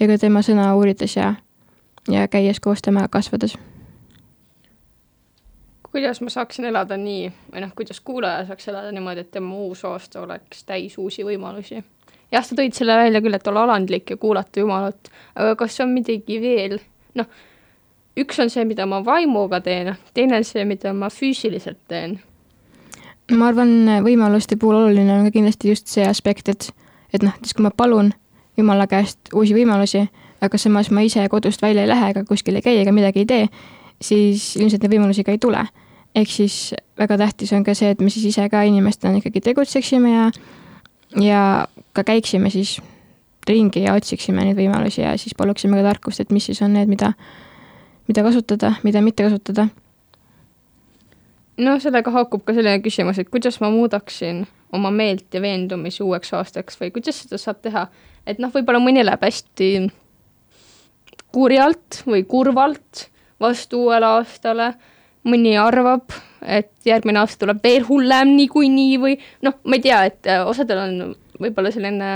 ja 0.00 0.10
ka 0.10 0.18
tema 0.18 0.42
sõna 0.44 0.72
uurides 0.76 1.16
ja, 1.16 1.34
ja 2.10 2.28
käies 2.28 2.60
koos 2.60 2.82
temaga 2.82 3.08
kasvades 3.18 3.56
kuidas 5.92 6.20
ma 6.20 6.30
saaksin 6.30 6.68
elada 6.68 6.96
nii 7.00 7.28
või 7.52 7.62
noh, 7.64 7.70
kuidas 7.76 8.00
kuulaja 8.04 8.44
saaks 8.48 8.68
elada 8.68 8.92
niimoodi, 8.92 9.24
et 9.24 9.30
tema 9.34 9.56
uus 9.56 9.84
aasta 9.88 10.20
oleks 10.20 10.64
täis 10.68 10.98
uusi 11.00 11.24
võimalusi? 11.26 11.80
jah, 12.32 12.44
sa 12.44 12.56
tõid 12.56 12.76
selle 12.76 12.96
välja 12.96 13.22
küll, 13.24 13.34
et 13.34 13.46
olla 13.48 13.64
alandlik 13.66 14.12
ja 14.12 14.20
kuulata 14.20 14.60
Jumalat, 14.60 15.10
aga 15.34 15.56
kas 15.58 15.80
on 15.80 15.94
midagi 15.94 16.40
veel, 16.42 16.78
noh, 17.18 17.28
üks 18.18 18.38
on 18.42 18.50
see, 18.52 18.64
mida 18.68 18.86
ma 18.86 19.00
vaimuga 19.04 19.60
teen, 19.64 19.94
teine 20.14 20.38
on 20.40 20.46
see, 20.46 20.64
mida 20.68 20.92
ma 20.96 21.10
füüsiliselt 21.12 21.80
teen. 21.90 22.18
ma 23.34 23.50
arvan, 23.50 24.00
võimaluste 24.04 24.56
puhul 24.56 24.78
oluline 24.82 25.18
on 25.18 25.28
ka 25.28 25.34
kindlasti 25.34 25.74
just 25.74 25.90
see 25.92 26.06
aspekt, 26.08 26.48
et, 26.48 26.70
et 27.12 27.22
noh, 27.22 27.34
näiteks 27.34 27.54
kui 27.56 27.66
ma 27.66 27.74
palun 27.74 28.14
Jumala 28.58 28.88
käest 28.90 29.30
uusi 29.38 29.54
võimalusi, 29.54 30.00
aga 30.42 30.58
samas 30.58 30.88
ma 30.90 31.04
ise 31.06 31.22
kodust 31.30 31.62
välja 31.62 31.84
ei 31.84 31.90
lähe 31.90 32.08
ega 32.10 32.24
kuskil 32.26 32.58
ei 32.58 32.64
käi 32.64 32.80
ega 32.80 32.90
midagi 32.94 33.22
ei 33.22 33.28
tee, 33.30 33.44
siis 34.02 34.56
ilmselt 34.58 34.82
neid 34.82 34.96
võimalusi 34.96 35.22
ka 35.26 35.34
ei 35.34 35.38
tule. 35.38 35.62
ehk 36.14 36.30
siis 36.32 36.74
väga 36.98 37.18
tähtis 37.20 37.52
on 37.52 37.62
ka 37.64 37.74
see, 37.78 37.92
et 37.94 38.00
me 38.00 38.10
siis 38.10 38.32
ise 38.32 38.48
ka 38.50 38.62
inimestena 38.66 39.20
ikkagi 39.20 39.40
tegutseksime 39.44 40.10
ja, 40.10 40.30
ja 41.22 41.42
ka 41.92 42.02
käiksime 42.04 42.50
siis 42.50 42.78
ringi 43.50 43.84
ja 43.84 43.96
otsiksime 43.98 44.44
neid 44.44 44.58
võimalusi 44.58 45.02
ja 45.02 45.16
siis 45.20 45.36
paluksime 45.38 45.78
ka 45.80 45.86
tarkust, 45.90 46.22
et 46.22 46.32
mis 46.34 46.48
siis 46.50 46.60
on 46.64 46.74
need, 46.76 46.90
mida, 46.90 47.12
mida 48.10 48.24
kasutada, 48.26 48.74
mida 48.86 49.02
mitte 49.04 49.26
kasutada. 49.26 49.68
no 51.58 51.78
sellega 51.82 52.12
haakub 52.14 52.44
ka 52.46 52.54
selline 52.56 52.82
küsimus, 52.84 53.18
et 53.18 53.30
kuidas 53.30 53.60
ma 53.60 53.70
muudaksin 53.74 54.46
oma 54.72 54.90
meelt 54.90 55.32
ja 55.34 55.40
veendumisi 55.42 56.02
uueks 56.04 56.32
aastaks 56.36 56.78
või 56.80 56.92
kuidas 56.94 57.22
seda 57.24 57.40
saab 57.40 57.62
teha, 57.64 57.88
et 58.26 58.38
noh, 58.38 58.52
võib-olla 58.52 58.80
mõni 58.82 59.04
läheb 59.04 59.24
hästi 59.24 59.70
kurjalt 61.32 62.02
või 62.06 62.24
kurvalt 62.28 63.08
vastu 63.40 63.84
uuele 63.86 64.06
aastale, 64.18 64.72
mõni 65.28 65.54
arvab, 65.60 66.12
et 66.42 66.72
järgmine 66.86 67.20
aasta 67.22 67.44
tuleb 67.44 67.62
veel 67.64 67.86
hullem 67.88 68.34
niikuinii 68.36 68.98
või 69.02 69.16
noh, 69.46 69.58
ma 69.64 69.78
ei 69.78 69.84
tea, 69.84 70.02
et 70.08 70.28
äh, 70.30 70.44
osadel 70.46 70.82
on 70.82 71.16
võib-olla 71.38 71.72
selline 71.74 72.12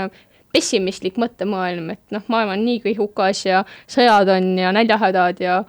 pessimistlik 0.53 1.17
mõttemaailm, 1.21 1.89
et 1.95 2.13
noh, 2.13 2.23
maailm 2.31 2.53
on 2.53 2.65
nii 2.65 2.81
kõihukas 2.83 3.45
ja 3.47 3.63
sõjad 3.89 4.29
on 4.35 4.53
ja 4.61 4.73
näljahädad 4.75 5.41
ja 5.41 5.63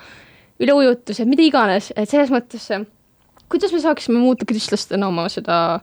üleujutused, 0.60 1.28
mida 1.28 1.42
iganes, 1.42 1.90
et 1.96 2.10
selles 2.10 2.30
mõttes 2.32 2.68
kuidas 3.48 3.72
me 3.72 3.80
saaksime 3.80 4.18
muuta 4.18 4.44
kristlastena 4.44 5.08
oma 5.08 5.28
seda 5.28 5.80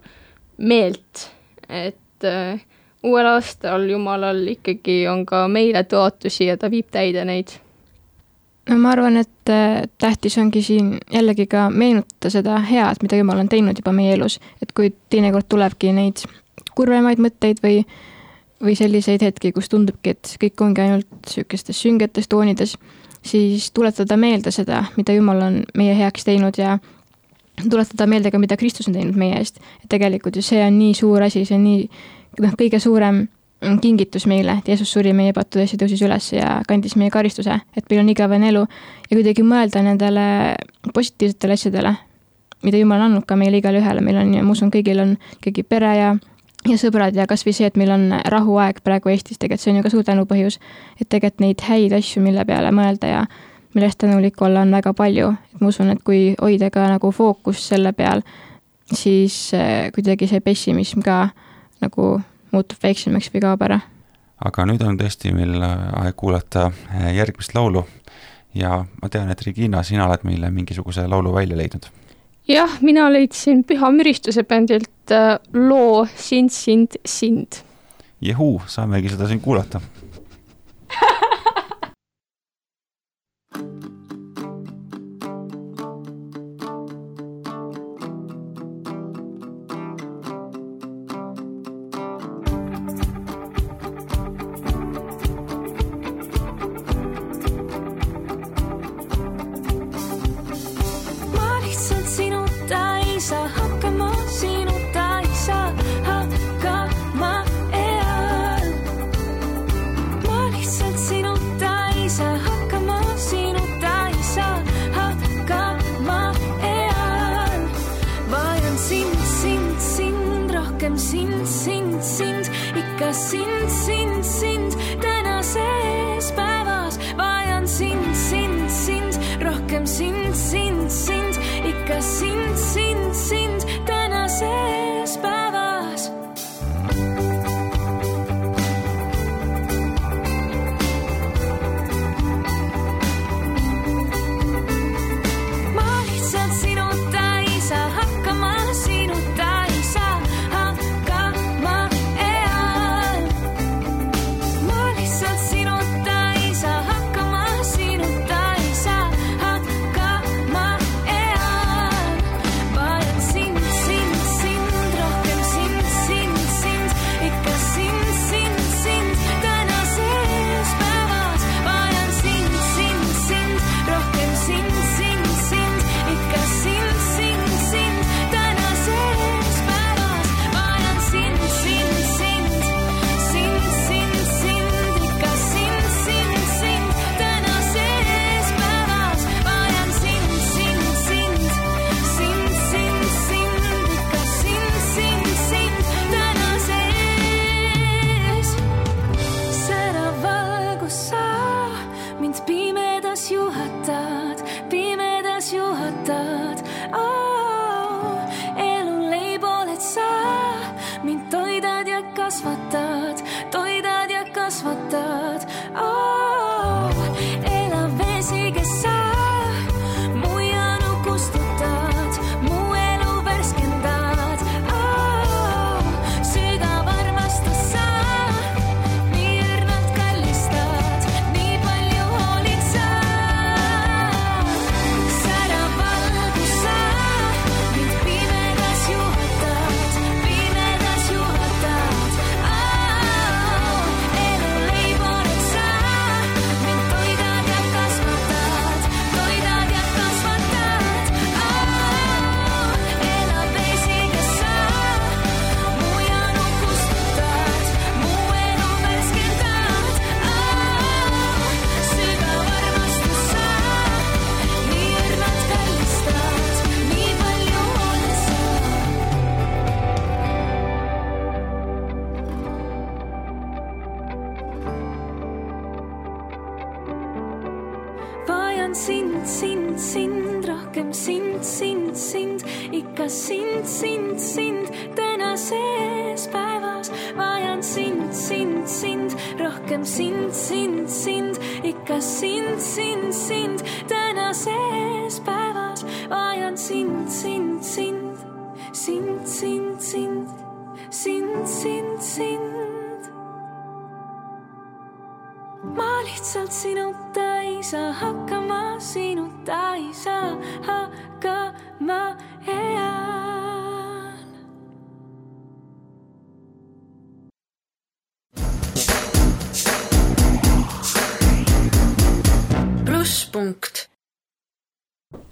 meelt, 0.58 1.28
et 1.70 2.26
äh, 2.28 2.62
uuel 3.04 3.28
aastal 3.34 3.90
Jumalal 3.90 4.44
ikkagi 4.54 5.06
on 5.10 5.26
ka 5.26 5.46
meile 5.48 5.84
tõotusi 5.88 6.50
ja 6.50 6.58
ta 6.58 6.70
viib 6.72 6.92
täide 6.92 7.26
neid. 7.26 7.54
No 8.70 8.78
ma 8.78 8.92
arvan, 8.94 9.18
et 9.18 9.50
äh, 9.50 9.82
tähtis 10.02 10.38
ongi 10.38 10.62
siin 10.62 10.98
jällegi 11.14 11.48
ka 11.50 11.70
meenutada 11.70 12.30
seda 12.34 12.60
head, 12.68 13.02
mida 13.02 13.18
Jumal 13.18 13.42
on 13.42 13.50
teinud 13.50 13.80
juba 13.80 13.94
meie 13.96 14.14
elus, 14.18 14.40
et 14.62 14.76
kui 14.78 14.94
teinekord 15.10 15.50
tulebki 15.50 15.94
neid 15.96 16.26
kurvemaid 16.76 17.22
mõtteid 17.24 17.64
või, 17.64 17.82
või 18.62 18.76
selliseid 18.78 19.24
hetki, 19.26 19.52
kus 19.56 19.70
tundubki, 19.72 20.16
et 20.16 20.36
kõik 20.42 20.64
ongi 20.66 20.84
ainult 20.84 21.10
niisugustes 21.26 21.82
süngetes 21.82 22.30
toonides, 22.32 22.76
siis 23.26 23.72
tuletada 23.76 24.18
meelde 24.18 24.52
seda, 24.54 24.84
mida 24.98 25.14
Jumal 25.14 25.42
on 25.46 25.60
meie 25.78 25.96
heaks 25.98 26.26
teinud 26.28 26.58
ja 26.58 26.78
tuletada 27.62 28.08
meelde 28.08 28.32
ka, 28.32 28.40
mida 28.42 28.58
Kristus 28.58 28.90
on 28.90 28.98
teinud 28.98 29.18
meie 29.18 29.38
eest. 29.38 29.60
et 29.84 29.90
tegelikult 29.90 30.36
ju 30.36 30.42
see 30.46 30.64
on 30.66 30.78
nii 30.80 30.94
suur 30.98 31.24
asi, 31.24 31.46
see 31.46 31.58
on 31.58 31.64
nii 31.66 31.86
noh, 32.42 32.58
kõige 32.58 32.80
suurem 32.80 33.26
kingitus 33.82 34.26
meile, 34.26 34.58
et 34.58 34.68
Jeesus 34.72 34.90
suri 34.90 35.14
meie 35.14 35.34
pattude 35.38 35.66
eest 35.66 35.76
ja 35.76 35.82
tõusis 35.84 36.02
üles 36.06 36.32
ja 36.34 36.62
kandis 36.68 36.96
meie 36.98 37.14
karistuse, 37.14 37.60
et 37.78 37.90
meil 37.90 38.02
on 38.02 38.10
igavene 38.10 38.50
elu. 38.50 38.64
Ja 39.10 39.18
kuidagi 39.18 39.46
mõelda 39.46 39.84
nendele 39.86 40.24
positiivsetele 40.96 41.58
asjadele, 41.60 41.94
mida 42.66 42.82
Jumal 42.82 43.04
on 43.04 43.12
andnud 43.12 43.28
ka 43.30 43.38
meile 43.38 43.62
igale 43.62 43.84
ühele, 43.84 44.02
meil 44.02 44.18
on 44.24 44.34
ja 44.34 44.42
ma 44.46 44.56
usun, 44.56 44.74
kõigil 44.74 45.04
on 45.04 45.14
ikkagi 45.38 45.64
pere 45.68 45.94
ja 45.98 46.16
ja 46.70 46.78
sõbrad 46.78 47.16
ja 47.18 47.28
kasvõi 47.30 47.54
see, 47.56 47.70
et 47.70 47.78
meil 47.80 47.92
on 47.94 48.10
rahuaeg 48.34 48.82
praegu 48.86 49.12
Eestis, 49.14 49.40
tegelikult 49.42 49.64
see 49.64 49.74
on 49.74 49.80
ju 49.80 49.86
ka 49.86 49.94
suur 49.94 50.06
tänupõhjus, 50.08 50.60
et 51.00 51.10
tegelikult 51.10 51.46
neid 51.46 51.66
häid 51.68 51.96
asju, 51.98 52.24
mille 52.24 52.46
peale 52.46 52.74
mõelda 52.76 53.10
ja 53.10 53.24
millest 53.74 54.02
tänulik 54.04 54.42
olla, 54.42 54.66
on 54.66 54.74
väga 54.76 54.94
palju, 54.98 55.32
et 55.54 55.62
ma 55.62 55.72
usun, 55.72 55.94
et 55.94 56.04
kui 56.04 56.36
hoida 56.42 56.70
ka 56.74 56.88
nagu 56.92 57.12
fookus 57.16 57.64
selle 57.72 57.94
peal, 57.98 58.24
siis 58.92 59.54
eh, 59.58 59.88
kuidagi 59.96 60.28
see 60.28 60.44
pessimism 60.44 61.04
ka 61.06 61.30
nagu 61.82 62.12
muutub 62.52 62.84
väiksemaks 62.84 63.32
või 63.34 63.46
kaob 63.48 63.64
ära. 63.66 63.80
aga 64.42 64.66
nüüd 64.66 64.82
on 64.84 64.98
tõesti 64.98 65.32
meil 65.34 65.62
aeg 65.62 66.16
kuulata 66.18 66.72
eh, 66.72 67.14
järgmist 67.16 67.56
laulu 67.56 67.86
ja 68.54 68.84
ma 69.02 69.10
tean, 69.10 69.32
et 69.32 69.42
Regina, 69.46 69.84
sina 69.84 70.06
oled 70.08 70.26
meile 70.28 70.52
mingisuguse 70.52 71.08
laulu 71.08 71.34
välja 71.34 71.58
leidnud. 71.58 71.88
Jah, 72.48 72.78
mina 72.82 73.10
leidsin 73.14 73.64
Püha 73.64 73.92
Müristuse 73.92 74.44
bändilt 74.44 75.12
eh, 75.12 75.38
loo 75.54 76.06
Sind, 76.16 76.52
sind, 76.52 76.96
sind. 77.06 77.64
jehuu, 78.22 78.62
saamegi 78.68 79.10
seda 79.10 79.28
siin 79.28 79.40
kuulata 79.42 79.82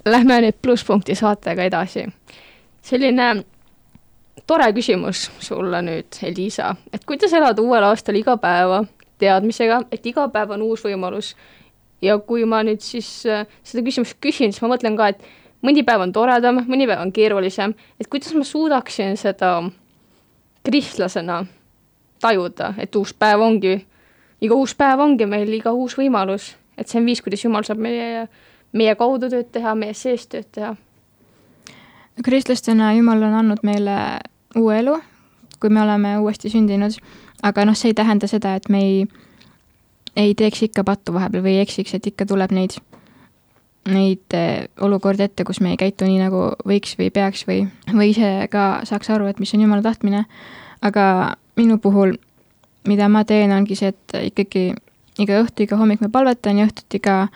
Lähme 0.05 0.41
nüüd 0.41 0.57
plusspunkti 0.61 1.15
saatega 1.15 1.63
edasi. 1.63 2.05
selline 2.82 3.43
tore 4.47 4.71
küsimus 4.73 5.30
sulle 5.39 5.82
nüüd, 5.86 6.15
Elisa, 6.23 6.75
et 6.93 7.05
kuidas 7.05 7.34
elada 7.34 7.61
uuel 7.61 7.84
aastal 7.84 8.15
iga 8.15 8.38
päeva 8.38 8.84
teadmisega, 9.19 9.84
et 9.91 10.05
iga 10.05 10.27
päev 10.34 10.55
on 10.55 10.63
uus 10.65 10.86
võimalus? 10.88 11.36
Ja 12.01 12.15
kui 12.23 12.45
ma 12.47 12.61
nüüd 12.63 12.80
siis 12.82 13.25
äh, 13.27 13.43
seda 13.63 13.84
küsimust 13.84 14.17
küsin, 14.23 14.53
siis 14.53 14.63
ma 14.63 14.71
mõtlen 14.71 14.95
ka, 14.97 15.09
et 15.11 15.23
mõni 15.65 15.84
päev 15.86 16.05
on 16.05 16.13
toredam, 16.15 16.61
mõni 16.69 16.88
päev 16.88 17.03
on 17.03 17.11
keerulisem, 17.11 17.75
et 17.99 18.07
kuidas 18.07 18.34
ma 18.38 18.45
suudaksin 18.47 19.19
seda 19.19 19.57
kristlasena 20.63 21.41
tajuda, 22.23 22.73
et 22.80 22.95
uus 22.95 23.11
päev 23.13 23.43
ongi, 23.43 23.75
iga 24.41 24.55
uus 24.55 24.75
päev 24.80 25.03
ongi 25.03 25.27
meil 25.27 25.51
iga 25.59 25.75
uus 25.75 25.97
võimalus, 25.99 26.53
et 26.80 26.88
see 26.88 27.01
on 27.01 27.07
viis, 27.11 27.21
kuidas 27.23 27.43
Jumal 27.43 27.67
saab 27.67 27.84
meie, 27.84 28.27
meie 28.74 28.95
kaudu 28.95 29.30
tööd 29.30 29.49
teha, 29.53 29.76
meie 29.76 29.93
sees 29.93 30.28
tööd 30.28 30.49
teha. 30.51 30.76
kristlastena 32.26 32.93
Jumal 32.93 33.24
on 33.24 33.38
andnud 33.41 33.63
meile 33.63 33.95
uue 34.59 34.80
elu, 34.80 34.97
kui 35.59 35.70
me 35.70 35.82
oleme 35.82 36.17
uuesti 36.20 36.49
sündinud, 36.49 36.97
aga 37.43 37.65
noh, 37.65 37.78
see 37.78 37.93
ei 37.93 37.97
tähenda 37.97 38.28
seda, 38.28 38.55
et 38.55 38.70
me 38.70 38.82
ei, 38.84 39.07
ei 40.15 40.36
teeks 40.36 40.63
ikka 40.67 40.84
pattu 40.84 41.13
vahepeal 41.15 41.43
või 41.43 41.57
ei 41.57 41.65
eksiks, 41.65 41.93
et 41.95 42.07
ikka 42.11 42.28
tuleb 42.30 42.51
neid, 42.55 42.76
neid 43.89 44.36
eh, 44.38 44.67
olukordi 44.82 45.26
ette, 45.26 45.45
kus 45.47 45.61
me 45.63 45.74
ei 45.74 45.80
käitu 45.80 46.07
nii, 46.07 46.20
nagu 46.26 46.49
võiks 46.67 46.97
või 46.99 47.09
peaks 47.15 47.45
või, 47.47 47.63
või 47.93 48.11
ise 48.11 48.49
ka 48.51 48.82
saaks 48.89 49.09
aru, 49.15 49.30
et 49.32 49.39
mis 49.39 49.53
on 49.55 49.63
Jumala 49.65 49.86
tahtmine. 49.86 50.26
aga 50.82 51.36
minu 51.55 51.78
puhul, 51.78 52.15
mida 52.88 53.09
ma 53.09 53.24
teen, 53.28 53.51
ongi 53.51 53.76
see, 53.76 53.91
et 53.91 54.20
ikkagi 54.32 54.72
iga 55.20 55.41
õhtu, 55.43 55.65
iga 55.65 55.80
hommik 55.80 56.01
ma 56.03 56.09
palvetan 56.11 56.59
ja 56.59 56.67
õhtuti 56.67 57.01
ka 57.03 57.28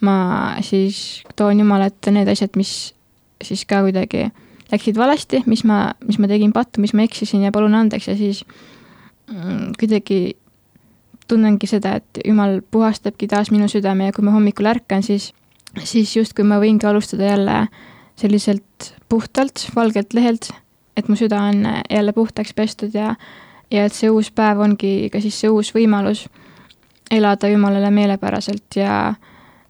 ma 0.00 0.56
siis 0.62 1.22
toon 1.36 1.58
Jumala 1.58 1.88
ette 1.90 2.12
need 2.14 2.28
asjad, 2.30 2.54
mis 2.56 2.94
siis 3.42 3.64
ka 3.66 3.82
kuidagi 3.86 4.28
läksid 4.72 4.98
valesti, 4.98 5.42
mis 5.46 5.64
ma, 5.68 5.92
mis 6.06 6.18
ma 6.20 6.28
tegin 6.30 6.52
pattu, 6.52 6.82
mis 6.82 6.94
ma 6.94 7.06
eksisin 7.06 7.46
ja 7.46 7.52
palun 7.54 7.74
andeks. 7.78 8.08
Ja 8.10 8.16
siis 8.18 8.44
mm, 9.30 9.72
kuidagi 9.80 10.36
tunnengi 11.28 11.68
seda, 11.68 11.98
et 12.00 12.20
Jumal 12.24 12.60
puhastabki 12.70 13.28
taas 13.28 13.52
minu 13.52 13.68
südame 13.68 14.08
ja 14.08 14.16
kui 14.16 14.24
ma 14.24 14.32
hommikul 14.34 14.68
ärkan, 14.70 15.04
siis, 15.04 15.32
siis 15.84 16.14
justkui 16.16 16.46
ma 16.48 16.60
võingi 16.62 16.88
alustada 16.88 17.28
jälle 17.28 17.58
selliselt 18.18 18.92
puhtalt, 19.08 19.68
valgelt 19.76 20.16
lehelt, 20.16 20.50
et 20.96 21.08
mu 21.08 21.16
süda 21.16 21.40
on 21.50 21.62
jälle 21.90 22.12
puhtaks 22.12 22.54
pestud 22.56 22.96
ja, 22.96 23.14
ja 23.70 23.84
et 23.86 23.94
see 23.94 24.10
uus 24.10 24.32
päev 24.34 24.60
ongi 24.64 25.10
ka 25.12 25.20
siis 25.22 25.36
see 25.38 25.52
uus 25.52 25.70
võimalus 25.76 26.24
elada 27.14 27.48
Jumalale 27.48 27.92
meelepäraselt 27.94 28.80
ja, 28.80 29.14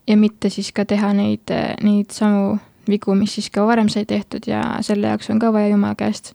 ja 0.08 0.16
mitte 0.16 0.50
siis 0.50 0.72
ka 0.72 0.84
teha 0.88 1.12
neid, 1.16 1.52
neid 1.82 2.10
samu 2.14 2.58
vigu, 2.88 3.14
mis 3.14 3.34
siis 3.36 3.50
ka 3.52 3.66
varem 3.66 3.88
sai 3.92 4.06
tehtud 4.08 4.48
ja 4.48 4.62
selle 4.80 5.12
jaoks 5.12 5.30
on 5.30 5.38
ka 5.38 5.52
vaja 5.52 5.68
Jumala 5.68 5.94
käest 5.98 6.32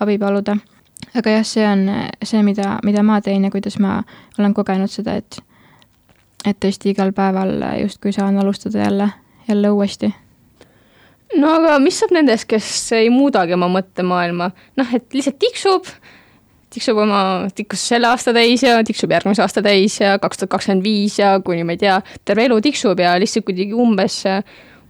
abi 0.00 0.18
paluda. 0.18 0.56
aga 1.14 1.30
jah, 1.30 1.44
see 1.44 1.66
on 1.66 1.88
see, 2.22 2.42
mida, 2.42 2.78
mida 2.84 3.02
ma 3.02 3.20
teen 3.20 3.44
ja 3.44 3.50
kuidas 3.50 3.78
ma 3.78 4.02
olen 4.38 4.54
kogenud 4.54 4.92
seda, 4.92 5.16
et 5.16 5.40
et 6.46 6.58
tõesti 6.62 6.92
igal 6.92 7.10
päeval 7.12 7.58
justkui 7.82 8.12
saan 8.12 8.38
alustada 8.38 8.78
jälle, 8.78 9.10
jälle 9.48 9.70
uuesti 9.70 10.12
no 11.34 11.54
aga 11.58 11.78
mis 11.82 11.98
saab 12.00 12.14
nendest, 12.14 12.46
kes 12.50 12.68
ei 12.96 13.10
muudagi 13.10 13.56
oma 13.56 13.68
mõttemaailma, 13.72 14.50
noh, 14.78 14.94
et 14.94 15.14
lihtsalt 15.14 15.38
tiksub, 15.42 15.90
tiksub 16.76 17.00
oma, 17.06 17.24
tikkus 17.56 17.82
selle 17.92 18.10
aasta 18.10 18.34
täis 18.36 18.64
ja 18.64 18.78
tiksub 18.86 19.12
järgmise 19.14 19.44
aasta 19.44 19.64
täis 19.64 19.98
ja 20.00 20.16
kaks 20.22 20.42
tuhat 20.42 20.52
kakskümmend 20.56 20.84
viis 20.84 21.18
ja 21.20 21.36
kuni 21.44 21.64
ma 21.64 21.76
ei 21.76 21.82
tea, 21.82 21.98
terve 22.24 22.46
elu 22.48 22.60
tiksub 22.64 23.00
ja 23.00 23.16
lihtsalt 23.20 23.46
kuidagi 23.48 23.76
umbes, 23.76 24.22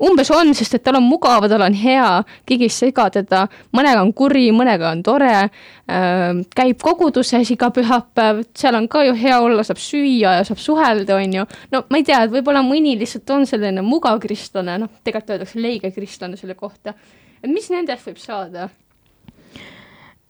umbes 0.03 0.30
on, 0.34 0.53
sest 0.57 0.76
et 0.76 0.84
tal 0.84 0.99
on 0.99 1.07
mugav, 1.07 1.47
tal 1.51 1.62
on 1.64 1.76
hea, 1.76 2.09
keegi 2.49 2.68
ei 2.68 2.74
sega 2.74 3.07
teda, 3.14 3.45
mõnega 3.76 4.03
on 4.03 4.12
kuri, 4.16 4.49
mõnega 4.57 4.91
on 4.91 5.03
tore 5.07 5.32
äh,, 5.37 6.41
käib 6.59 6.82
koguduses 6.82 7.53
iga 7.55 7.70
pühapäev, 7.74 8.43
seal 8.57 8.78
on 8.80 8.89
ka 8.93 9.05
ju 9.07 9.14
hea 9.18 9.39
olla, 9.43 9.64
saab 9.66 9.80
süüa 9.82 10.39
ja 10.41 10.47
saab 10.49 10.62
suhelda, 10.62 11.20
on 11.20 11.37
ju. 11.41 11.47
no 11.74 11.84
ma 11.91 12.01
ei 12.01 12.09
tea, 12.09 12.24
et 12.26 12.34
võib-olla 12.34 12.64
mõni 12.66 12.97
lihtsalt 13.01 13.37
on 13.37 13.47
selline 13.49 13.84
mugav 13.87 14.18
kristlane, 14.24 14.80
noh, 14.82 14.99
tegelikult 15.05 15.37
öeldakse 15.37 15.62
leige 15.62 15.93
kristlane 15.95 16.41
selle 16.41 16.59
kohta. 16.59 16.97
et 17.43 17.53
mis 17.53 17.70
nendest 17.72 18.11
võib 18.11 18.20
saada? 18.20 18.68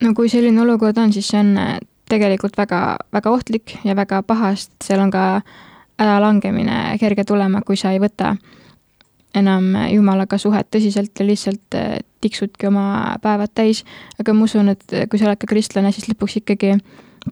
No 0.04 0.14
kui 0.14 0.28
selline 0.32 0.60
olukord 0.62 0.98
on, 0.98 1.12
siis 1.12 1.28
see 1.32 1.40
on 1.40 1.56
äh, 1.60 1.78
tegelikult 2.10 2.58
väga, 2.58 2.98
väga 3.12 3.32
ohtlik 3.32 3.78
ja 3.84 3.96
väga 3.96 4.22
paha, 4.26 4.54
sest 4.56 4.74
seal 4.84 5.02
on 5.02 5.10
ka 5.14 5.26
äralangemine 6.00 6.98
kerge 7.00 7.24
tulema, 7.24 7.62
kui 7.66 7.78
sa 7.80 7.94
ei 7.94 8.00
võta 8.02 8.34
enam 9.36 9.72
Jumalaga 9.92 10.38
suhet 10.40 10.68
tõsiselt 10.72 11.16
ja 11.18 11.26
lihtsalt 11.26 11.78
äh, 11.78 11.96
tiksudki 12.24 12.68
oma 12.68 13.16
päevad 13.22 13.52
täis. 13.54 13.84
aga 14.20 14.34
ma 14.34 14.44
usun, 14.44 14.72
et 14.72 14.84
kui 15.10 15.18
sa 15.18 15.28
oled 15.28 15.40
ka 15.40 15.48
kristlane, 15.50 15.92
siis 15.92 16.08
lõpuks 16.10 16.40
ikkagi 16.42 16.76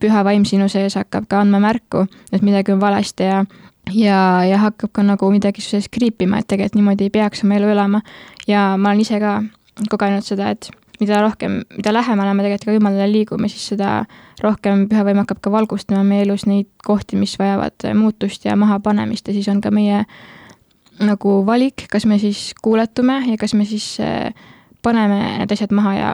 püha 0.00 0.24
vaim 0.26 0.44
sinu 0.48 0.68
sees 0.68 0.96
hakkab 0.98 1.28
ka 1.30 1.40
andma 1.44 1.60
märku, 1.62 2.06
et 2.32 2.42
midagi 2.42 2.74
on 2.74 2.80
valesti 2.80 3.30
ja 3.30 3.44
ja, 3.92 4.44
ja 4.44 4.58
hakkab 4.58 4.92
ka 4.92 5.02
nagu 5.04 5.28
midagi 5.30 5.62
su 5.62 5.74
sees 5.74 5.88
kriipima, 5.92 6.40
et 6.40 6.48
tegelikult 6.48 6.78
niimoodi 6.80 7.08
ei 7.08 7.12
peaks 7.12 7.44
oma 7.44 7.58
elu 7.58 7.68
elama. 7.74 8.00
ja 8.46 8.74
ma 8.76 8.90
olen 8.90 9.00
ise 9.00 9.20
ka 9.20 9.42
kogenud 9.90 10.24
seda, 10.24 10.50
et 10.50 10.70
mida 11.00 11.20
rohkem, 11.22 11.62
mida 11.76 11.92
lähemale 11.92 12.34
me 12.34 12.44
tegelikult 12.44 12.70
ka 12.70 12.76
Jumalale 12.76 13.08
liigume, 13.10 13.48
siis 13.50 13.66
seda 13.74 14.04
rohkem 14.42 14.86
püha 14.90 15.04
vaim 15.06 15.20
hakkab 15.22 15.40
ka 15.42 15.52
valgustama 15.54 16.04
meie 16.06 16.24
elus 16.26 16.46
neid 16.46 16.70
kohti, 16.86 17.18
mis 17.20 17.34
vajavad 17.38 17.88
muutust 17.98 18.44
ja 18.46 18.56
mahapanemist 18.56 19.28
ja 19.28 19.34
siis 19.34 19.48
on 19.50 19.60
ka 19.64 19.72
meie 19.74 20.04
nagu 21.02 21.40
valik, 21.46 21.88
kas 21.90 22.06
me 22.06 22.18
siis 22.22 22.52
kuuletume 22.62 23.24
ja 23.26 23.38
kas 23.40 23.54
me 23.54 23.66
siis 23.66 23.96
äh, 24.00 24.30
paneme 24.82 25.20
need 25.40 25.52
asjad 25.52 25.74
maha 25.74 25.94
ja 25.94 26.10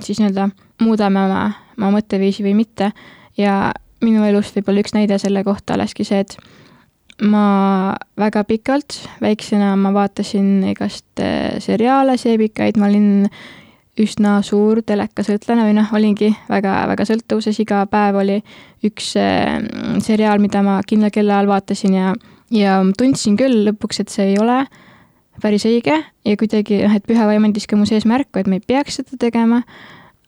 siis 0.00 0.20
nii-öelda 0.20 0.50
muudame 0.82 1.22
oma, 1.24 1.42
oma 1.78 1.92
mõtteviisi 1.98 2.44
või 2.46 2.56
mitte. 2.58 2.92
ja 3.36 3.72
minu 4.04 4.24
elust 4.24 4.56
võib-olla 4.56 4.82
üks 4.84 4.94
näide 4.96 5.18
selle 5.20 5.42
kohta 5.44 5.76
olekski 5.76 6.04
see, 6.04 6.20
et 6.24 6.36
ma 7.24 7.94
väga 8.18 8.44
pikalt, 8.48 8.98
väiksena 9.20 9.74
ma 9.80 9.92
vaatasin 9.94 10.64
igast 10.72 11.22
eh, 11.22 11.56
seriaale, 11.64 12.16
seebikaid, 12.20 12.76
ma 12.80 12.90
olin 12.90 13.28
üsna 14.00 14.38
suur 14.44 14.82
telekasõltlane 14.84 15.64
või 15.64 15.76
noh, 15.78 15.92
olingi 15.96 16.30
väga-väga 16.50 17.06
sõltuvuses, 17.08 17.58
iga 17.62 17.82
päev 17.90 18.20
oli 18.20 18.40
üks 18.84 19.14
äh, 19.20 19.56
seriaal, 20.04 20.42
mida 20.42 20.62
ma 20.64 20.78
kindla 20.86 21.10
kella 21.14 21.40
all 21.40 21.50
vaatasin 21.50 21.96
ja, 21.96 22.12
ja 22.52 22.78
tundsin 22.98 23.38
küll 23.40 23.64
lõpuks, 23.70 24.02
et 24.02 24.12
see 24.12 24.32
ei 24.32 24.40
ole 24.42 24.64
päris 25.42 25.66
õige. 25.68 25.96
Ja 26.24 26.36
kuidagi 26.38 26.82
noh, 26.84 26.96
et 26.96 27.04
püha 27.08 27.26
vaim 27.28 27.48
andis 27.48 27.68
ka 27.68 27.78
mu 27.78 27.88
sees 27.88 28.06
märku, 28.08 28.40
et 28.40 28.48
ma 28.50 28.60
ei 28.60 28.64
peaks 28.64 29.00
seda 29.00 29.18
tegema, 29.20 29.62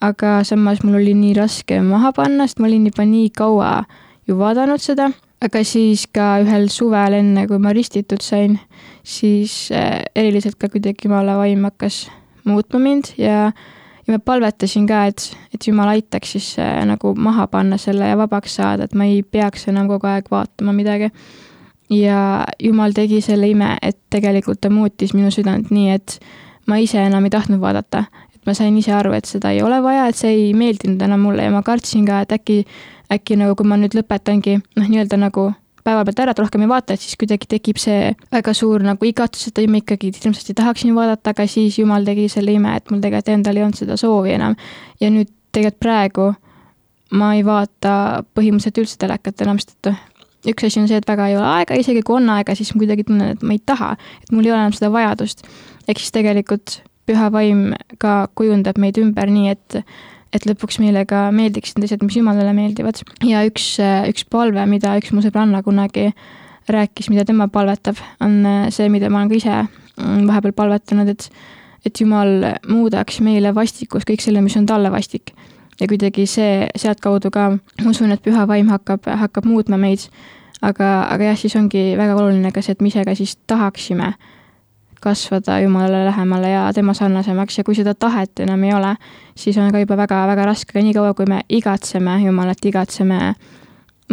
aga 0.05 0.39
samas 0.49 0.83
mul 0.85 1.01
oli 1.01 1.15
nii 1.17 1.35
raske 1.39 1.81
maha 1.85 2.13
panna, 2.17 2.47
sest 2.49 2.63
ma 2.63 2.69
olin 2.71 2.87
juba 2.89 3.05
nii 3.09 3.33
kaua 3.37 3.73
ju 4.29 4.37
vaadanud 4.39 4.81
seda, 4.83 5.11
aga 5.45 5.65
siis 5.65 6.07
ka 6.13 6.39
ühel 6.45 6.69
suvel, 6.73 7.19
enne 7.21 7.47
kui 7.51 7.61
ma 7.63 7.75
ristitud 7.77 8.25
sain, 8.25 8.59
siis 9.05 9.69
äh, 9.75 10.07
eriliselt 10.17 10.57
ka 10.61 10.71
kuidagi 10.73 11.09
jumala 11.09 11.37
vaim 11.41 11.69
hakkas 11.69 12.07
muutma 12.49 12.81
mind 12.83 13.13
ja, 13.19 13.51
ja 14.07 14.15
ma 14.15 14.19
palvetasin 14.25 14.87
ka, 14.89 15.05
et, 15.11 15.29
et 15.55 15.69
jumal 15.69 15.93
aitaks 15.95 16.35
siis 16.37 16.49
äh, 16.63 16.81
nagu 16.89 17.15
maha 17.15 17.47
panna 17.53 17.79
selle 17.81 18.09
ja 18.11 18.19
vabaks 18.19 18.59
saada, 18.61 18.89
et 18.89 18.97
ma 18.99 19.09
ei 19.09 19.23
peaks 19.23 19.69
enam 19.73 19.89
kogu 19.91 20.09
aeg 20.11 20.31
vaatama 20.33 20.75
midagi. 20.77 21.13
ja 21.91 22.45
jumal 22.61 22.93
tegi 22.93 23.21
selle 23.25 23.49
ime, 23.49 23.77
et 23.83 23.97
tegelikult 24.11 24.61
ta 24.61 24.71
muutis 24.71 25.15
minu 25.17 25.31
südant 25.33 25.71
nii, 25.73 25.95
et 25.97 26.19
ma 26.69 26.77
ise 26.77 27.01
enam 27.01 27.25
ei 27.25 27.33
tahtnud 27.33 27.61
vaadata. 27.61 28.05
et 28.35 28.47
ma 28.47 28.55
sain 28.55 28.77
ise 28.77 28.93
aru, 28.93 29.13
et 29.13 29.25
seda 29.25 29.53
ei 29.53 29.63
ole 29.63 29.83
vaja, 29.83 30.09
et 30.09 30.17
see 30.17 30.35
ei 30.35 30.53
meeldinud 30.55 31.03
enam 31.03 31.21
mulle 31.21 31.45
ja 31.45 31.55
ma 31.55 31.63
kartsin 31.63 32.05
ka, 32.07 32.21
et 32.25 32.33
äkki, 32.33 32.65
äkki 33.13 33.37
nagu, 33.41 33.57
kui 33.57 33.69
ma 33.69 33.81
nüüd 33.81 33.97
lõpetangi 33.97 34.59
noh, 34.61 34.89
nii-öelda 34.89 35.21
nagu 35.21 35.51
päeva 35.89 36.05
pealt 36.05 36.21
ära, 36.25 36.35
et 36.35 36.43
rohkem 36.43 36.65
ei 36.65 36.71
vaata, 36.71 36.95
et 36.95 37.05
siis 37.05 37.17
kuidagi 37.21 37.49
tekib 37.51 37.81
see 37.81 38.13
väga 38.35 38.55
suur 38.57 38.85
nagu 38.85 39.09
igatus, 39.09 39.49
et 39.49 39.63
ma 39.71 39.81
ikkagi 39.81 40.13
hirmsasti 40.13 40.57
tahaksin 40.59 40.95
vaadata, 40.97 41.33
aga 41.33 41.49
siis 41.49 41.79
jumal 41.81 42.05
tegi 42.07 42.29
selle 42.33 42.53
ime, 42.55 42.77
et 42.77 42.93
mul 42.93 43.01
tegelikult 43.05 43.33
endal 43.35 43.59
ei 43.59 43.67
olnud 43.67 43.81
seda 43.81 43.97
soovi 44.01 44.37
enam. 44.37 44.57
ja 45.01 45.11
nüüd 45.15 45.33
tegelikult 45.53 45.81
praegu 45.81 46.29
ma 47.19 47.33
ei 47.39 47.45
vaata 47.45 48.25
põhimõtteliselt 48.37 48.83
üldse 48.83 48.99
telekat 49.01 49.41
enam, 49.45 49.61
sest 49.63 49.89
et 49.89 50.53
üks 50.53 50.69
asi 50.69 50.81
on 50.83 50.91
see, 50.91 50.99
et 51.01 51.09
väga 51.09 51.31
ei 51.31 51.39
ole 51.39 51.49
aega, 51.49 51.79
isegi 51.81 52.05
kui 52.07 52.19
on 52.19 52.29
aega, 52.37 52.55
siis 52.59 52.71
ma 52.75 52.83
kuidagi 52.83 53.07
tunnen, 53.09 53.33
et 53.35 53.43
ma 53.43 53.57
ei 53.57 53.63
taha, 53.65 53.95
et 54.23 54.35
mul 54.35 54.47
ei 54.47 54.53
ole 54.53 54.61
enam 54.61 54.77
seda 54.77 54.93
vajadust. 54.95 55.45
ehk 55.89 56.03
siis 56.03 56.13
tegelikult 56.15 56.83
püha 57.09 57.31
vaim 57.33 57.73
ka 58.03 58.29
kujundab 58.37 58.79
meid 58.79 59.01
ümber 59.01 59.33
nii, 59.33 59.57
et 59.57 59.81
et 60.35 60.45
lõpuks 60.49 60.79
meile 60.83 61.05
ka 61.09 61.29
meeldiksid 61.35 61.79
need 61.79 61.89
asjad, 61.89 62.05
mis 62.05 62.19
Jumalale 62.19 62.53
meeldivad. 62.57 63.01
ja 63.25 63.45
üks, 63.49 63.77
üks 64.11 64.27
palve, 64.31 64.65
mida 64.71 64.97
üks 65.01 65.13
mu 65.15 65.25
sõbranna 65.25 65.63
kunagi 65.67 66.11
rääkis, 66.69 67.09
mida 67.09 67.25
tema 67.25 67.49
palvetab, 67.49 68.01
on 68.21 68.43
see, 68.75 68.89
mida 68.93 69.09
ma 69.09 69.23
olen 69.23 69.31
ka 69.31 69.39
ise 69.39 69.55
mm, 69.63 70.27
vahepeal 70.29 70.57
palvetanud, 70.57 71.15
et 71.15 71.31
et 71.87 72.01
Jumal 72.01 72.43
muudaks 72.69 73.21
meile 73.25 73.53
vastikuks 73.55 74.05
kõik 74.05 74.21
selle, 74.21 74.43
mis 74.45 74.57
on 74.59 74.67
talle 74.67 74.91
vastik. 74.93 75.33
ja 75.81 75.87
kuidagi 75.87 76.27
see, 76.27 76.67
sealtkaudu 76.77 77.31
ka, 77.31 77.51
ma 77.85 77.93
usun, 77.93 78.13
et 78.13 78.23
püha 78.23 78.49
vaim 78.51 78.69
hakkab, 78.69 79.07
hakkab 79.07 79.47
muutma 79.47 79.79
meid. 79.79 80.09
aga, 80.61 81.07
aga 81.09 81.31
jah, 81.31 81.39
siis 81.39 81.57
ongi 81.57 81.95
väga 81.97 82.17
oluline 82.19 82.53
ka 82.53 82.63
see, 82.63 82.75
et 82.75 82.83
me 82.83 82.91
ise 82.91 83.05
ka 83.07 83.15
siis 83.15 83.37
tahaksime 83.47 84.13
kasvada 85.01 85.61
Jumalale 85.61 86.05
lähemale 86.05 86.51
ja 86.51 86.73
tema 86.75 86.95
sarnasemaks 86.95 87.59
ja 87.59 87.65
kui 87.65 87.75
seda 87.75 87.95
tahet 87.95 88.41
enam 88.41 88.65
ei 88.65 88.75
ole, 88.75 88.95
siis 89.35 89.59
on 89.59 89.73
ka 89.73 89.79
juba 89.79 89.97
väga-väga 89.97 90.47
raske, 90.47 90.75
aga 90.75 90.85
niikaua, 90.87 91.15
kui 91.15 91.27
me 91.29 91.41
igatseme 91.49 92.19
Jumalat, 92.25 92.65
igatseme 92.65 93.35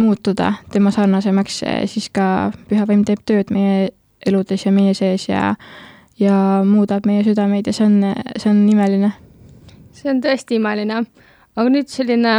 muutuda 0.00 0.52
tema 0.72 0.90
sarnasemaks, 0.90 1.62
siis 1.86 2.10
ka 2.10 2.50
püha 2.68 2.86
vaim 2.88 3.04
teeb 3.04 3.24
tööd 3.26 3.50
meie 3.50 3.90
eludes 4.26 4.66
ja 4.66 4.72
meie 4.72 4.94
sees 4.94 5.28
ja 5.28 5.54
ja 6.18 6.36
muudab 6.64 7.06
meie 7.06 7.24
südameid 7.24 7.66
ja 7.66 7.72
see 7.76 7.86
on, 7.86 7.98
see 8.36 8.50
on 8.50 8.62
imeline. 8.68 9.12
see 9.92 10.10
on 10.10 10.22
tõesti 10.24 10.56
imeline, 10.56 11.02
aga 11.56 11.72
nüüd 11.72 11.92
selline 11.92 12.36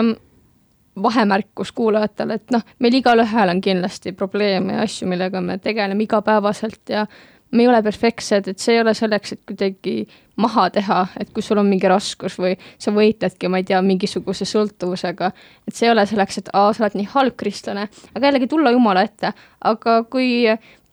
vahemärkus 1.04 1.72
kuulajatele, 1.78 2.39
et 2.39 2.54
noh, 2.54 2.64
meil 2.80 2.98
igalühel 2.98 3.54
on 3.54 3.62
kindlasti 3.62 4.14
probleeme 4.18 4.78
ja 4.78 4.86
asju, 4.86 5.08
millega 5.10 5.41
me 5.41 5.58
tegeleme 5.62 6.04
igapäevaselt 6.04 6.89
ja 6.89 7.06
me 7.52 7.64
ei 7.64 7.68
ole 7.68 7.82
perfektsed, 7.84 8.48
et 8.48 8.60
see 8.60 8.76
ei 8.76 8.82
ole 8.82 8.93
selleks, 8.98 9.34
et 9.34 9.41
kuidagi 9.48 10.08
maha 10.41 10.68
teha, 10.74 11.00
et 11.20 11.30
kui 11.34 11.43
sul 11.43 11.60
on 11.62 11.70
mingi 11.70 11.89
raskus 11.89 12.36
või 12.41 12.56
sa 12.82 12.91
võitledki, 12.93 13.50
ma 13.50 13.62
ei 13.62 13.68
tea, 13.68 13.80
mingisuguse 13.82 14.45
sõltuvusega, 14.48 15.32
et 15.68 15.76
see 15.76 15.88
ei 15.88 15.93
ole 15.93 16.06
selleks, 16.10 16.41
et 16.41 16.52
aa, 16.54 16.74
sa 16.74 16.84
oled 16.84 16.98
nii 17.00 17.10
halb 17.16 17.38
kristlane, 17.39 17.88
aga 18.14 18.30
jällegi 18.30 18.50
tulla 18.52 18.74
Jumala 18.76 19.06
ette, 19.08 19.32
aga 19.72 20.02
kui 20.12 20.43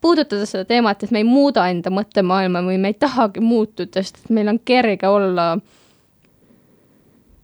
puudutada 0.04 0.46
seda 0.46 0.66
teemat, 0.68 1.02
et 1.02 1.12
me 1.14 1.22
ei 1.22 1.28
muuda 1.28 1.66
enda 1.72 1.92
mõttemaailma 1.94 2.64
või 2.66 2.78
me 2.80 2.92
ei 2.92 2.98
tahagi 3.00 3.42
muutuda, 3.44 4.02
sest 4.02 4.22
et 4.22 4.34
meil 4.36 4.52
on 4.52 4.60
kerge 4.64 5.10
olla 5.10 5.54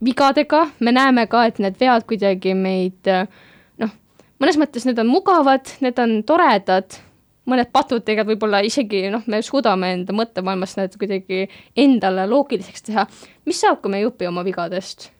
vigadega, 0.04 0.66
me 0.80 0.92
näeme 0.92 1.26
ka, 1.28 1.44
et 1.48 1.60
need 1.60 1.76
vead 1.80 2.06
kuidagi 2.08 2.54
meid 2.56 3.10
noh, 3.80 3.94
mõnes 4.40 4.60
mõttes 4.60 4.86
need 4.88 5.00
on 5.02 5.10
mugavad, 5.10 5.72
need 5.84 5.98
on 6.00 6.20
toredad 6.28 7.00
mõned 7.50 7.70
patud 7.72 8.04
tegelikult 8.04 8.34
võib-olla 8.34 8.62
isegi 8.66 9.08
noh, 9.12 9.24
me 9.26 9.40
suudame 9.44 9.92
enda 9.96 10.14
mõttemaailmas 10.16 10.76
need 10.78 10.96
kuidagi 11.00 11.46
endale 11.78 12.26
loogiliseks 12.30 12.86
teha. 12.88 13.06
mis 13.46 13.60
saab, 13.60 13.80
kui 13.82 13.92
me 13.92 14.02
ei 14.02 14.06
õpi 14.08 14.28
oma 14.30 14.44
vigadest? 14.46 15.10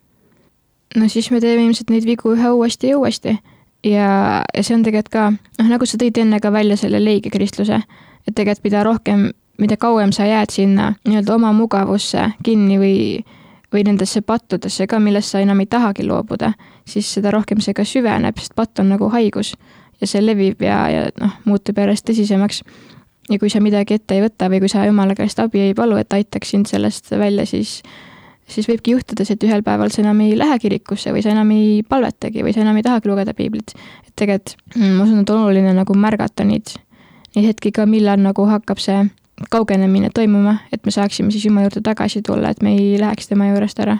no 0.95 1.09
siis 1.09 1.31
me 1.31 1.41
teeme 1.43 1.65
ilmselt 1.65 1.91
neid 1.93 2.07
vigu 2.07 2.35
ühe 2.35 2.53
uuesti 2.55 2.91
ja 2.91 2.97
uuesti. 2.99 3.35
ja, 3.83 4.07
ja 4.53 4.63
see 4.63 4.77
on 4.77 4.87
tegelikult 4.87 5.13
ka, 5.13 5.27
noh, 5.59 5.69
nagu 5.75 5.87
sa 5.87 5.99
tõid 6.01 6.21
enne 6.23 6.39
ka 6.39 6.53
välja 6.53 6.79
selle 6.79 7.03
leige 7.03 7.33
kristluse, 7.33 7.81
et 8.27 8.33
tegelikult 8.35 8.65
mida 8.69 8.83
rohkem, 8.87 9.29
mida 9.61 9.77
kauem 9.77 10.15
sa 10.15 10.25
jääd 10.29 10.53
sinna 10.53 10.93
nii-öelda 11.07 11.35
oma 11.35 11.53
mugavusse 11.55 12.31
kinni 12.43 12.79
või 12.81 12.97
või 13.71 13.85
nendesse 13.87 14.19
pattudesse 14.21 14.83
ka, 14.87 14.99
millest 14.99 15.31
sa 15.31 15.39
enam 15.39 15.61
ei 15.63 15.67
tahagi 15.71 16.03
loobuda, 16.03 16.49
siis 16.83 17.07
seda 17.07 17.31
rohkem 17.31 17.61
see 17.63 17.71
ka 17.71 17.85
süveneb, 17.87 18.35
sest 18.35 18.51
patt 18.55 18.81
on 18.83 18.91
nagu 18.91 19.07
haigus 19.13 19.53
ja 20.01 20.09
see 20.09 20.23
levib 20.23 20.61
ja, 20.65 20.83
ja 20.91 21.09
noh, 21.21 21.35
muutub 21.45 21.77
järjest 21.77 22.07
tõsisemaks. 22.09 22.63
ja 23.29 23.39
kui 23.39 23.49
sa 23.53 23.61
midagi 23.63 23.95
ette 23.99 24.17
ei 24.17 24.23
võta 24.25 24.49
või 24.51 24.61
kui 24.63 24.71
sa 24.71 24.85
jumala 24.87 25.15
käest 25.15 25.39
abi 25.39 25.67
ei 25.69 25.75
palu, 25.77 25.97
et 26.01 26.13
aitaks 26.13 26.55
sind 26.55 26.69
sellest 26.71 27.11
välja, 27.11 27.45
siis 27.45 27.81
siis 28.51 28.67
võibki 28.67 28.95
juhtuda 28.95 29.25
see, 29.25 29.37
et 29.37 29.45
ühel 29.47 29.63
päeval 29.63 29.93
sa 29.93 30.01
enam 30.03 30.19
ei 30.25 30.35
lähe 30.37 30.57
kirikusse 30.59 31.13
või 31.15 31.23
sa 31.23 31.31
enam 31.31 31.53
ei 31.55 31.81
palvetagi 31.87 32.43
või 32.43 32.53
sa 32.55 32.65
enam 32.65 32.79
ei 32.79 32.83
tahagi 32.83 33.07
lugeda 33.07 33.33
piiblit. 33.37 33.73
et 34.07 34.13
tegelikult 34.15 34.57
mm, 34.75 34.93
ma 34.97 35.07
usun, 35.07 35.23
et 35.23 35.33
oluline 35.33 35.73
nagu 35.77 35.95
märgata 35.95 36.43
neid, 36.47 36.75
neid 37.35 37.51
hetki 37.53 37.71
ka, 37.71 37.85
millal 37.85 38.19
nagu 38.19 38.45
hakkab 38.49 38.81
see 38.81 39.05
kaugenemine 39.49 40.11
toimuma, 40.13 40.59
et 40.73 40.85
me 40.85 40.91
saaksime 40.91 41.31
siis 41.31 41.45
Jumala 41.45 41.69
juurde 41.69 41.81
tagasi 41.85 42.21
tulla, 42.21 42.51
et 42.51 42.61
me 42.61 42.75
ei 42.75 42.97
läheks 42.99 43.31
tema 43.31 43.47
juurest 43.49 43.79
ära 43.79 43.97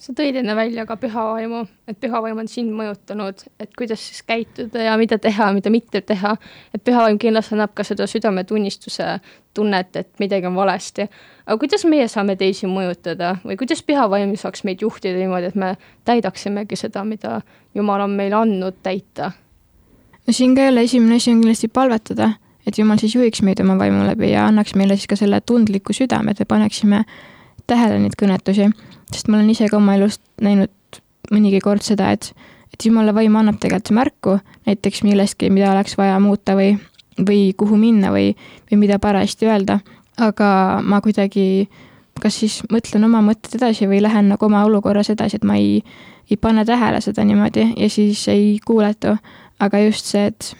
sa 0.00 0.14
tõid 0.16 0.38
enne 0.40 0.54
välja 0.56 0.86
ka 0.88 0.96
püha 1.00 1.24
vaimu, 1.34 1.60
et 1.88 1.98
püha 2.00 2.22
vaim 2.24 2.38
on 2.40 2.48
sind 2.48 2.72
mõjutanud, 2.76 3.42
et 3.60 3.70
kuidas 3.76 4.00
siis 4.00 4.22
käituda 4.24 4.86
ja 4.86 4.96
mida 5.00 5.18
teha, 5.20 5.50
mida 5.52 5.72
mitte 5.72 6.00
teha. 6.00 6.36
et 6.74 6.82
püha 6.84 7.04
vaim 7.04 7.18
kindlasti 7.20 7.54
annab 7.56 7.74
ka 7.76 7.84
seda 7.84 8.06
südametunnistuse 8.08 9.18
tunnet, 9.54 9.96
et 9.96 10.08
midagi 10.22 10.46
on 10.48 10.56
valesti. 10.56 11.08
aga 11.46 11.58
kuidas 11.58 11.84
meie 11.84 12.08
saame 12.08 12.36
teisi 12.36 12.66
mõjutada 12.66 13.36
või 13.44 13.58
kuidas 13.60 13.82
püha 13.82 14.08
vaim 14.10 14.32
saaks 14.36 14.64
meid 14.64 14.80
juhtida 14.80 15.18
niimoodi, 15.18 15.52
et 15.52 15.54
me 15.54 15.74
täidaksimegi 16.04 16.76
seda, 16.76 17.04
mida 17.04 17.40
Jumal 17.74 18.00
on 18.00 18.16
meile 18.16 18.36
andnud 18.40 18.80
täita? 18.82 19.32
no 20.26 20.32
siin 20.32 20.54
ka 20.56 20.62
jälle 20.62 20.86
esimene 20.88 21.20
asi 21.20 21.30
on 21.30 21.42
kindlasti 21.42 21.68
palvetada, 21.68 22.32
et 22.66 22.78
Jumal 22.78 22.98
siis 22.98 23.14
juhiks 23.14 23.42
meid 23.42 23.60
oma 23.60 23.76
vaimu 23.78 24.06
läbi 24.06 24.32
ja 24.32 24.46
annaks 24.46 24.74
meile 24.74 24.96
siis 24.96 25.12
ka 25.12 25.16
selle 25.16 25.40
tundliku 25.40 25.92
südame, 25.92 26.30
et 26.30 26.38
me 26.38 26.48
paneksime 26.48 27.04
tähele 27.70 28.02
neid 28.02 28.18
kõnetusi 28.18 28.68
sest 29.14 29.28
ma 29.28 29.38
olen 29.38 29.50
ise 29.50 29.68
ka 29.70 29.78
oma 29.78 29.96
elust 29.98 30.22
näinud 30.42 31.00
mõnigi 31.30 31.60
kord 31.62 31.84
seda, 31.86 32.10
et, 32.14 32.30
et 32.74 32.86
jumala 32.86 33.14
vaim 33.14 33.36
annab 33.38 33.60
tegelikult 33.62 33.94
märku 33.96 34.36
näiteks 34.68 35.04
millestki, 35.06 35.50
mida 35.52 35.70
oleks 35.72 35.96
vaja 35.98 36.18
muuta 36.22 36.56
või, 36.58 36.74
või 37.18 37.50
kuhu 37.58 37.78
minna 37.80 38.12
või, 38.14 38.32
või 38.70 38.80
mida 38.84 38.98
parajasti 39.02 39.50
öelda. 39.50 39.80
aga 40.20 40.80
ma 40.84 41.00
kuidagi 41.00 41.68
kas 42.20 42.40
siis 42.42 42.58
mõtlen 42.68 43.06
oma 43.06 43.22
mõtted 43.24 43.54
edasi 43.56 43.86
või 43.88 44.02
lähen 44.02 44.28
nagu 44.28 44.44
oma 44.44 44.64
olukorras 44.68 45.08
edasi, 45.10 45.38
et 45.38 45.44
ma 45.44 45.56
ei, 45.56 45.80
ei 46.30 46.36
pane 46.36 46.64
tähele 46.68 47.00
seda 47.00 47.24
niimoodi 47.24 47.70
ja 47.76 47.88
siis 47.90 48.26
ei 48.28 48.58
kuuletu. 48.64 49.16
aga 49.60 49.78
just 49.78 50.06
see, 50.06 50.26
et, 50.26 50.56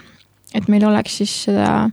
et 0.55 0.69
meil 0.69 0.85
oleks 0.85 1.19
siis 1.19 1.35
seda 1.45 1.91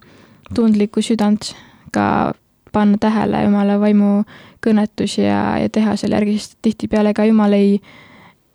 tundlikku 0.55 1.01
südant 1.01 1.53
ka 1.91 2.33
panna 2.71 2.97
tähele 2.99 3.43
jumala 3.43 3.79
vaimu 3.79 4.23
kõnetusi 4.67 5.23
ja, 5.23 5.57
ja 5.61 5.71
teha 5.73 5.95
selle 5.99 6.19
järgi, 6.19 6.37
sest 6.41 6.57
tihtipeale 6.65 7.13
ka 7.17 7.25
Jumal 7.27 7.55
ei, 7.57 7.77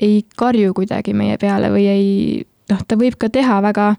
ei 0.02 0.22
karju 0.36 0.74
kuidagi 0.76 1.14
meie 1.16 1.38
peale 1.40 1.70
või 1.72 1.86
ei, 1.90 2.10
noh, 2.70 2.82
ta 2.88 2.98
võib 3.00 3.16
ka 3.20 3.30
teha 3.32 3.60
väga, 3.64 3.92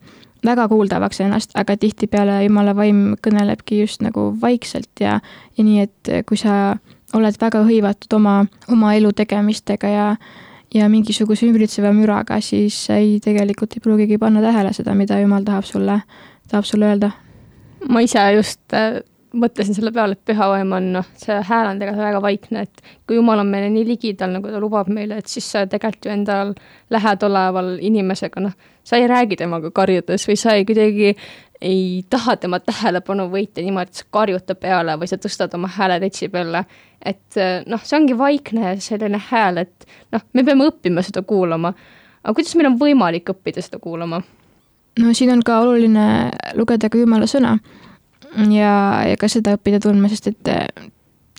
väga 0.46 0.68
kuuldavaks 0.72 1.22
ennast, 1.26 1.54
aga 1.60 1.76
tihtipeale 1.80 2.42
Jumala 2.46 2.76
vaim 2.78 3.14
kõnelebki 3.24 3.82
just 3.82 4.04
nagu 4.06 4.32
vaikselt 4.42 5.04
ja, 5.04 5.20
ja 5.58 5.66
nii, 5.66 5.88
et 5.88 6.14
kui 6.30 6.40
sa 6.40 6.76
oled 7.14 7.38
väga 7.40 7.62
hõivatud 7.68 8.18
oma, 8.18 8.42
oma 8.74 8.94
elu 8.98 9.14
tegemistega 9.16 9.92
ja, 9.92 10.08
ja 10.74 10.90
mingisuguse 10.90 11.48
ümbritseva 11.48 11.94
müraga, 11.96 12.40
siis 12.42 12.78
ei, 12.94 13.18
tegelikult 13.24 13.78
ei 13.78 13.84
pruugigi 13.84 14.20
panna 14.22 14.42
tähele 14.44 14.74
seda, 14.76 14.96
mida 14.98 15.20
Jumal 15.22 15.46
tahab 15.48 15.68
sulle, 15.70 16.02
tahab 16.50 16.68
sulle 16.68 16.92
öelda. 16.92 17.12
ma 17.90 18.00
ise 18.00 18.20
just 18.32 18.74
äh, 18.74 19.02
mõtlesin 19.34 19.76
selle 19.76 19.92
peale, 19.94 20.14
et 20.14 20.26
püha 20.30 20.48
vaim 20.52 20.76
on 20.78 20.90
noh, 20.98 21.08
see 21.18 21.36
hääl 21.48 21.72
on 21.72 21.80
tegelikult 21.82 22.06
väga 22.06 22.22
vaikne, 22.22 22.66
et 22.68 22.84
kui 23.08 23.18
Jumal 23.18 23.42
on 23.42 23.50
meile 23.50 23.72
nii 23.74 23.86
ligidal, 23.88 24.36
nagu 24.36 24.52
ta 24.52 24.62
lubab 24.62 24.92
meile, 24.94 25.18
et 25.22 25.32
siis 25.32 25.48
sa 25.56 25.64
tegelikult 25.70 26.06
ju 26.08 26.14
endal 26.14 26.54
lähed 26.94 27.26
oleval 27.26 27.74
inimesega, 27.82 28.44
noh, 28.44 28.54
sa 28.86 29.00
ei 29.00 29.08
räägi 29.10 29.40
temaga 29.40 29.72
karjudes 29.74 30.28
või 30.30 30.38
sa 30.40 30.54
ei 30.58 30.68
kuidagi 30.70 31.16
ei 31.64 32.04
taha 32.12 32.36
tema 32.38 32.60
tähelepanu 32.60 33.30
võita 33.32 33.64
niimoodi, 33.64 33.94
et 33.94 34.02
sa 34.02 34.08
karjud 34.12 34.46
ta 34.46 34.56
peale 34.60 34.98
või 35.00 35.10
sa 35.10 35.18
tõstad 35.22 35.54
oma 35.56 35.70
hääle 35.72 36.00
detsibelle. 36.04 36.66
et 37.06 37.40
noh, 37.68 37.82
see 37.84 37.98
ongi 37.98 38.18
vaikne 38.18 38.76
selline 38.84 39.20
hääl, 39.32 39.64
et 39.64 39.88
noh, 40.12 40.22
me 40.34 40.44
peame 40.44 40.68
õppima 40.70 41.02
seda 41.02 41.22
kuulama. 41.22 41.74
aga 42.24 42.34
kuidas 42.36 42.56
meil 42.56 42.70
on 42.70 42.80
võimalik 42.80 43.32
õppida 43.34 43.64
seda 43.64 43.80
kuulama? 43.80 44.22
no 45.00 45.14
siin 45.14 45.32
on 45.32 45.42
ka 45.44 45.60
oluline 45.64 46.32
lugeda 46.54 46.90
ka 46.90 46.98
Jumala 46.98 47.26
sõna 47.26 47.58
ja, 48.54 48.74
ja 49.08 49.20
ka 49.20 49.30
seda 49.32 49.58
õppida 49.58 49.80
tundma, 49.84 50.10
sest 50.12 50.32
et 50.32 50.52
eh, 50.52 50.90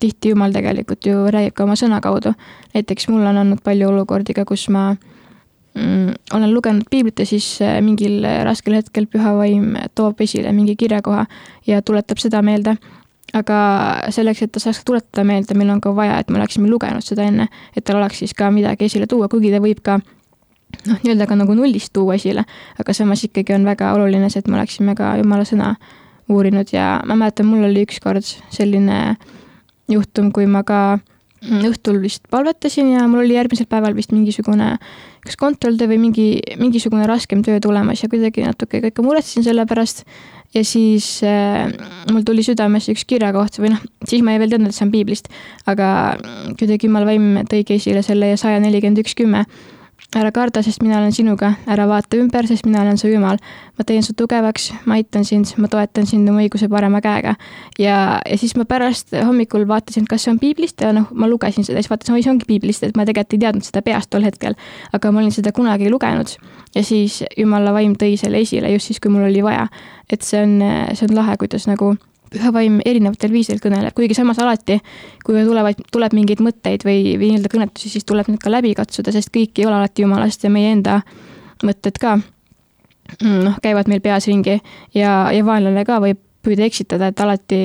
tihti 0.01 0.33
Jumal 0.33 0.55
tegelikult 0.55 1.07
ju 1.07 1.27
räägib 1.33 1.57
ka 1.57 1.67
oma 1.67 1.77
sõna 1.79 2.01
kaudu. 2.05 2.35
näiteks 2.75 3.09
mul 3.09 3.27
on 3.27 3.43
olnud 3.43 3.63
palju 3.65 3.89
olukordi 3.89 4.35
ka, 4.35 4.45
kus 4.45 4.69
ma 4.69 4.95
mm, 5.75 6.35
olen 6.35 6.55
lugenud 6.55 6.89
piiblit 6.91 7.19
ja 7.19 7.27
siis 7.27 7.61
eh, 7.63 7.81
mingil 7.85 8.25
raskel 8.45 8.79
hetkel 8.79 9.07
püha 9.07 9.37
vaim 9.37 9.75
toob 9.95 10.21
esile 10.21 10.53
mingi 10.53 10.77
kirjakoha 10.77 11.27
ja 11.67 11.83
tuletab 11.83 12.19
seda 12.23 12.43
meelde. 12.43 12.77
aga 13.35 13.57
selleks, 14.15 14.45
et 14.45 14.53
ta 14.53 14.61
saaks 14.63 14.85
tuletada 14.87 15.25
meelde, 15.27 15.57
meil 15.59 15.71
on 15.73 15.81
ka 15.83 15.91
vaja, 15.97 16.21
et 16.21 16.29
me 16.31 16.39
oleksime 16.39 16.69
lugenud 16.71 17.03
seda 17.03 17.25
enne, 17.27 17.49
et 17.75 17.83
tal 17.85 17.97
oleks 17.99 18.21
siis 18.23 18.35
ka 18.35 18.51
midagi 18.55 18.87
esile 18.87 19.09
tuua, 19.11 19.27
kuigi 19.29 19.51
ta 19.51 19.59
võib 19.59 19.81
ka 19.83 19.99
noh, 20.87 21.01
nii-öelda 21.03 21.27
ka 21.27 21.35
nagu 21.39 21.57
nullist 21.57 21.93
tuua 21.97 22.15
esile, 22.15 22.45
aga 22.79 22.95
samas 22.95 23.25
ikkagi 23.27 23.57
on 23.57 23.67
väga 23.67 23.93
oluline 23.97 24.31
see, 24.31 24.43
et 24.45 24.49
me 24.49 24.59
oleksime 24.61 24.95
ka 24.99 25.17
jumala 25.19 25.47
sõna 25.49 25.73
uurinud 26.29 26.71
ja 26.73 26.99
ma 27.07 27.17
mäletan, 27.19 27.49
mul 27.49 27.67
oli 27.69 27.85
ükskord 27.87 28.27
selline 28.55 29.17
juhtum, 29.91 30.31
kui 30.33 30.47
ma 30.49 30.65
ka 30.67 30.99
õhtul 31.45 31.99
vist 32.01 32.25
palvetasin 32.33 32.95
ja 32.95 33.03
mul 33.11 33.25
oli 33.25 33.37
järgmisel 33.37 33.69
päeval 33.69 33.97
vist 33.97 34.15
mingisugune 34.15 34.79
kas 35.25 35.37
kontrolltöö 35.41 35.89
või 35.91 35.99
mingi, 36.07 36.29
mingisugune 36.61 37.05
raskem 37.09 37.43
töö 37.45 37.61
tulemas 37.63 38.03
ja 38.03 38.09
kuidagi 38.13 38.45
natuke 38.45 38.81
ka 38.81 38.93
ikka 38.93 39.05
muretsesin 39.05 39.45
selle 39.45 39.67
pärast. 39.69 40.05
ja 40.55 40.65
siis 40.65 41.21
äh, 41.27 41.73
mul 42.13 42.23
tuli 42.25 42.45
südamesse 42.47 42.93
üks 42.95 43.05
kirjakoht 43.05 43.59
või 43.59 43.75
noh, 43.75 43.85
siis 44.09 44.23
ma 44.23 44.33
ei 44.33 44.41
veel 44.41 44.53
teadnud, 44.53 44.71
et 44.71 44.77
see 44.77 44.87
on 44.87 44.93
piiblist, 44.93 45.29
aga 45.67 46.17
kuidagi 46.59 46.89
jumal 46.89 47.09
vaim 47.09 47.43
tõigi 47.51 47.81
esile 47.81 48.05
selle 48.07 48.33
ja 48.33 48.41
saja 48.41 48.61
nelikümmend 48.63 49.03
üks 49.03 49.17
kümme 49.19 49.45
ära 50.15 50.31
karda, 50.35 50.63
sest 50.63 50.83
mina 50.83 50.99
olen 51.01 51.13
sinuga, 51.15 51.55
ära 51.71 51.87
vaata 51.91 52.19
ümber, 52.21 52.47
sest 52.47 52.67
mina 52.69 52.83
olen 52.85 52.99
su 52.99 53.09
Jumal. 53.11 53.39
ma 53.79 53.85
teen 53.85 54.03
su 54.07 54.13
tugevaks, 54.15 54.69
ma 54.87 54.95
aitan 54.95 55.25
sind, 55.27 55.51
ma 55.59 55.67
toetan 55.69 56.07
sind 56.07 56.29
oma 56.31 56.45
õiguse 56.45 56.69
parema 56.71 57.01
käega. 57.03 57.35
ja, 57.79 58.21
ja 58.31 58.39
siis 58.39 58.55
ma 58.57 58.65
pärast 58.65 59.15
hommikul 59.15 59.67
vaatasin, 59.69 60.07
kas 60.11 60.25
see 60.25 60.33
on 60.35 60.39
piiblist 60.39 60.81
ja 60.81 60.93
noh, 60.93 61.09
ma 61.13 61.29
lugesin 61.29 61.67
seda, 61.67 61.83
siis 61.83 61.91
vaatasin, 61.91 62.15
oi, 62.15 62.23
see 62.23 62.33
ongi 62.35 62.49
piiblist, 62.49 62.87
et 62.87 62.97
ma 62.97 63.07
tegelikult 63.09 63.35
ei 63.35 63.45
teadnud 63.47 63.67
seda 63.67 63.83
peast 63.83 64.11
tol 64.11 64.25
hetkel. 64.27 64.55
aga 64.93 65.13
ma 65.13 65.23
olin 65.23 65.35
seda 65.35 65.53
kunagi 65.53 65.91
lugenud 65.91 66.37
ja 66.75 66.83
siis 66.85 67.23
Jumala 67.37 67.75
vaim 67.75 67.99
tõi 67.99 68.19
selle 68.21 68.43
esile 68.45 68.71
just 68.73 68.93
siis, 68.93 69.01
kui 69.01 69.11
mul 69.11 69.27
oli 69.29 69.43
vaja. 69.43 69.69
et 70.11 70.23
see 70.23 70.43
on, 70.43 70.61
see 70.95 71.09
on 71.09 71.17
lahe, 71.19 71.37
kuidas 71.41 71.67
nagu 71.67 71.95
püha 72.35 72.53
vaim 72.55 72.81
erinevatel 72.85 73.33
viisidel 73.35 73.63
kõneleb, 73.63 73.95
kuigi 73.97 74.17
samas 74.19 74.41
alati, 74.43 74.81
kui 75.25 75.45
tulevad, 75.47 75.81
tuleb 75.93 76.17
mingeid 76.17 76.43
mõtteid 76.45 76.87
või, 76.87 77.15
või 77.21 77.33
nii-öelda 77.33 77.53
kõnetusi, 77.53 77.93
siis 77.93 78.07
tuleb 78.09 78.31
need 78.33 78.43
ka 78.43 78.53
läbi 78.53 78.75
katsuda, 78.77 79.15
sest 79.15 79.33
kõik 79.35 79.59
ei 79.61 79.69
ole 79.69 79.79
alati 79.79 80.05
jumalast 80.05 80.45
ja 80.45 80.53
meie 80.53 80.73
enda 80.75 81.01
mõtted 81.65 81.99
ka 82.01 82.17
mm, 82.19 83.41
noh, 83.49 83.59
käivad 83.63 83.91
meil 83.91 84.03
peas 84.05 84.29
ringi 84.31 84.59
ja, 84.95 85.15
ja 85.33 85.47
vaenlane 85.47 85.87
ka 85.87 86.01
võib 86.03 86.21
püüda 86.45 86.67
eksitada, 86.69 87.09
et 87.09 87.21
alati 87.25 87.61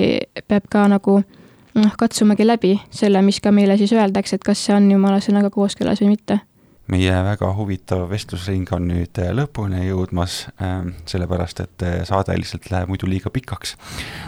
peab 0.48 0.70
ka 0.72 0.86
nagu 0.92 1.20
noh, 1.20 1.96
katsumagi 2.00 2.48
läbi 2.48 2.76
selle, 2.96 3.22
mis 3.26 3.42
ka 3.44 3.52
meile 3.56 3.78
siis 3.80 3.94
öeldakse, 3.96 4.40
et 4.40 4.46
kas 4.46 4.62
see 4.66 4.76
on 4.76 4.92
jumala 4.92 5.20
sõnaga 5.24 5.52
kooskõlas 5.54 6.04
või 6.04 6.16
mitte 6.16 6.40
meie 6.90 7.14
väga 7.26 7.52
huvitav 7.54 8.08
vestlusring 8.10 8.70
on 8.74 8.88
nüüd 8.90 9.20
äh, 9.22 9.32
lõpuni 9.36 9.84
jõudmas, 9.86 10.42
ähm, 10.64 10.94
sellepärast 11.10 11.62
et 11.64 11.86
äh, 11.86 12.00
saade 12.08 12.36
lihtsalt 12.38 12.70
läheb 12.74 12.90
muidu 12.90 13.10
liiga 13.10 13.30
pikaks. 13.34 13.76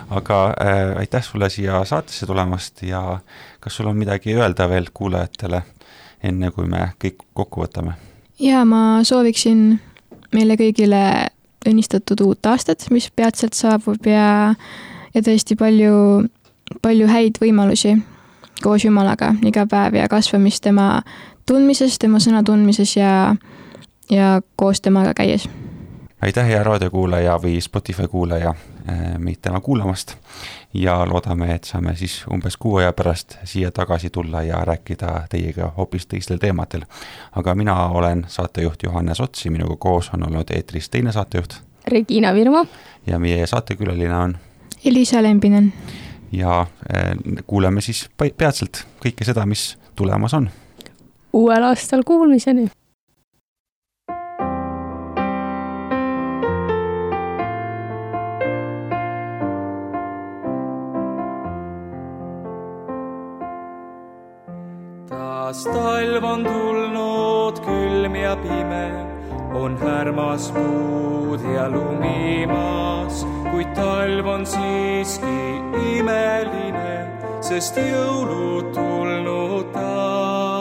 aga 0.09 0.39
äh, 0.61 0.97
aitäh 1.01 1.23
sulle 1.25 1.49
siia 1.49 1.83
saatesse 1.85 2.25
tulemast 2.29 2.83
ja 2.85 3.19
kas 3.59 3.75
sul 3.75 3.89
on 3.89 3.97
midagi 3.97 4.35
öelda 4.35 4.69
veel 4.69 4.91
kuulajatele, 4.93 5.63
enne 6.23 6.51
kui 6.51 6.67
me 6.69 6.91
kõik 7.01 7.25
kokku 7.33 7.65
võtame? 7.65 7.97
jaa, 8.39 8.65
ma 8.65 9.01
sooviksin 9.03 9.79
meile 10.31 10.57
kõigile 10.57 11.01
õnnistatud 11.67 12.21
uut 12.25 12.45
aastat, 12.45 12.87
mis 12.89 13.09
peatselt 13.15 13.57
saabub 13.57 14.05
ja, 14.05 14.53
ja 15.13 15.21
tõesti 15.21 15.57
palju, 15.57 16.27
palju 16.81 17.09
häid 17.09 17.41
võimalusi 17.41 17.97
koos 18.61 18.85
Jumalaga 18.85 19.33
iga 19.45 19.65
päev 19.69 19.97
ja 19.97 20.07
kasvamist 20.09 20.63
tema 20.63 21.01
tundmises, 21.51 21.99
tema 21.99 22.19
sõna 22.23 22.45
tundmises 22.47 22.95
ja, 22.95 23.35
ja 24.11 24.39
koos 24.55 24.81
temaga 24.81 25.13
käies. 25.17 25.49
aitäh, 26.21 26.47
hea 26.47 26.63
raadiokuulaja 26.63 27.35
või 27.43 27.57
Spotify 27.61 28.07
kuulaja 28.07 28.53
eh, 28.53 29.17
meid 29.19 29.41
täna 29.41 29.59
kuulamast 29.59 30.15
ja 30.73 31.01
loodame, 31.05 31.49
et 31.55 31.67
saame 31.67 31.95
siis 31.99 32.21
umbes 32.31 32.55
kuu 32.57 32.77
aja 32.79 32.93
pärast 32.93 33.35
siia 33.43 33.71
tagasi 33.71 34.09
tulla 34.09 34.43
ja 34.47 34.61
rääkida 34.65 35.25
teiega 35.29 35.73
hoopis 35.77 36.07
teistel 36.07 36.37
teemadel. 36.37 36.85
aga 37.31 37.55
mina 37.55 37.75
olen 37.87 38.25
saatejuht 38.27 38.83
Johannes 38.83 39.19
Ots 39.19 39.45
ja 39.45 39.51
minuga 39.51 39.75
koos 39.75 40.11
on 40.13 40.23
olnud 40.27 40.55
eetris 40.55 40.89
teine 40.89 41.11
saatejuht. 41.11 41.55
Regina 41.87 42.33
Virmo. 42.33 42.65
ja 43.07 43.19
meie 43.19 43.47
saatekülaline 43.47 44.15
on 44.15 44.37
Elisa 44.85 45.23
Lembinen. 45.23 45.73
ja 46.31 46.67
eh, 46.95 47.43
kuuleme 47.47 47.81
siis 47.81 48.09
peatselt 48.37 48.85
kõike 49.03 49.25
seda, 49.25 49.45
mis 49.45 49.77
tulemas 49.95 50.33
on 50.33 50.49
uuel 51.33 51.63
aastal 51.63 52.03
kuulmiseni! 52.05 52.67
taas 65.09 65.63
talv 65.63 66.23
on 66.23 66.43
tulnud, 66.43 67.59
külm 67.65 68.15
ja 68.15 68.35
pime, 68.43 68.85
on 69.63 69.75
härmas 69.81 70.51
puud 70.55 71.43
ja 71.55 71.67
lumi 71.69 72.47
maas, 72.47 73.25
kuid 73.51 73.75
talv 73.75 74.31
on 74.35 74.45
siiski 74.45 75.35
imeline, 75.97 76.95
sest 77.43 77.83
jõulud 77.83 78.71
tulnud 78.75 79.71
taas 79.75 80.60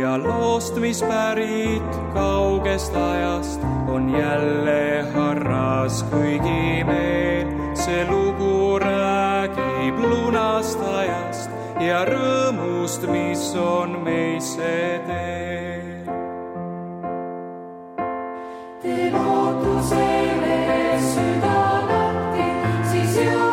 ja 0.00 0.18
loost, 0.18 0.76
mis 0.80 1.02
pärit 1.02 1.96
kaugest 2.14 2.96
ajast, 2.96 3.60
on 3.88 4.10
jälle 4.10 5.04
harras 5.14 6.04
kõigi 6.10 6.84
meel. 6.86 7.48
see 7.74 8.04
lugu 8.06 8.78
räägib 8.78 9.98
lunast 9.98 10.80
ajast 10.80 11.50
ja 11.80 12.04
rõõmust, 12.06 13.06
mis 13.10 13.54
on 13.56 13.96
meisse 14.04 15.00
teel. 15.06 15.88
teen 18.82 19.14
ootusele 19.14 20.60
südamati, 21.12 22.50
siis 22.92 23.16
jõulurõõm 23.16 23.51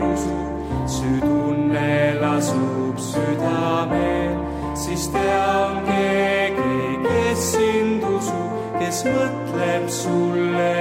hinge 0.00 0.12
rusub, 0.12 0.88
südunne 0.88 2.14
lasub 2.20 2.98
südamel, 2.98 4.36
siis 4.74 5.08
tea 5.12 5.66
on 5.66 5.84
keegi, 5.84 6.98
kes 7.04 7.52
sind 7.52 8.04
usub, 8.04 8.50
kes 8.78 9.04
mõtleb 9.04 9.88
sulle 9.88 10.79